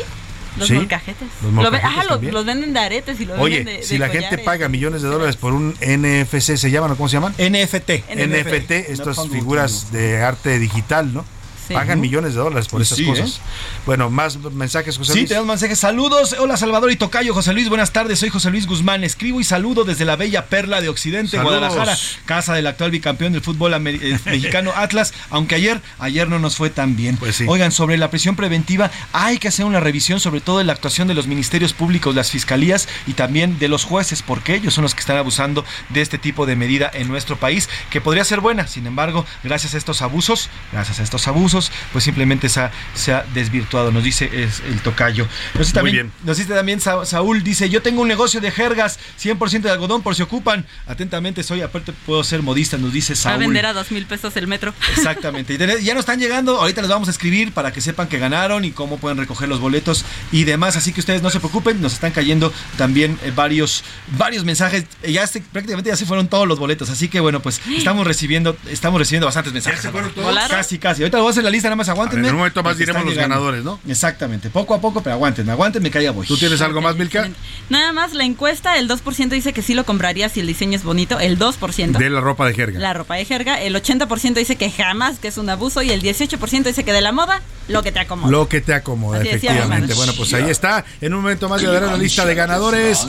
[0.58, 1.28] Los Sí, molcajetes.
[1.42, 2.34] los molcajetes ajá, lo- también.
[2.34, 5.00] los venden de aretes y los Oye, venden de, si de la gente paga millones
[5.00, 7.32] de dólares por un NFC, ¿se llaman o cómo se llaman?
[7.38, 8.04] NFT.
[8.14, 11.24] NFT, estas figuras de arte digital, ¿no?
[11.72, 11.78] Sí.
[11.78, 13.30] Pagan millones de dólares por Y esas sí, cosas.
[13.30, 13.40] ¿eh?
[13.86, 15.28] Bueno, más mensajes, José Sí, Luis.
[15.28, 15.78] tenemos mensajes.
[15.78, 16.36] Saludos.
[16.38, 17.34] Hola, Salvador y Tocayo.
[17.34, 18.18] José Luis, buenas tardes.
[18.18, 19.04] Soy José Luis Guzmán.
[19.04, 21.58] Escribo y saludo desde la bella perla de Occidente, Saludos.
[21.60, 21.96] Guadalajara,
[22.26, 25.14] casa del actual bicampeón del fútbol eh, mexicano Atlas.
[25.30, 27.16] Aunque ayer, ayer no nos fue tan bien.
[27.16, 27.44] Pues sí.
[27.48, 31.08] Oigan, sobre la prisión preventiva, hay que hacer una revisión sobre todo de la actuación
[31.08, 34.94] de los ministerios públicos, las fiscalías y también de los jueces, porque ellos son los
[34.94, 38.66] que están abusando de este tipo de medida en nuestro país, que podría ser buena.
[38.66, 41.61] Sin embargo, gracias a estos abusos, gracias a estos abusos,
[41.92, 45.26] pues simplemente se ha, se ha desvirtuado, nos dice es el tocayo.
[45.54, 46.12] Nos dice Muy también, bien.
[46.24, 50.02] nos dice también Sa- Saúl, dice, yo tengo un negocio de jergas, 100% de algodón
[50.02, 50.66] por si ocupan.
[50.86, 53.38] Atentamente soy, aparte puedo ser modista, nos dice Va a Saúl.
[53.40, 54.74] vender a dos mil pesos el metro.
[54.96, 55.54] Exactamente.
[55.54, 58.64] Y ya nos están llegando, ahorita les vamos a escribir para que sepan que ganaron
[58.64, 60.76] y cómo pueden recoger los boletos y demás.
[60.76, 63.84] Así que ustedes no se preocupen, nos están cayendo también eh, varios,
[64.16, 64.84] varios mensajes.
[65.06, 66.90] Ya se- prácticamente ya se fueron todos los boletos.
[66.90, 69.80] Así que bueno, pues estamos recibiendo, estamos recibiendo bastantes mensajes.
[69.80, 70.32] se fueron todos?
[70.48, 71.02] Casi, casi.
[71.02, 72.28] Ahorita lo voy a hacer puse la lista, nada más aguántenme.
[72.28, 73.34] en un momento más diremos los llegando.
[73.34, 73.80] ganadores, ¿no?
[73.88, 76.26] Exactamente, poco a poco, pero aguántenme, aguántenme que voy.
[76.26, 77.28] ¿Tú tienes algo más, Milka?
[77.68, 80.84] Nada más la encuesta, el 2% dice que sí lo compraría si el diseño es
[80.84, 81.98] bonito, el 2%.
[81.98, 82.78] De la ropa de jerga.
[82.78, 86.02] La ropa de jerga, el 80% dice que jamás, que es un abuso, y el
[86.02, 88.30] 18% dice que de la moda, lo que te acomoda.
[88.30, 89.94] Lo que te acomoda, Así efectivamente.
[89.94, 90.84] Bueno, pues ahí está.
[91.00, 93.06] En un momento más de dar la lista de ganadores.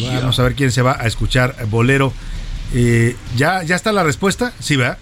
[0.00, 2.12] Vamos a ver quién se va a escuchar bolero.
[2.72, 4.52] Eh, ¿ya, ¿Ya está la respuesta?
[4.58, 4.98] Sí, ¿verdad?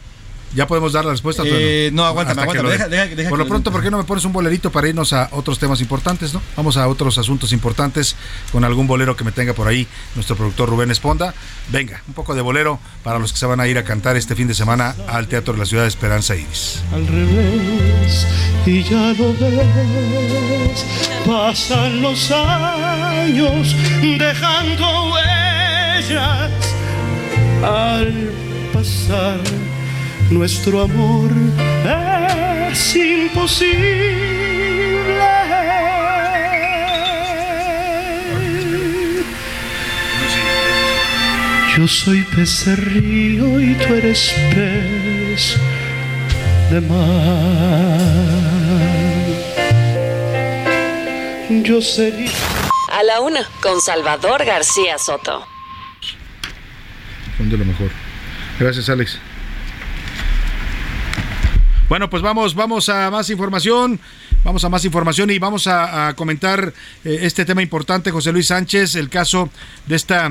[0.55, 1.43] ¿Ya podemos dar la respuesta?
[1.47, 3.73] Eh, no, aguántame, aguántame, lo deja- de- deja- deja Por lo pronto.
[3.73, 6.43] ¿por qué no me pones un bolerito para irnos a otros temas importantes, no?
[6.57, 8.17] Vamos a otros asuntos importantes
[8.53, 11.33] con algún bolero que me tenga por ahí nuestro productor Rubén Esponda.
[11.71, 14.35] Venga, un poco de bolero para los que se van a ir a cantar este
[14.35, 16.83] fin de semana al Teatro de la Ciudad de Esperanza Iris.
[16.93, 18.27] al revés
[18.67, 20.85] y ya lo ves.
[21.27, 23.75] Pasan los años
[24.19, 26.51] dejando huellas
[27.65, 28.31] al
[28.73, 29.41] pasar.
[30.33, 31.31] Nuestro amor
[32.71, 33.83] es imposible.
[41.77, 45.59] Yo soy pez de río y tú eres pez
[46.71, 47.99] de mar.
[51.63, 52.31] Yo sería.
[52.91, 55.47] A la una, con Salvador García Soto.
[57.37, 57.91] Son de lo mejor.
[58.59, 59.19] Gracias, Alex.
[61.93, 64.01] Bueno, pues vamos, vamos a más información.
[64.45, 66.73] Vamos a más información y vamos a, comentar
[67.05, 69.51] eh, este tema importante, José Luis Sánchez, el caso
[69.85, 70.31] de esta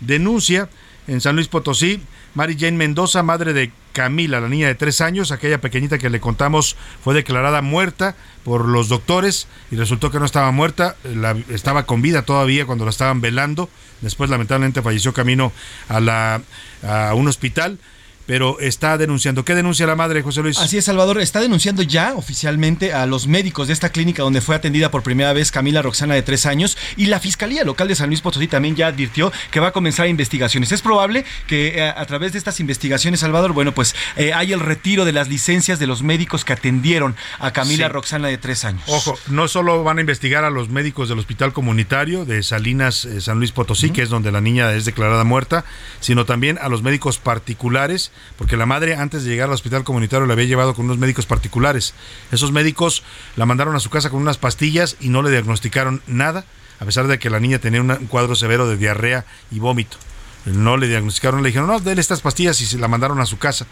[0.00, 0.68] denuncia
[1.06, 2.00] en San Luis Potosí.
[2.34, 6.18] Mary Jane Mendoza, madre de Camila, la niña de tres años, aquella pequeñita que le
[6.18, 6.74] contamos
[7.04, 12.02] fue declarada muerta por los doctores y resultó que no estaba muerta, la- estaba con
[12.02, 13.70] vida todavía cuando la estaban velando.
[14.00, 15.52] Después, lamentablemente, falleció camino
[15.88, 16.42] a, la,
[16.82, 17.78] a un hospital,
[18.26, 19.44] pero está denunciando.
[19.44, 20.58] ¿Qué denuncia la madre, José Luis?
[20.58, 21.20] Así es, Salvador.
[21.20, 25.32] Está denunciando ya oficialmente a los médicos de esta clínica donde fue atendida por primera
[25.32, 28.76] vez Camila Roxana de tres años y la Fiscalía Local de San Luis Potosí también
[28.76, 30.72] ya advirtió que va a comenzar investigaciones.
[30.72, 34.60] Es probable que eh, a, través de estas investigaciones, Salvador, bueno, pues eh, hay el
[34.60, 37.92] retiro de las licencias de los médicos que atendieron a Camila Sí.
[37.92, 38.82] Roxana de tres años.
[38.86, 43.20] Ojo, no solo van a investigar a los médicos del hospital comunitario de Salinas, eh,
[43.20, 45.64] San Luis Potosí, que es donde la niña es declarada muerta,
[46.00, 50.26] sino también a los médicos particulares, porque la madre antes de llegar al hospital comunitario
[50.26, 51.94] la había llevado con unos médicos particulares.
[52.32, 53.02] Esos médicos
[53.36, 56.44] la mandaron a su casa con unas pastillas y no le diagnosticaron nada,
[56.80, 59.96] a pesar de que la niña tenía un cuadro severo de diarrea y vómito.
[60.44, 63.38] No le diagnosticaron, le dijeron, no, déle estas pastillas y se la mandaron a su
[63.38, 63.66] casa.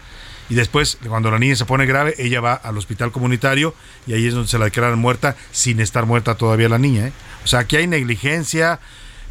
[0.49, 3.73] Y después, cuando la niña se pone grave, ella va al hospital comunitario
[4.05, 7.07] y ahí es donde se la declaran muerta sin estar muerta todavía la niña.
[7.07, 7.13] ¿eh?
[7.43, 8.79] O sea, aquí hay negligencia,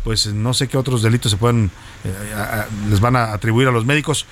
[0.03, 1.71] pues no sé qué otros delitos se pueden,
[2.37, 4.27] a- les van a atribuir a los médicos,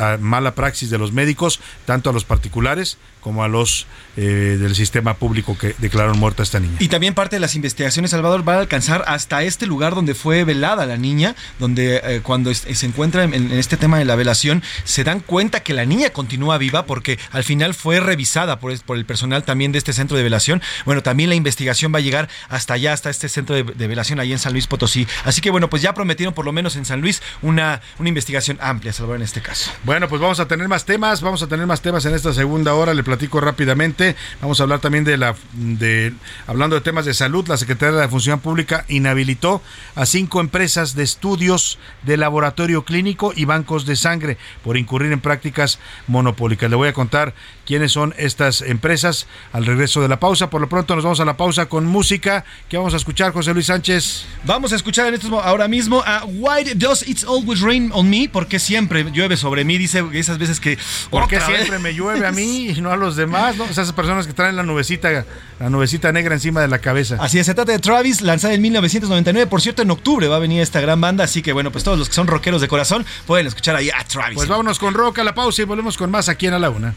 [0.00, 3.86] a mala praxis de los médicos, tanto a los particulares como a los
[4.16, 6.76] eh, del sistema público que declararon muerta a esta niña.
[6.80, 10.44] Y también parte de las investigaciones, Salvador, va a alcanzar hasta este lugar donde fue
[10.44, 14.16] velada la niña, donde eh, cuando es- se encuentra en, en este tema de la
[14.16, 18.72] velación, se dan cuenta que la niña continúa viva porque al final fue revisada por,
[18.72, 20.62] el personal también de este centro de velación.
[20.84, 24.20] Bueno, también la investigación va a llegar hasta allá, hasta este centro de, de velación
[24.20, 25.06] ahí en San Luis Potosí.
[25.24, 28.58] Así que bueno, pues ya prometieron por lo menos en San Luis una, una investigación
[28.60, 29.70] amplia, Salvador, en este caso.
[29.84, 32.74] Bueno, pues vamos a tener más temas, vamos a tener más temas en esta segunda
[32.74, 34.16] hora, le platico rápidamente.
[34.42, 36.12] Vamos a hablar también de la de
[36.46, 39.62] hablando de temas de salud, la Secretaría de la Función Pública inhabilitó
[39.94, 45.20] a cinco empresas de estudios de laboratorio clínico y bancos de sangre por incurrir en
[45.20, 46.68] prácticas monopólicas.
[46.68, 47.32] Le voy a contar
[47.68, 50.48] quiénes son estas empresas al regreso de la pausa.
[50.48, 52.46] Por lo pronto nos vamos a la pausa con música.
[52.66, 54.24] ¿Qué vamos a escuchar, José Luis Sánchez?
[54.46, 58.30] Vamos a escuchar en estos ahora mismo a Why Does It Always Rain on Me?
[58.32, 60.78] Porque siempre llueve sobre mí, dice esas veces que...
[61.10, 61.56] ¿Por qué otra vez.
[61.58, 63.58] siempre me llueve a mí y no a los demás?
[63.58, 63.64] ¿no?
[63.64, 65.26] O sea, esas personas que traen la nubecita,
[65.60, 67.18] la nubecita negra encima de la cabeza.
[67.20, 69.46] Así es, se trata de Travis, lanzada en 1999.
[69.46, 71.98] Por cierto, en octubre va a venir esta gran banda, así que bueno, pues todos
[71.98, 74.36] los que son rockeros de corazón pueden escuchar ahí a Travis.
[74.36, 76.70] Pues vámonos con rock a la pausa y volvemos con más aquí en A la
[76.70, 76.94] Una.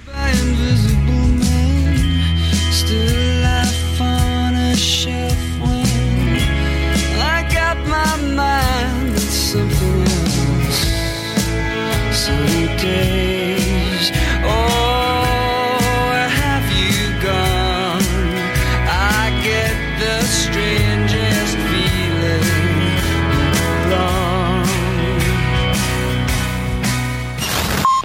[0.61, 3.20] invisible man still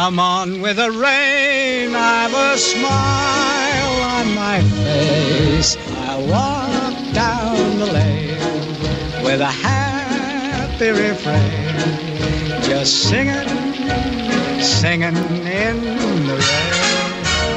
[0.00, 5.76] Come on with the rain, I've a smile on my face.
[5.76, 13.48] I walk down the lane with a happy refrain, just singing,
[14.60, 16.87] singing in the rain.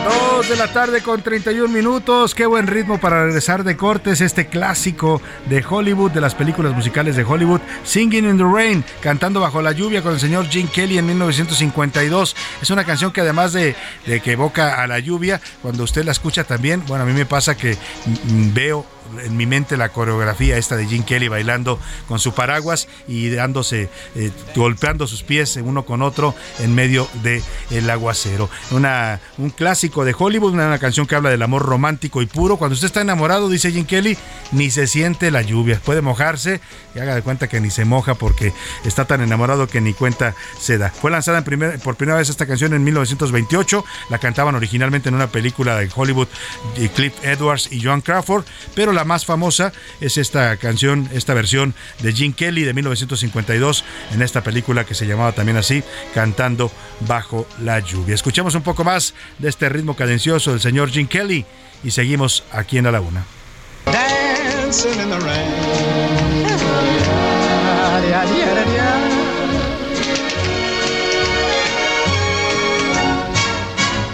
[0.04, 2.34] Dos de la tarde con 31 minutos.
[2.34, 4.22] Qué buen ritmo para regresar de cortes.
[4.22, 9.40] Este clásico de Hollywood, de las películas musicales de Hollywood, Singing in the Rain, cantando
[9.40, 12.36] bajo la lluvia con el señor Gene Kelly en 1952.
[12.62, 13.76] Es una canción que además de,
[14.08, 17.28] de que evoca a la lluvia, cuando usted la escucha también, bueno, a mí me
[17.28, 18.86] pasa que mm, veo
[19.24, 23.90] en mi mente la coreografía esta de Gene Kelly bailando con su paraguas y dándose,
[24.16, 28.50] eh, golpeando sus pies uno con otro en medio del el aguacero.
[28.72, 32.58] Una, un clásico de Hollywood, una, canción que habla del amor romántico y puro.
[32.58, 34.18] Cuando usted está enamorado, dice Gene Kelly,
[34.52, 35.80] ni se siente la lluvia.
[35.84, 36.62] Puede mojarse
[36.96, 40.36] y haga de cuenta que ni se moja porque está tan enamorado que ni cuenta
[40.60, 40.90] se da.
[40.90, 43.86] Fue lanzada en primer- por primera vez esta canción en 1928.
[44.10, 46.28] La cantaban originalmente en una película de Hollywood
[46.78, 51.74] de Cliff Edwards y Joan Crawford, pero la más famosa es esta canción, esta versión
[52.00, 53.84] de Gene Kelly de 1952
[54.14, 55.84] en esta película que se llamaba también así,
[56.14, 56.72] Cantando
[57.02, 58.16] bajo la lluvia.
[58.16, 61.46] Escuchamos un poco más de este ritmo cadencioso del señor Gene Kelly
[61.84, 63.12] y seguimos aquí en la rain.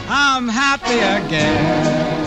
[0.10, 2.27] I'm happy again.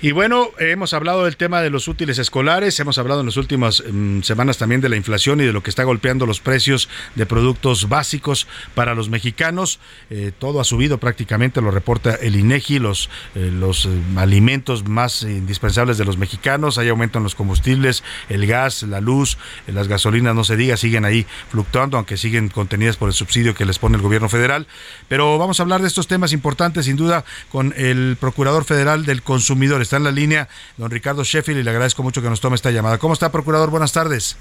[0.00, 3.82] Y bueno, hemos hablado del tema de los útiles escolares, hemos hablado en las últimas
[3.82, 7.26] mm, semanas también de la inflación y de lo que está golpeando los precios de
[7.26, 8.46] productos básicos
[8.76, 9.80] para los mexicanos.
[10.10, 15.24] Eh, todo ha subido prácticamente, lo reporta el INEGI, los, eh, los eh, alimentos más
[15.24, 16.78] indispensables de los mexicanos.
[16.78, 21.06] Hay aumento en los combustibles, el gas, la luz, las gasolinas, no se diga, siguen
[21.06, 24.68] ahí fluctuando, aunque siguen contenidas por el subsidio que les pone el gobierno federal.
[25.08, 29.22] Pero vamos a hablar de estos temas importantes, sin duda, con el Procurador Federal del
[29.22, 29.87] Consumidor.
[29.88, 32.70] Está en la línea don Ricardo Sheffield y le agradezco mucho que nos tome esta
[32.70, 32.98] llamada.
[32.98, 33.70] ¿Cómo está, Procurador?
[33.70, 34.36] Buenas tardes.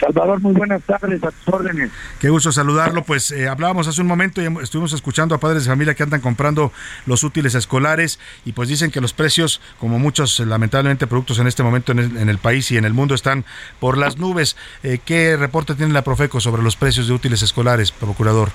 [0.00, 1.92] Salvador, muy buenas tardes, a tus órdenes.
[2.18, 3.04] Qué gusto saludarlo.
[3.04, 6.20] Pues eh, hablábamos hace un momento y estuvimos escuchando a padres de familia que andan
[6.20, 6.72] comprando
[7.06, 11.62] los útiles escolares y pues dicen que los precios, como muchos lamentablemente productos en este
[11.62, 13.44] momento en el, en el país y en el mundo, están
[13.78, 14.56] por las nubes.
[14.82, 18.50] Eh, ¿Qué reporte tiene la Profeco sobre los precios de útiles escolares, Procurador?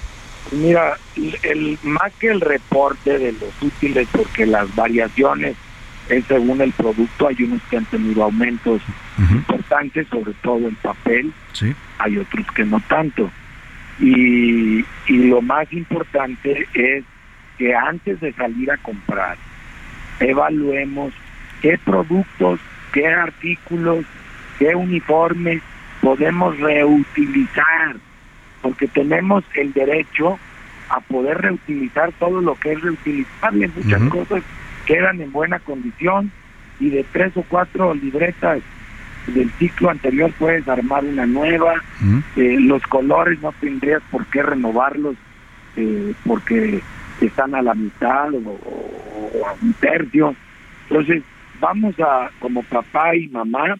[0.52, 0.98] Mira,
[1.44, 5.56] el, más que el reporte de los útiles, porque las variaciones
[6.10, 8.82] es según el producto, hay unos que han tenido aumentos
[9.36, 11.74] importantes, sobre todo en papel, Sí.
[12.00, 13.32] hay otros que no tanto.
[14.00, 17.04] Y, y lo más importante es
[17.58, 19.38] que antes de salir a comprar,
[20.20, 21.14] evaluemos
[21.62, 22.60] qué productos,
[22.94, 24.06] qué artículos,
[24.58, 25.62] qué uniformes
[26.02, 27.98] podemos reutilizar,
[28.62, 30.40] porque tenemos el derecho
[30.90, 33.68] a poder reutilizar todo lo que es reutilizable.
[33.76, 34.10] Muchas Ujú.
[34.10, 34.44] cosas
[34.90, 36.32] quedan en buena condición
[36.80, 38.60] y de tres o cuatro libretas
[39.28, 41.76] del ciclo anterior puedes armar una nueva.
[42.36, 45.16] Eh, los colores no tendrías por qué renovarlos
[45.76, 46.82] eh, porque
[47.22, 50.36] están a la mitad o, o- a un tercio.
[50.90, 51.22] Entonces,
[51.60, 53.78] vamos a, como papá y mamá,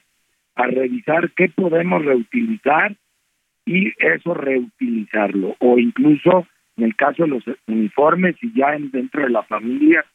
[0.56, 2.96] a revisar qué podemos reutilizar
[3.66, 5.56] y eso reutilizarlo.
[5.60, 6.46] O incluso,
[6.78, 10.06] en el caso de los uniformes, si ya en- dentro de la familia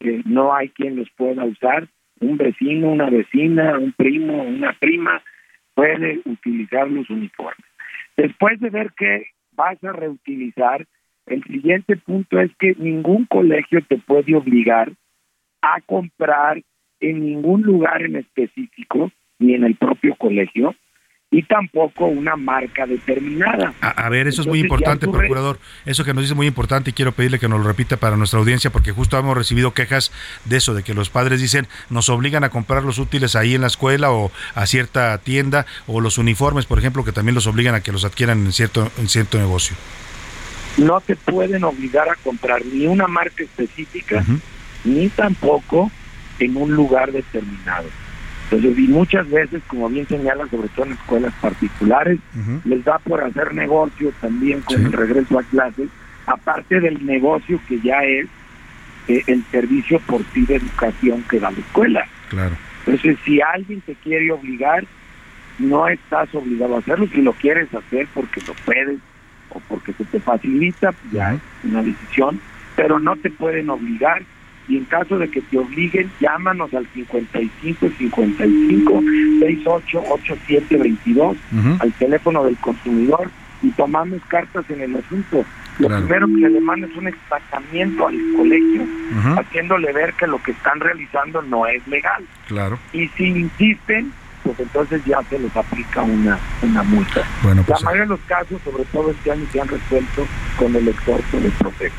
[0.00, 1.88] eh, no hay quien los pueda usar,
[2.20, 5.22] un vecino, una vecina, un primo, una prima,
[5.74, 7.64] puede utilizar los uniformes.
[8.16, 10.86] Después de ver qué vas a reutilizar,
[11.26, 14.92] el siguiente punto es que ningún colegio te puede obligar
[15.62, 16.62] a comprar
[17.00, 20.74] en ningún lugar en específico, ni en el propio colegio,
[21.30, 23.74] y tampoco una marca determinada.
[23.82, 25.58] A, a ver, eso es muy importante, procurador.
[25.84, 28.16] Eso que nos dice es muy importante y quiero pedirle que nos lo repita para
[28.16, 30.10] nuestra audiencia porque justo hemos recibido quejas
[30.46, 33.60] de eso, de que los padres dicen nos obligan a comprar los útiles ahí en
[33.60, 37.74] la escuela o a cierta tienda o los uniformes, por ejemplo, que también los obligan
[37.74, 39.76] a que los adquieran en cierto, en cierto negocio.
[40.78, 44.24] no te pueden obligar a comprar ni una marca específica,
[44.84, 45.90] ni tampoco
[46.38, 47.88] en un lugar determinado.
[48.50, 52.18] Entonces, y muchas veces, como bien señala, sobre todo en escuelas particulares,
[52.64, 55.88] les da por hacer negocio también con el regreso a clases,
[56.26, 58.26] aparte del negocio que ya es
[59.08, 62.06] eh, el servicio por sí de educación que da la escuela.
[62.30, 62.56] Claro.
[62.86, 64.84] Entonces, si alguien te quiere obligar,
[65.58, 67.06] no estás obligado a hacerlo.
[67.12, 68.98] Si lo quieres hacer porque lo puedes
[69.50, 72.40] o porque se te facilita, pues ya es una decisión,
[72.76, 74.22] pero no te pueden obligar.
[74.68, 79.02] Y en caso de que te obliguen, llámanos al 55 55
[79.40, 81.36] 68 87 22
[81.80, 83.30] al teléfono del consumidor
[83.62, 85.44] y tomamos cartas en el asunto.
[85.78, 88.82] Lo primero que se le manda es un destacamiento al colegio,
[89.36, 92.24] haciéndole ver que lo que están realizando no es legal.
[92.46, 92.78] Claro.
[92.92, 94.12] Y si insisten,
[94.48, 97.22] pues entonces ya se les aplica una, una multa.
[97.42, 100.26] Bueno, La pues, mayoría de los casos, sobre todo este año, se han resuelto
[100.58, 101.94] con el exhorto del Profeco.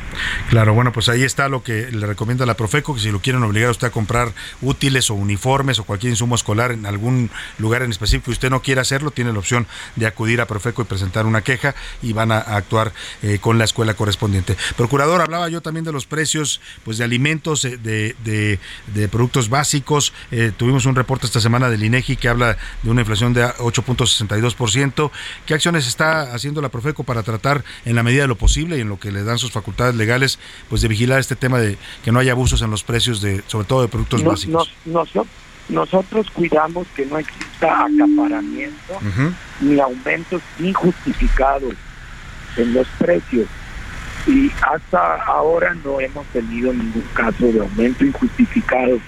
[0.48, 3.44] Claro, bueno, pues ahí está lo que le recomienda la Profeco, que si lo quieren
[3.44, 4.32] obligar a usted a comprar
[4.62, 8.62] útiles o uniformes o cualquier insumo escolar en algún lugar en específico y usted no
[8.62, 12.32] quiere hacerlo, tiene la opción de acudir a Profeco y presentar una queja y van
[12.32, 14.56] a, actuar eh, con la escuela correspondiente.
[14.76, 18.58] Procurador, hablaba yo también de los precios pues de alimentos, eh, de, de,
[18.92, 20.12] de productos básicos.
[20.32, 25.10] Eh, tuvimos un reporte esta semana del INEGI que habla de una inflación de 8.62%.
[25.46, 28.80] ¿Qué acciones está haciendo la Profeco para tratar en la medida de lo posible y
[28.80, 30.38] en lo que le dan sus facultades legales,
[30.68, 33.66] pues de vigilar este tema de que no haya abusos en los precios de, sobre
[33.66, 34.72] todo de productos No- básicos?
[34.86, 35.26] nos- noso-
[35.68, 39.32] nosotros cuidamos que no exista acaparamiento Ujú.
[39.60, 41.74] ni aumentos injustificados
[42.56, 43.46] en los precios.
[44.26, 48.98] Y hasta ahora no hemos tenido ningún caso de aumento injustificado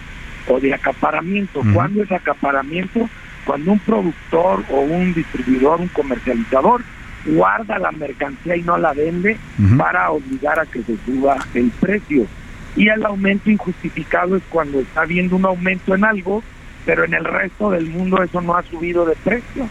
[0.48, 1.60] o de acaparamiento.
[1.60, 1.72] Ujú.
[1.74, 3.08] ¿Cuándo es acaparamiento?
[3.44, 6.82] Cuando un productor o un distribuidor, un comercializador,
[7.26, 9.36] guarda la mercancía y no la vende
[9.78, 12.26] para obligar a que se suba el precio.
[12.74, 16.42] Y el aumento injustificado es cuando está habiendo un aumento en algo,
[16.86, 19.68] pero en el resto del mundo eso no ha subido de precio.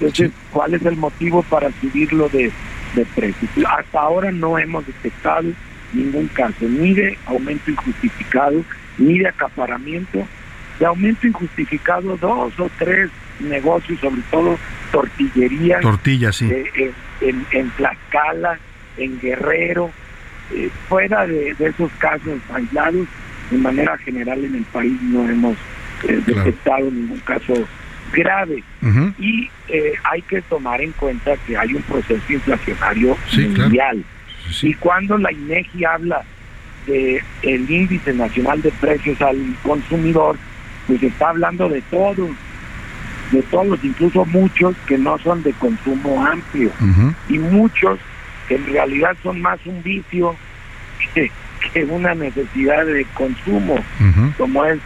[0.00, 2.50] Entonces, ¿cuál es el motivo para subirlo de,
[2.94, 3.48] de precio?
[3.68, 5.48] Hasta ahora no hemos detectado
[5.92, 8.64] ningún caso, ni de aumento injustificado,
[8.98, 10.26] ni de acaparamiento.
[10.78, 14.58] De aumento injustificado, dos o tres negocios, sobre todo
[14.92, 16.46] tortillerías, Tortillas, sí.
[16.50, 18.58] eh, en, en, en Tlaxcala,
[18.96, 19.90] en Guerrero,
[20.54, 23.06] eh, fuera de, de esos casos aislados,
[23.50, 25.56] de manera general en el país no hemos
[26.08, 27.54] eh, detectado ningún caso
[28.12, 28.62] grave.
[28.82, 29.12] Ujú.
[29.18, 33.62] Y eh, hay que tomar en cuenta que hay un proceso inflacionario Sí, claro.
[33.62, 34.04] mundial.
[34.62, 36.22] Y cuando la INEGI habla
[36.86, 40.36] de el índice nacional de precios al consumidor,
[40.86, 42.30] pues está hablando de todos,
[43.32, 46.70] de todos, incluso muchos que no son de consumo amplio
[47.28, 47.98] y muchos
[48.48, 50.36] que en realidad son más un vicio
[51.14, 51.30] que,
[51.72, 53.76] que una necesidad de consumo,
[54.38, 54.78] como es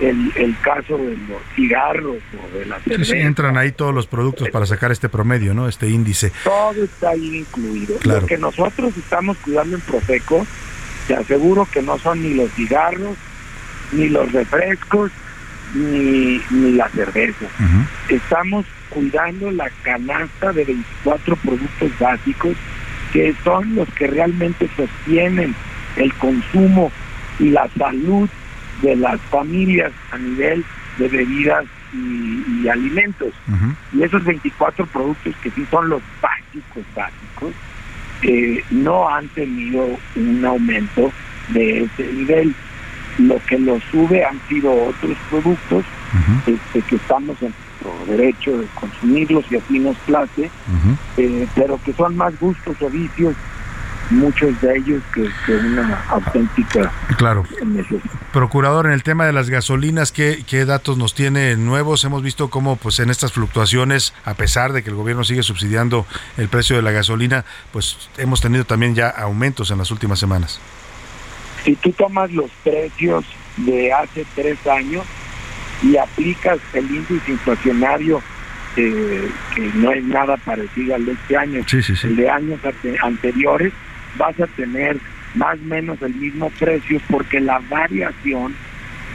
[0.00, 3.12] el, el caso de los cigarros o de la Sí, cerveza.
[3.12, 5.68] sí, entran ahí todos los productos para sacar este promedio, ¿no?
[5.68, 6.32] Este índice.
[6.44, 7.96] Todo está ahí incluido.
[7.98, 8.22] Claro.
[8.22, 10.46] Lo que nosotros estamos cuidando en Profeco,
[11.06, 13.16] te aseguro que no son ni los cigarros,
[13.92, 15.12] ni los refrescos,
[15.74, 17.46] ni, ni la cerveza.
[18.08, 22.56] Estamos cuidando la canasta de 24 productos básicos
[23.12, 25.54] que son los que realmente sostienen
[25.96, 26.90] el consumo
[27.38, 28.28] y la salud
[28.80, 30.64] de las familias a nivel
[30.98, 33.32] de bebidas y, y alimentos.
[33.92, 37.52] Y esos 24 productos que sí son los básicos, básicos,
[38.22, 41.12] eh, no han tenido un aumento
[41.48, 42.54] de ese nivel.
[43.18, 45.84] Lo que lo sube han sido otros productos
[46.46, 47.52] este, que estamos en
[47.82, 50.50] nuestro derecho de consumirlos y así nos place,
[51.16, 53.34] eh, pero que son más gustos o vicios,
[54.10, 57.44] muchos de ellos que, que una auténtica Claro.
[57.64, 58.00] necesidad.
[58.32, 62.04] Procurador, en el tema de las gasolinas, ¿qué, qué datos nos tiene nuevos?
[62.04, 66.06] Hemos visto cómo pues en estas fluctuaciones, a pesar de que el gobierno sigue subsidiando
[66.36, 70.60] el precio de la gasolina, pues hemos tenido también ya aumentos en las últimas semanas.
[71.64, 73.24] Si tú tomas los precios
[73.58, 75.04] de hace tres años
[75.82, 78.22] y aplicas el índice inflacionario,
[78.76, 81.62] eh, que no es nada parecido al de este año,
[82.08, 83.72] el de años ante- anteriores,
[84.16, 84.96] vas a tener
[85.34, 88.54] más o menos el mismo precio porque la variación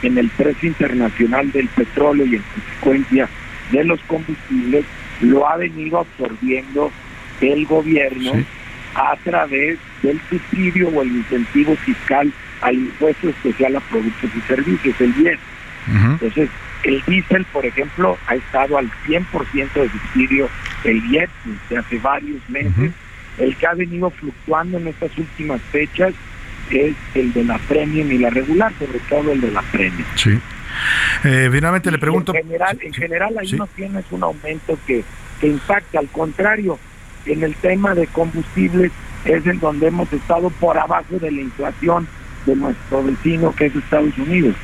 [0.02, 3.28] en el precio internacional del petróleo y en consecuencia
[3.72, 4.84] de los combustibles
[5.20, 6.90] lo ha venido absorbiendo
[7.40, 8.32] el gobierno
[8.98, 15.00] a través del subsidio o el incentivo fiscal al impuesto especial a productos y servicios,
[15.00, 15.38] el IES.
[15.86, 16.50] Entonces,
[16.82, 20.50] el diésel, por ejemplo, ha estado al 100% de subsidio
[20.84, 22.92] el IES desde hace varios meses.
[23.38, 26.12] El que ha venido fluctuando en estas últimas fechas
[26.70, 30.04] es el de la premium y la regular, sobre todo el de la premium.
[30.16, 30.38] Sí.
[31.24, 32.34] Eh, finalmente le pregunto.
[32.34, 35.04] En general, en general ahí no tienes un aumento que,
[35.40, 36.78] que impacte, al contrario,
[37.26, 38.92] en el tema de combustibles
[39.24, 42.08] es en donde hemos estado por abajo de la inflación
[42.46, 44.54] de nuestro vecino que es Estados Unidos.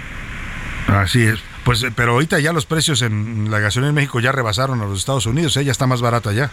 [0.88, 1.40] Así es.
[1.64, 4.84] Pues, eh, pero ahorita ya los precios en la gasolina en México ya rebasaron a
[4.84, 5.64] los Estados Unidos, ¿eh?
[5.64, 6.50] ya está más barata ya.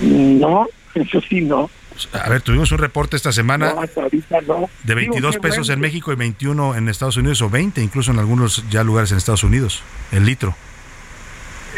[0.00, 1.70] No, eso sí no.
[2.12, 4.70] A ver, tuvimos un reporte esta semana No, hasta ahorita no.
[4.84, 7.82] de 22 Digo, qué pesos bueno en México y 21 en Estados Unidos, o 20
[7.82, 9.82] incluso en algunos ya lugares en Estados Unidos,
[10.12, 10.54] el litro.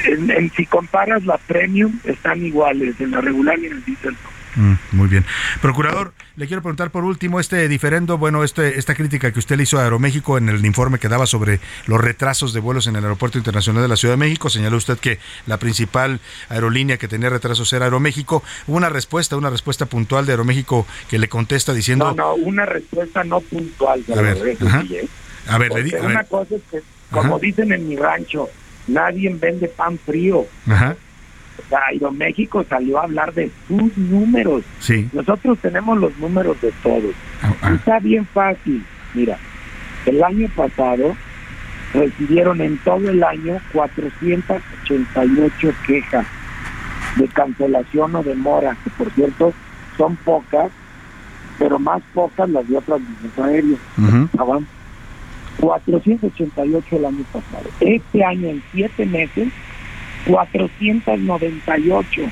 [0.04, 4.16] En, en- si comparas la premium, están iguales, en la regular y en el diésel.
[4.54, 5.24] Mm, muy bien.
[5.62, 9.62] Procurador, le quiero preguntar por último este diferendo, bueno, este, esta crítica que usted le
[9.62, 13.02] hizo a Aeroméxico en el informe que daba sobre los retrasos de vuelos en el
[13.04, 14.50] Aeropuerto Internacional de la Ciudad de México.
[14.50, 16.20] Señaló usted que la principal
[16.50, 18.42] aerolínea que tenía retrasos era Aeroméxico.
[18.66, 22.10] Hubo una respuesta, una respuesta puntual de Aeroméxico que le contesta diciendo...
[22.10, 24.04] No, no, una respuesta no puntual.
[24.14, 24.84] A ver, ajá.
[24.90, 25.08] ¿eh?
[25.48, 26.04] A ver, le di- ver.
[26.04, 27.40] una cosa es que, como Ajá.
[27.40, 28.50] dicen en mi rancho,
[28.88, 30.46] nadie vende pan frío.
[30.68, 30.96] Ajá,
[31.58, 34.64] O sea, Aeroméxico salió a hablar de sus números.
[34.80, 35.08] sí.
[35.12, 37.14] Nosotros tenemos los números de todos.
[37.42, 38.84] Ah, Está bien fácil.
[39.14, 39.38] Mira,
[40.06, 41.14] el año pasado
[41.94, 46.26] recibieron en todo el año 488 quejas
[47.16, 49.52] de cancelación o demora, que por cierto
[49.98, 50.70] son pocas,
[51.58, 53.00] pero más pocas las de otras
[53.42, 53.78] aéreas.
[54.38, 54.66] Ah, bueno.
[55.58, 57.70] 488 el año pasado.
[57.80, 59.48] Este año, en siete meses,
[60.26, 62.22] 498.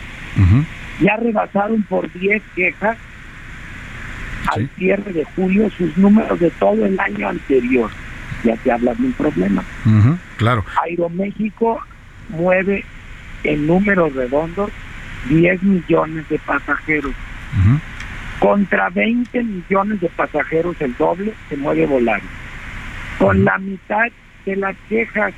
[1.00, 2.98] Ya rebasaron por 10 quejas
[4.52, 7.90] al cierre de julio sus números de todo el año anterior.
[8.44, 9.64] Ya te hablas de un problema.
[10.36, 10.64] Claro.
[10.82, 11.80] Aeroméxico
[12.30, 12.84] mueve
[13.44, 14.70] en números redondos
[15.28, 17.12] 10 millones de pasajeros.
[18.38, 22.24] Contra 20 millones de pasajeros, el doble, se mueve Volaris.
[23.20, 24.08] Con la mitad
[24.46, 25.32] de las quejas,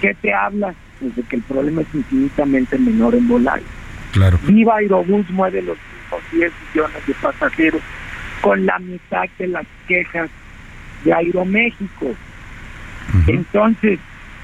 [0.00, 0.74] ¿qué te habla?
[1.00, 3.66] Pues de que el problema es infinitamente menor en Volaris.
[4.12, 4.38] Claro.
[4.44, 7.82] Viva Aerobús mueve los mismos 10 millones de pasajeros
[8.40, 10.30] con la mitad de las quejas
[11.04, 12.14] de Aeroméxico.
[13.26, 13.98] Entonces,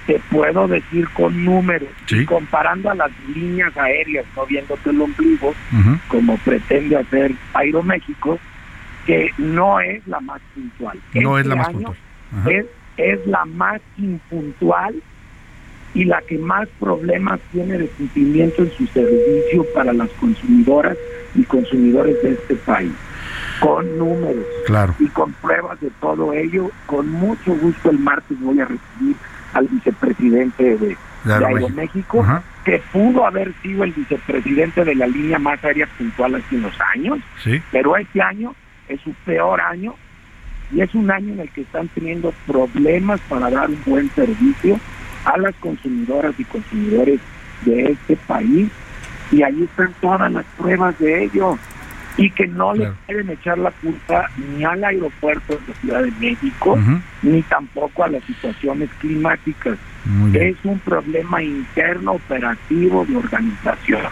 [0.07, 1.89] te puedo decir con números,
[2.27, 5.55] comparando a las líneas aéreas, no viéndote el ombligo,
[6.09, 8.39] como pretende hacer Aeroméxico,
[9.07, 10.99] que no es la más puntual.
[11.15, 11.99] No es la Este más año puntual.
[12.49, 14.95] Es, es la más impuntual
[15.95, 20.97] y la que más problemas tiene de cumplimiento en su servicio para las consumidoras
[21.35, 22.93] y consumidores de este país.
[23.61, 24.95] Con números Claro.
[24.99, 29.17] y con pruebas de todo ello, con mucho gusto el martes voy a recibir
[29.53, 32.25] al vicepresidente de, de Aeroméxico.
[32.65, 37.19] Que pudo haber sido el vicepresidente de la línea más aérea puntual hace unos años,
[37.43, 37.61] Sí.
[37.73, 38.55] pero este año
[38.89, 39.95] es su peor año
[40.73, 44.79] y es un año en el que están teniendo problemas para dar un buen servicio
[45.25, 47.21] a las consumidoras y consumidores
[47.65, 48.69] de este país
[49.31, 51.59] y ahí están todas las pruebas de ello
[52.17, 56.11] y que no le pueden echar la culpa ni al aeropuerto de la Ciudad de
[56.21, 56.79] México
[57.23, 59.79] ni tampoco a las situaciones climáticas.
[60.35, 64.03] Es un problema interno operativo de organización.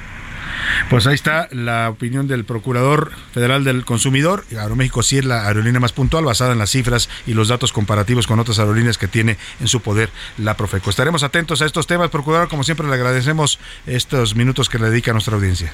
[0.88, 4.44] Pues ahí está la opinión del Procurador Federal del Consumidor.
[4.50, 8.26] Aeroméxico sí es la aerolínea más puntual, basada en las cifras y los datos comparativos
[8.26, 10.90] con otras aerolíneas que tiene en su poder la Profeco.
[10.90, 12.48] Estaremos atentos a estos temas, Procurador.
[12.48, 15.72] Como siempre, le agradecemos estos minutos que le dedica a nuestra audiencia.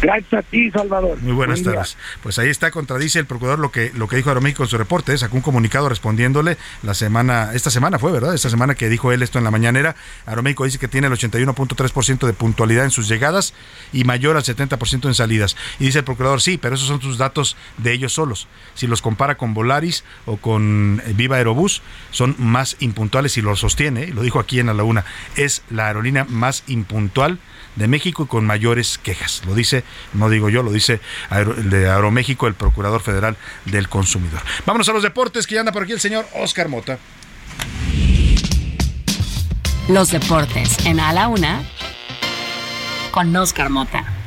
[0.00, 1.18] Gracias a ti, Salvador.
[1.22, 1.80] Muy buenas Buen día.
[1.80, 1.96] tardes.
[2.22, 5.16] Pues ahí está, contradice el procurador lo que lo que dijo Aeroméxico en su reporte,
[5.18, 8.34] sacó un comunicado respondiéndole la semana, esta semana fue, ¿verdad?
[8.34, 9.96] Esta semana que dijo él esto en la mañanera,
[10.26, 13.54] Aeroméxico dice que tiene el 81.3% de puntualidad en sus llegadas
[13.92, 15.56] y mayor al 70% en salidas.
[15.80, 18.46] Y dice el procurador, sí, pero esos son sus datos de ellos solos.
[18.74, 23.56] Si los compara con Volaris o con eh, Viva Aerobús, son más impuntuales y lo
[23.56, 25.04] sostiene, y lo dijo aquí en la Laguna,
[25.36, 27.38] es la aerolínea más impuntual
[27.76, 29.42] de México y con mayores quejas.
[29.46, 29.84] Lo dice,
[30.14, 31.00] no digo yo, lo dice
[31.30, 34.40] el de Aeroméxico, el Procurador Federal del Consumidor.
[34.66, 36.98] Vámonos a los deportes, que ya anda por aquí el señor Oscar Mota.
[39.88, 41.62] Los deportes en A la Una
[43.10, 44.17] con Oscar Mota.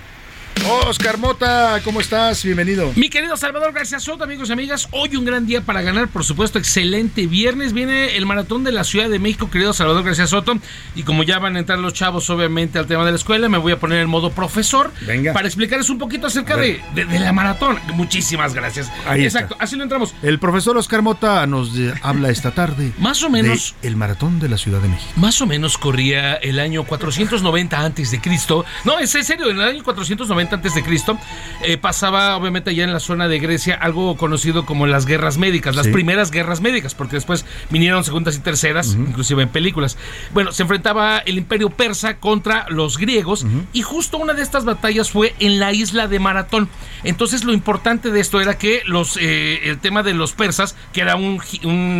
[0.60, 2.44] Oscar Mota, ¿cómo estás?
[2.44, 2.91] Bienvenido.
[2.95, 6.23] Mi querido Salvador García Soto, amigos y amigas, hoy un gran día para ganar, por
[6.23, 7.73] supuesto, excelente viernes.
[7.73, 10.60] Viene el maratón de la Ciudad de México, querido Salvador García Soto.
[10.95, 13.57] Y como ya van a entrar los chavos, obviamente, al tema de la escuela, me
[13.57, 15.34] voy a poner en modo profesor Venga.
[15.34, 17.07] para explicarles un poquito acerca de, ver.
[17.07, 17.80] de- de la maratón.
[17.95, 18.91] Muchísimas gracias.
[19.07, 19.40] Ahí está.
[19.40, 20.14] Exacto, así lo entramos.
[20.22, 21.72] El profesor Oscar Mota nos
[22.03, 22.91] habla esta tarde.
[22.99, 23.73] Más o menos.
[23.82, 25.11] de el maratón de la Ciudad de México.
[25.15, 28.64] Más o menos corría el año 490 antes de Cristo.
[28.86, 31.18] No, es en serio, en el año 490 90 antes de Cristo,
[31.63, 35.76] eh, pasaba obviamente allá en la zona de Grecia algo conocido como las guerras médicas,
[35.76, 35.91] las Sí.
[35.91, 39.97] primeras guerras médicas, porque después vinieron segundas y terceras, inclusive en películas.
[40.34, 45.11] Bueno, se enfrentaba el imperio persa contra los griegos y justo una de estas batallas
[45.11, 46.69] fue en la isla de Maratón.
[47.03, 51.01] Entonces lo importante de esto era que los eh, el tema de los persas, que
[51.01, 51.41] era un,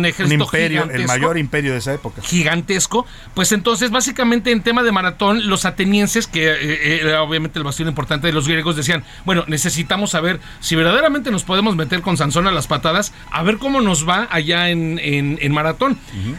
[0.04, 2.22] ejército imperio, el mayor imperio de esa época.
[2.22, 7.64] gigantesco, pues entonces básicamente en tema de maratón los atenienses, que eh, era obviamente el
[7.64, 12.16] bastión importante de los griegos, decían, bueno, necesitamos saber si verdaderamente nos podemos meter con
[12.16, 15.98] Sansón a las patadas, a ver cómo nos va allá en, en- en maratón.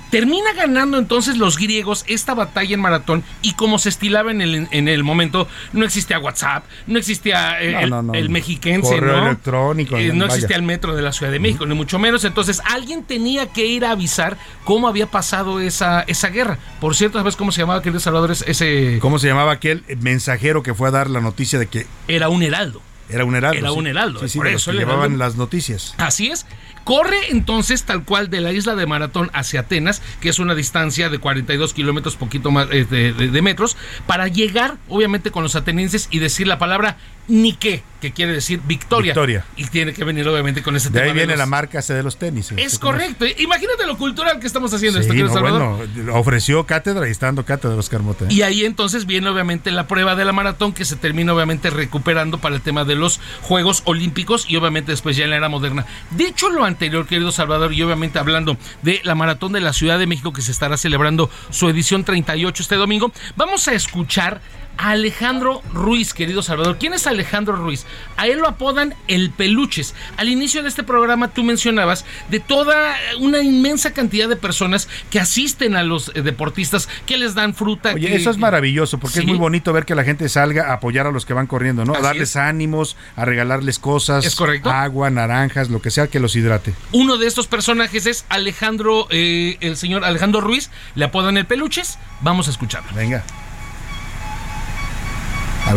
[0.10, 4.68] Termina ganando entonces los griegos esta batalla en maratón y como se estilaba en el,
[4.72, 8.14] en el momento, no existía WhatsApp, no existía eh, No, el, no, no.
[8.14, 9.28] el mexiquense, Correo ¿no?
[9.28, 12.24] electrónico, Eh, no existía el metro de la Ciudad de México, ni mucho menos.
[12.26, 16.58] Entonces, alguien tenía que ir a avisar cómo había pasado esa, esa guerra.
[16.80, 18.32] Por cierto, ¿sabes cómo se llamaba, querido Salvador?
[18.32, 21.83] Es- Ese ¿Cómo se llamaba aquel mensajero que fue a dar la noticia de que
[22.08, 22.82] era un heraldo.
[23.10, 23.58] era un heraldo?
[23.60, 23.76] Era sí.
[23.78, 25.94] un heraldo, Sí, sí, por de los eso que el llevaban heraldo- las noticias.
[25.98, 26.46] Así es.
[26.84, 31.10] Corre entonces tal cual de la isla de Maratón hacia Atenas, que es una distancia
[31.10, 33.78] de 42 kilómetros, poquito más eh, de, de- de metros,
[34.08, 36.98] para llegar, obviamente, con los atenienses y decir la palabra
[37.30, 39.14] Nike, que quiere decir victoria.
[39.14, 39.46] Victoria.
[39.56, 41.06] Y tiene que venir, obviamente, con ese De tema.
[41.06, 42.52] ahí viene los- la marca ese de los tenis.
[42.52, 43.26] Es Este, ¿cómo correcto.
[43.38, 45.88] Imagínate lo cultural que estamos haciendo Sí, esto, no, Salvador.
[45.96, 48.26] bueno, ofreció cátedra y está dando cátedra Oscar Mota.
[48.30, 52.40] Y ahí entonces viene obviamente la prueba de la maratón que se termina obviamente recuperando
[52.40, 55.86] para el tema de los Juegos Olímpicos y obviamente después ya en la era moderna.
[56.12, 60.08] Dicho lo anterior, querido Salvador, y obviamente hablando de la maratón de la Ciudad de
[60.08, 64.42] México que se estará celebrando su edición 38 este domingo, vamos a escuchar
[64.78, 66.78] Alejandro Ruiz, querido Salvador.
[66.80, 67.86] ¿Quién es Alejandro Ruiz?
[68.18, 69.94] A él lo apodan el Peluches.
[70.18, 75.20] Al inicio de este programa tú mencionabas de toda una inmensa cantidad de personas que
[75.20, 77.94] asisten a los eh, deportistas, que les dan fruta.
[77.94, 80.74] Oye, que- eso es maravilloso porque es muy bonito ver que la gente salga a
[80.74, 81.96] apoyar a los que van corriendo, ¿no?
[81.96, 82.36] A darles es.
[82.36, 84.70] ánimos, a regalarles cosas, ¿Es correcto?
[84.70, 86.74] agua, naranjas, lo que sea que los hidrate.
[86.92, 91.98] Uno de estos personajes es Alejandro, eh, el señor Alejandro Ruiz, le apodan el Peluches.
[92.22, 92.90] Vamos a escucharlo.
[92.96, 93.24] Venga.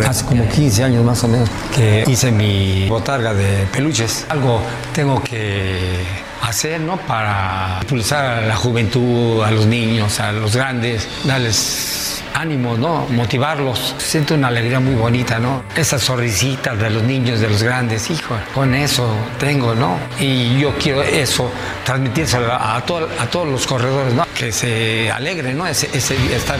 [0.06, 4.26] Hace como 15 años más o menos que hice mi botarga de peluches.
[4.28, 4.60] Algo
[4.92, 6.04] tengo que
[6.42, 6.96] hacer, ¿no?
[6.96, 13.06] Para impulsar a la juventud, a los niños, a los grandes, darles ánimo, ¿no?
[13.10, 13.94] Motivarlos.
[13.98, 15.62] Siento una alegría muy bonita, ¿no?
[15.74, 19.08] Esas sonrisitas de los niños, de los grandes, hijo, con eso
[19.38, 19.98] tengo, ¿no?
[20.20, 21.50] Y yo quiero eso,
[21.84, 24.26] transmitírselo a, todo- a todos los corredores, ¿no?
[24.34, 25.66] Que se alegren, ¿no?
[25.66, 26.58] Ese, estar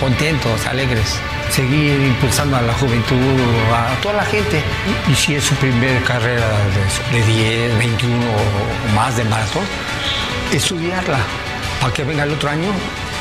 [0.00, 1.16] contentos, alegres.
[1.50, 3.16] Seguir impulsando a la juventud,
[3.72, 4.60] a toda la gente.
[5.08, 6.46] Y, y si es su primera carrera
[7.12, 9.62] de, de 10, 21 o más de maratón,
[10.52, 11.18] estudiarla
[11.80, 12.68] para que venga el otro año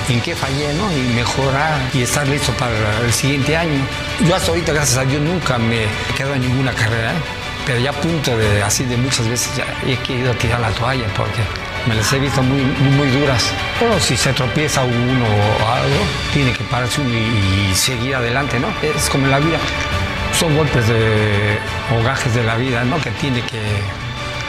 [0.09, 0.91] en qué fallé, ¿no?
[0.91, 2.71] Y mejorar y estar listo para
[3.03, 3.79] el siguiente año.
[4.27, 7.21] Yo hasta ahorita, gracias a Dios, nunca me he quedado en ninguna carrera, ¿eh?
[7.65, 11.05] pero ya a punto de, así de muchas veces, ya he querido tirar la toalla
[11.15, 11.41] porque
[11.87, 13.51] me las he visto muy, muy, duras.
[13.79, 18.59] Pero si se tropieza uno o algo, tiene que pararse uno y, y seguir adelante,
[18.59, 18.67] ¿no?
[18.81, 19.57] Es como en la vida.
[20.39, 21.57] Son golpes de,
[21.97, 23.01] o gajes de la vida, ¿no?
[23.01, 23.61] Que tiene que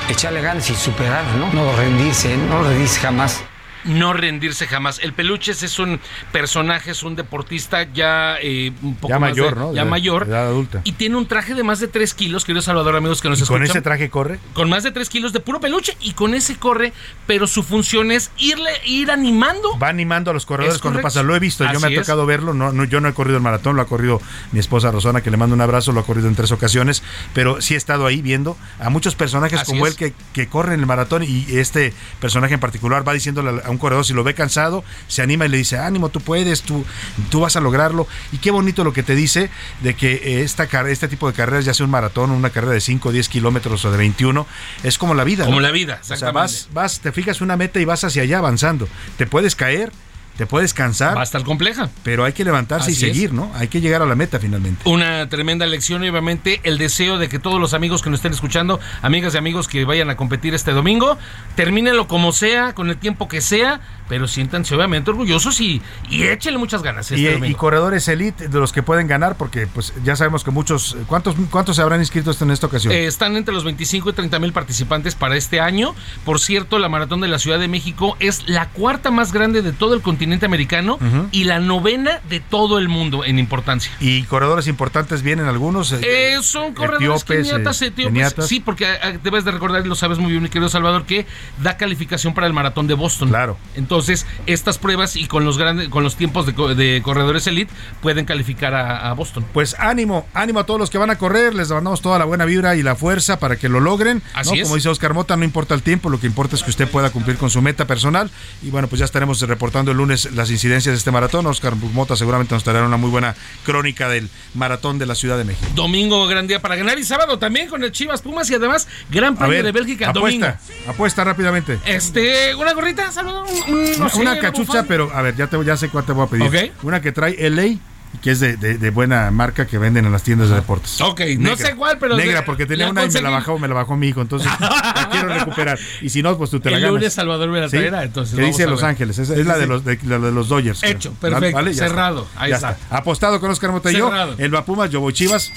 [0.09, 1.53] echarle ganas y superar, ¿no?
[1.53, 3.43] No rendirse, no rendirse jamás.
[3.87, 4.99] No rendirse jamás.
[5.03, 6.01] El Peluches es un
[6.33, 9.75] personaje, es un deportista ya eh, un poco Ya más mayor, de- ¿no?
[9.75, 10.27] Ya De- mayor.
[10.27, 10.81] de edad adulta.
[10.85, 13.45] Y tiene un traje de más de 3 kilos, querido Salvador, amigos que nos ¿Y
[13.45, 13.77] con escuchan.
[13.79, 14.39] ese traje corre?
[14.55, 16.93] Con más de 3 kilos de puro peluche y con ese corre,
[17.27, 19.79] pero su función es irle, ir animando.
[19.79, 21.23] Va animando a los corredores Es cuando pasa.
[21.23, 22.01] Lo he visto, yo me ha es.
[22.01, 22.55] tocado verlo.
[22.55, 24.21] No, no, yo no he corrido el maratón, lo ha corrido
[24.53, 27.03] mi esposa Rosana, que le mando un abrazo, lo ha corrido en tres ocasiones,
[27.35, 29.93] pero sí he estado ahí viendo a muchos personajes Así como es.
[29.93, 33.76] él que, que corren el maratón y este personaje en particular va diciéndole a un
[33.79, 36.85] corredor si lo ve cansado, se anima y le dice, ánimo, tú puedes, tú,
[37.31, 38.07] tú vas a lograrlo.
[38.33, 39.51] Y qué bonito lo que te dice
[39.83, 42.81] de que eh, esta, este tipo de carreras, ya sea un maratón, una carrera de
[42.81, 44.47] 5, 10 kilómetros o de 21,
[44.83, 45.45] es como la vida.
[45.45, 45.63] Como ¿no?
[45.63, 46.55] la vida, O sea, exactamente.
[46.55, 48.89] vas, vas, te fijas una meta y vas hacia allá avanzando.
[49.17, 49.93] Te puedes caer,
[50.37, 51.17] te puedes cansar.
[51.17, 51.89] Va a estar compleja.
[52.03, 53.15] Pero hay que levantarse Así y es.
[53.15, 53.51] seguir, ¿no?
[53.55, 54.89] Hay que llegar a la meta finalmente.
[54.89, 58.33] Una tremenda lección y obviamente el deseo de que todos los amigos que nos estén
[58.33, 61.19] escuchando, amigas y amigos que vayan a competir este domingo,
[61.55, 65.81] termínenlo como sea, con el tiempo que sea, pero siéntanse obviamente orgullosos y,
[66.11, 69.67] y échenle muchas ganas este Y, y corredores elite de los que pueden ganar, porque
[69.67, 72.93] pues ya sabemos que muchos, ¿cuántos, cuántos se habrán inscrito en esta ocasión?
[72.93, 75.95] Eh, están entre los 25 y 30 mil participantes para este año.
[76.25, 79.73] Por cierto, la Maratón de la Ciudad de México es la cuarta más grande de
[79.73, 80.99] todo el continente continente americano
[81.31, 83.93] y la novena de todo el mundo en importancia.
[84.01, 85.93] Y corredores importantes vienen algunos.
[85.93, 88.13] eh, Eh, son corredores etíopes, keniatas, eh, etíopes.
[88.13, 88.49] keniatas.
[88.49, 91.27] Sí, porque eh, debes de recordar, y lo sabes muy bien, mi querido Salvador, que
[91.63, 93.29] da calificación para el maratón de Boston.
[93.29, 93.57] Claro.
[93.77, 97.73] Entonces, estas pruebas y con los grandes, con los tiempos de, co- de corredores elite
[98.03, 99.45] pueden calificar a, a Boston.
[99.53, 102.45] Pues ánimo, ánimo a todos los que van a correr, les mandamos toda la buena
[102.47, 104.19] vibra y la fuerza para que lo logren.
[104.35, 104.41] ¿no?
[104.41, 104.63] Así es.
[104.65, 107.11] Como dice Oscar Mota, no importa el tiempo, lo que importa es que usted pueda
[107.11, 108.29] cumplir con su meta personal.
[108.63, 111.47] Y bueno, pues ya estaremos reportando el lunes las incidencias de este maratón.
[111.47, 113.35] Oscar Mota seguramente nos traerá una muy buena
[113.65, 115.67] crónica del maratón de la Ciudad de México.
[115.75, 119.37] Domingo, gran día para ganar y sábado también con el Chivas Pumas y además Gran
[119.37, 120.91] Premio de Bélgica apuesta, domingo.
[120.93, 121.79] apuesta rápidamente.
[121.85, 125.37] Este, una gorrita, Salvador, un- un- no una, sé, una una cachucha, pero a ver,
[125.37, 126.73] ya, te, ya sé cuál te voy a pedir.
[126.83, 127.79] Una que trae LA
[128.23, 131.01] que es de, de- de buena marca que venden en las tiendas de deportes.
[131.01, 133.75] Ok, no sé cuál, pero Negra, porque tenía una y me la bajó, me la
[133.75, 135.79] bajó mi hijo, entonces la quiero recuperar.
[136.01, 136.95] Y si no, pues tú te la El ganas.
[136.95, 137.77] lunes Salvador me la ¿Sí?
[137.77, 138.91] traerá, entonces Que vamos dice a Los ver.
[138.91, 139.71] Ángeles, es, es Sí, la, sí, de sí.
[139.71, 140.83] los, de, la de los Dodgers.
[140.83, 141.39] Hecho, creo.
[141.39, 142.77] perfecto, cerrado, ahí está.
[142.91, 144.11] Apostado con Oscar Mota y yo.
[144.39, 145.53] El va Pumas, yo voy Chivas.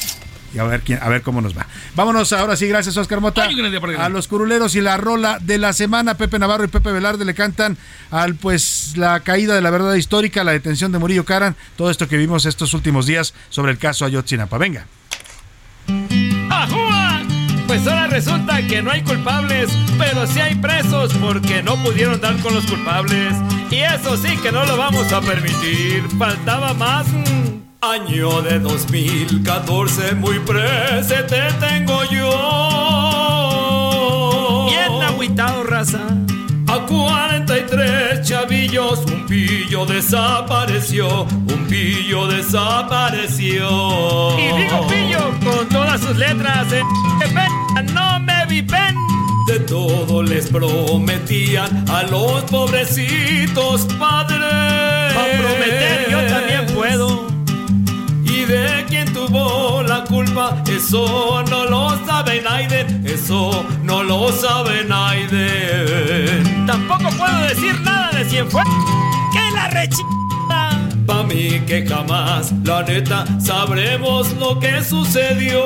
[0.54, 1.68] Y a ver, quién, a ver cómo nos va.
[1.96, 3.44] Vámonos ahora sí, gracias Oscar Mota.
[3.44, 3.56] Ay.
[3.98, 7.34] A los curuleros y la rola de la semana, Pepe Navarro y Pepe Velarde le
[7.34, 7.78] cantan
[8.12, 12.08] al pues la caída de la verdad histórica, la detención de Murillo Caran, todo esto
[12.08, 14.58] que vimos estos últimos días sobre el caso Ayotzinapa.
[14.58, 14.86] Venga.
[16.50, 17.22] ¡Ajúa!
[17.68, 19.70] Pues ahora resulta que no hay culpables,
[20.00, 23.36] pero sí hay presos porque no pudieron dar con los culpables.
[23.70, 26.04] Y eso sí que no lo vamos a permitir.
[26.18, 27.08] Faltaba más.
[27.08, 27.69] mm.
[27.82, 32.30] Año de 2014, muy presente tengo yo.
[34.66, 36.02] Bien agüitado, raza.
[36.68, 44.38] A 43 chavillos, un pillo desapareció, un pillo desapareció.
[44.38, 46.84] Y digo pillo con todas sus letras, en
[47.94, 48.94] no me viven.
[49.48, 54.44] De todo les prometían a los pobrecitos padres.
[54.44, 57.29] A prometer yo también puedo.
[58.50, 66.66] De quién tuvo la culpa, eso no lo sabe Naiden, eso no lo sabe Naiden.
[66.66, 68.64] Tampoco puedo decir nada de cien fue
[69.32, 70.82] que la rechita.
[71.06, 75.64] Pa' mí que jamás, la neta, sabremos lo que sucedió.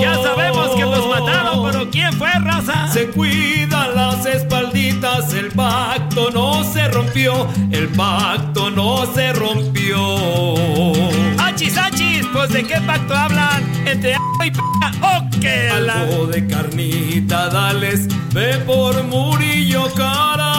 [0.00, 2.88] Ya sabemos que los mataron, pero ¿quién fue, raza?
[2.92, 11.33] Se cuidan las espalditas, el pacto no se rompió, el pacto no se rompió.
[11.54, 12.26] ¡Achis, achis!
[12.32, 14.58] Pues de qué pacto hablan entre a y p
[15.02, 20.52] o qué Algo de carnita, dales, ve por Murillo cara.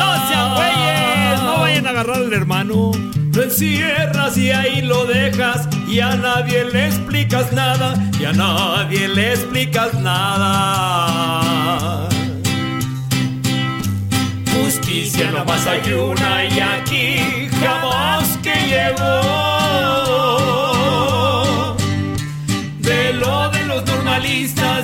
[0.00, 2.90] No sean güeyes, no vayan a agarrar al hermano.
[3.32, 9.06] Lo encierras y ahí lo dejas y a nadie le explicas nada, y a nadie
[9.06, 12.08] le explicas nada.
[14.52, 19.53] Justicia nomás hay una y aquí jamás que llegó.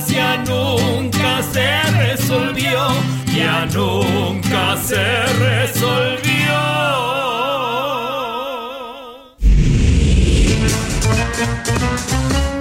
[0.08, 2.88] Ya nunca se resolvió,
[3.34, 6.20] ya nunca se resolvió.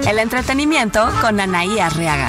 [0.08, 2.28] El entretenimiento con Anaí Arriaga.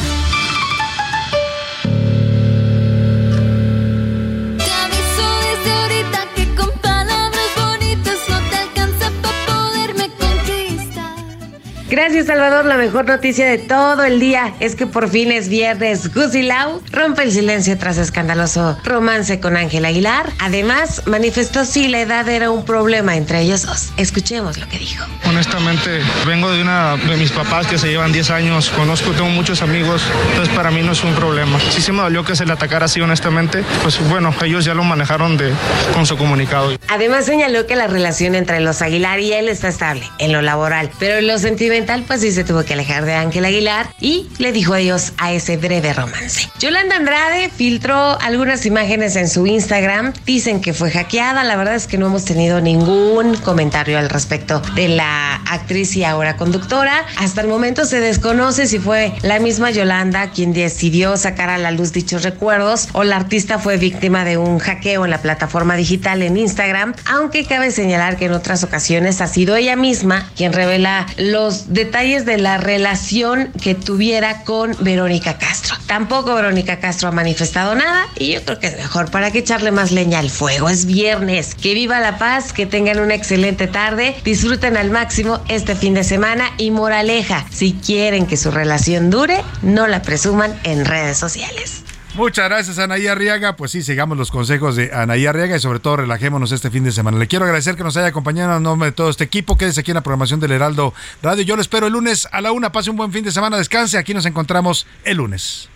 [11.92, 16.14] Gracias Salvador, la mejor noticia de todo el día es que por fin es viernes.
[16.14, 20.32] Gucci Lau rompe el silencio tras escandaloso romance con Ángel Aguilar.
[20.40, 23.92] Además, manifestó si la edad era un problema entre ellos dos.
[23.98, 25.06] Escuchemos lo que dijo.
[25.28, 29.62] Honestamente, vengo de una de mis papás que se llevan 10 años, conozco, tengo muchos
[29.62, 31.60] amigos, entonces para mí no es un problema.
[31.72, 34.86] Sí se me dolió que se le atacara así, honestamente, pues bueno, ellos ya lo
[34.86, 35.52] manejaron de,
[35.94, 36.72] con su comunicado.
[36.88, 40.90] Además señaló que la relación entre los Aguilar y él está estable en lo laboral,
[40.98, 41.38] pero en lo
[41.82, 45.32] sentimental pues sí se tuvo que alejar de Ángel Aguilar y le dijo adiós a
[45.32, 46.50] ese breve romance.
[46.60, 51.88] Yolanda Andrade filtró algunas imágenes en su Instagram, dicen que fue hackeada, la verdad es
[51.88, 57.06] que no hemos tenido ningún comentario al respecto de la actriz y ahora conductora.
[57.18, 61.72] Hasta el momento se desconoce si fue la misma Yolanda quien decidió sacar a la
[61.72, 66.22] luz dichos recuerdos o la artista fue víctima de un hackeo en la plataforma digital
[66.22, 71.08] en Instagram, aunque cabe señalar que en otras ocasiones ha sido ella misma quien revela
[71.18, 75.76] los detalles de la relación que tuviera con Verónica Castro.
[75.88, 79.72] Tampoco Verónica Castro ha manifestado nada y yo creo que es mejor para que echarle
[79.72, 80.70] más leña al fuego.
[80.70, 81.56] Es viernes.
[81.56, 86.04] Que viva la paz, que tengan una excelente tarde, disfruten al máximo este fin de
[86.04, 91.84] semana y moraleja, si quieren que su relación dure, no la presuman en redes sociales.
[92.14, 93.56] Muchas gracias, Anaí Arriaga.
[93.56, 96.92] Pues sí, sigamos los consejos de Anaí Arriaga y sobre todo relajémonos este fin de
[96.92, 97.18] semana.
[97.18, 99.58] Le quiero agradecer que nos haya acompañado en nombre de todo este equipo.
[99.58, 101.44] Quédese aquí en la programación del Heraldo Radio.
[101.44, 102.72] Yo lo espero el lunes a la una.
[102.72, 103.98] Pase un buen fin de semana, descanse.
[103.98, 105.70] Aquí nos encontramos el lunes.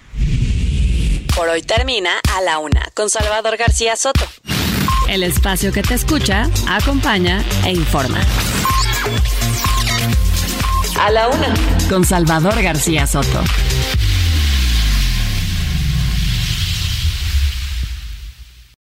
[1.36, 4.26] Por hoy termina a la una con Salvador García Soto.
[5.07, 8.20] El espacio que te escucha, acompaña e informa.
[10.99, 11.53] A la una
[11.90, 13.44] con Salvador García Soto.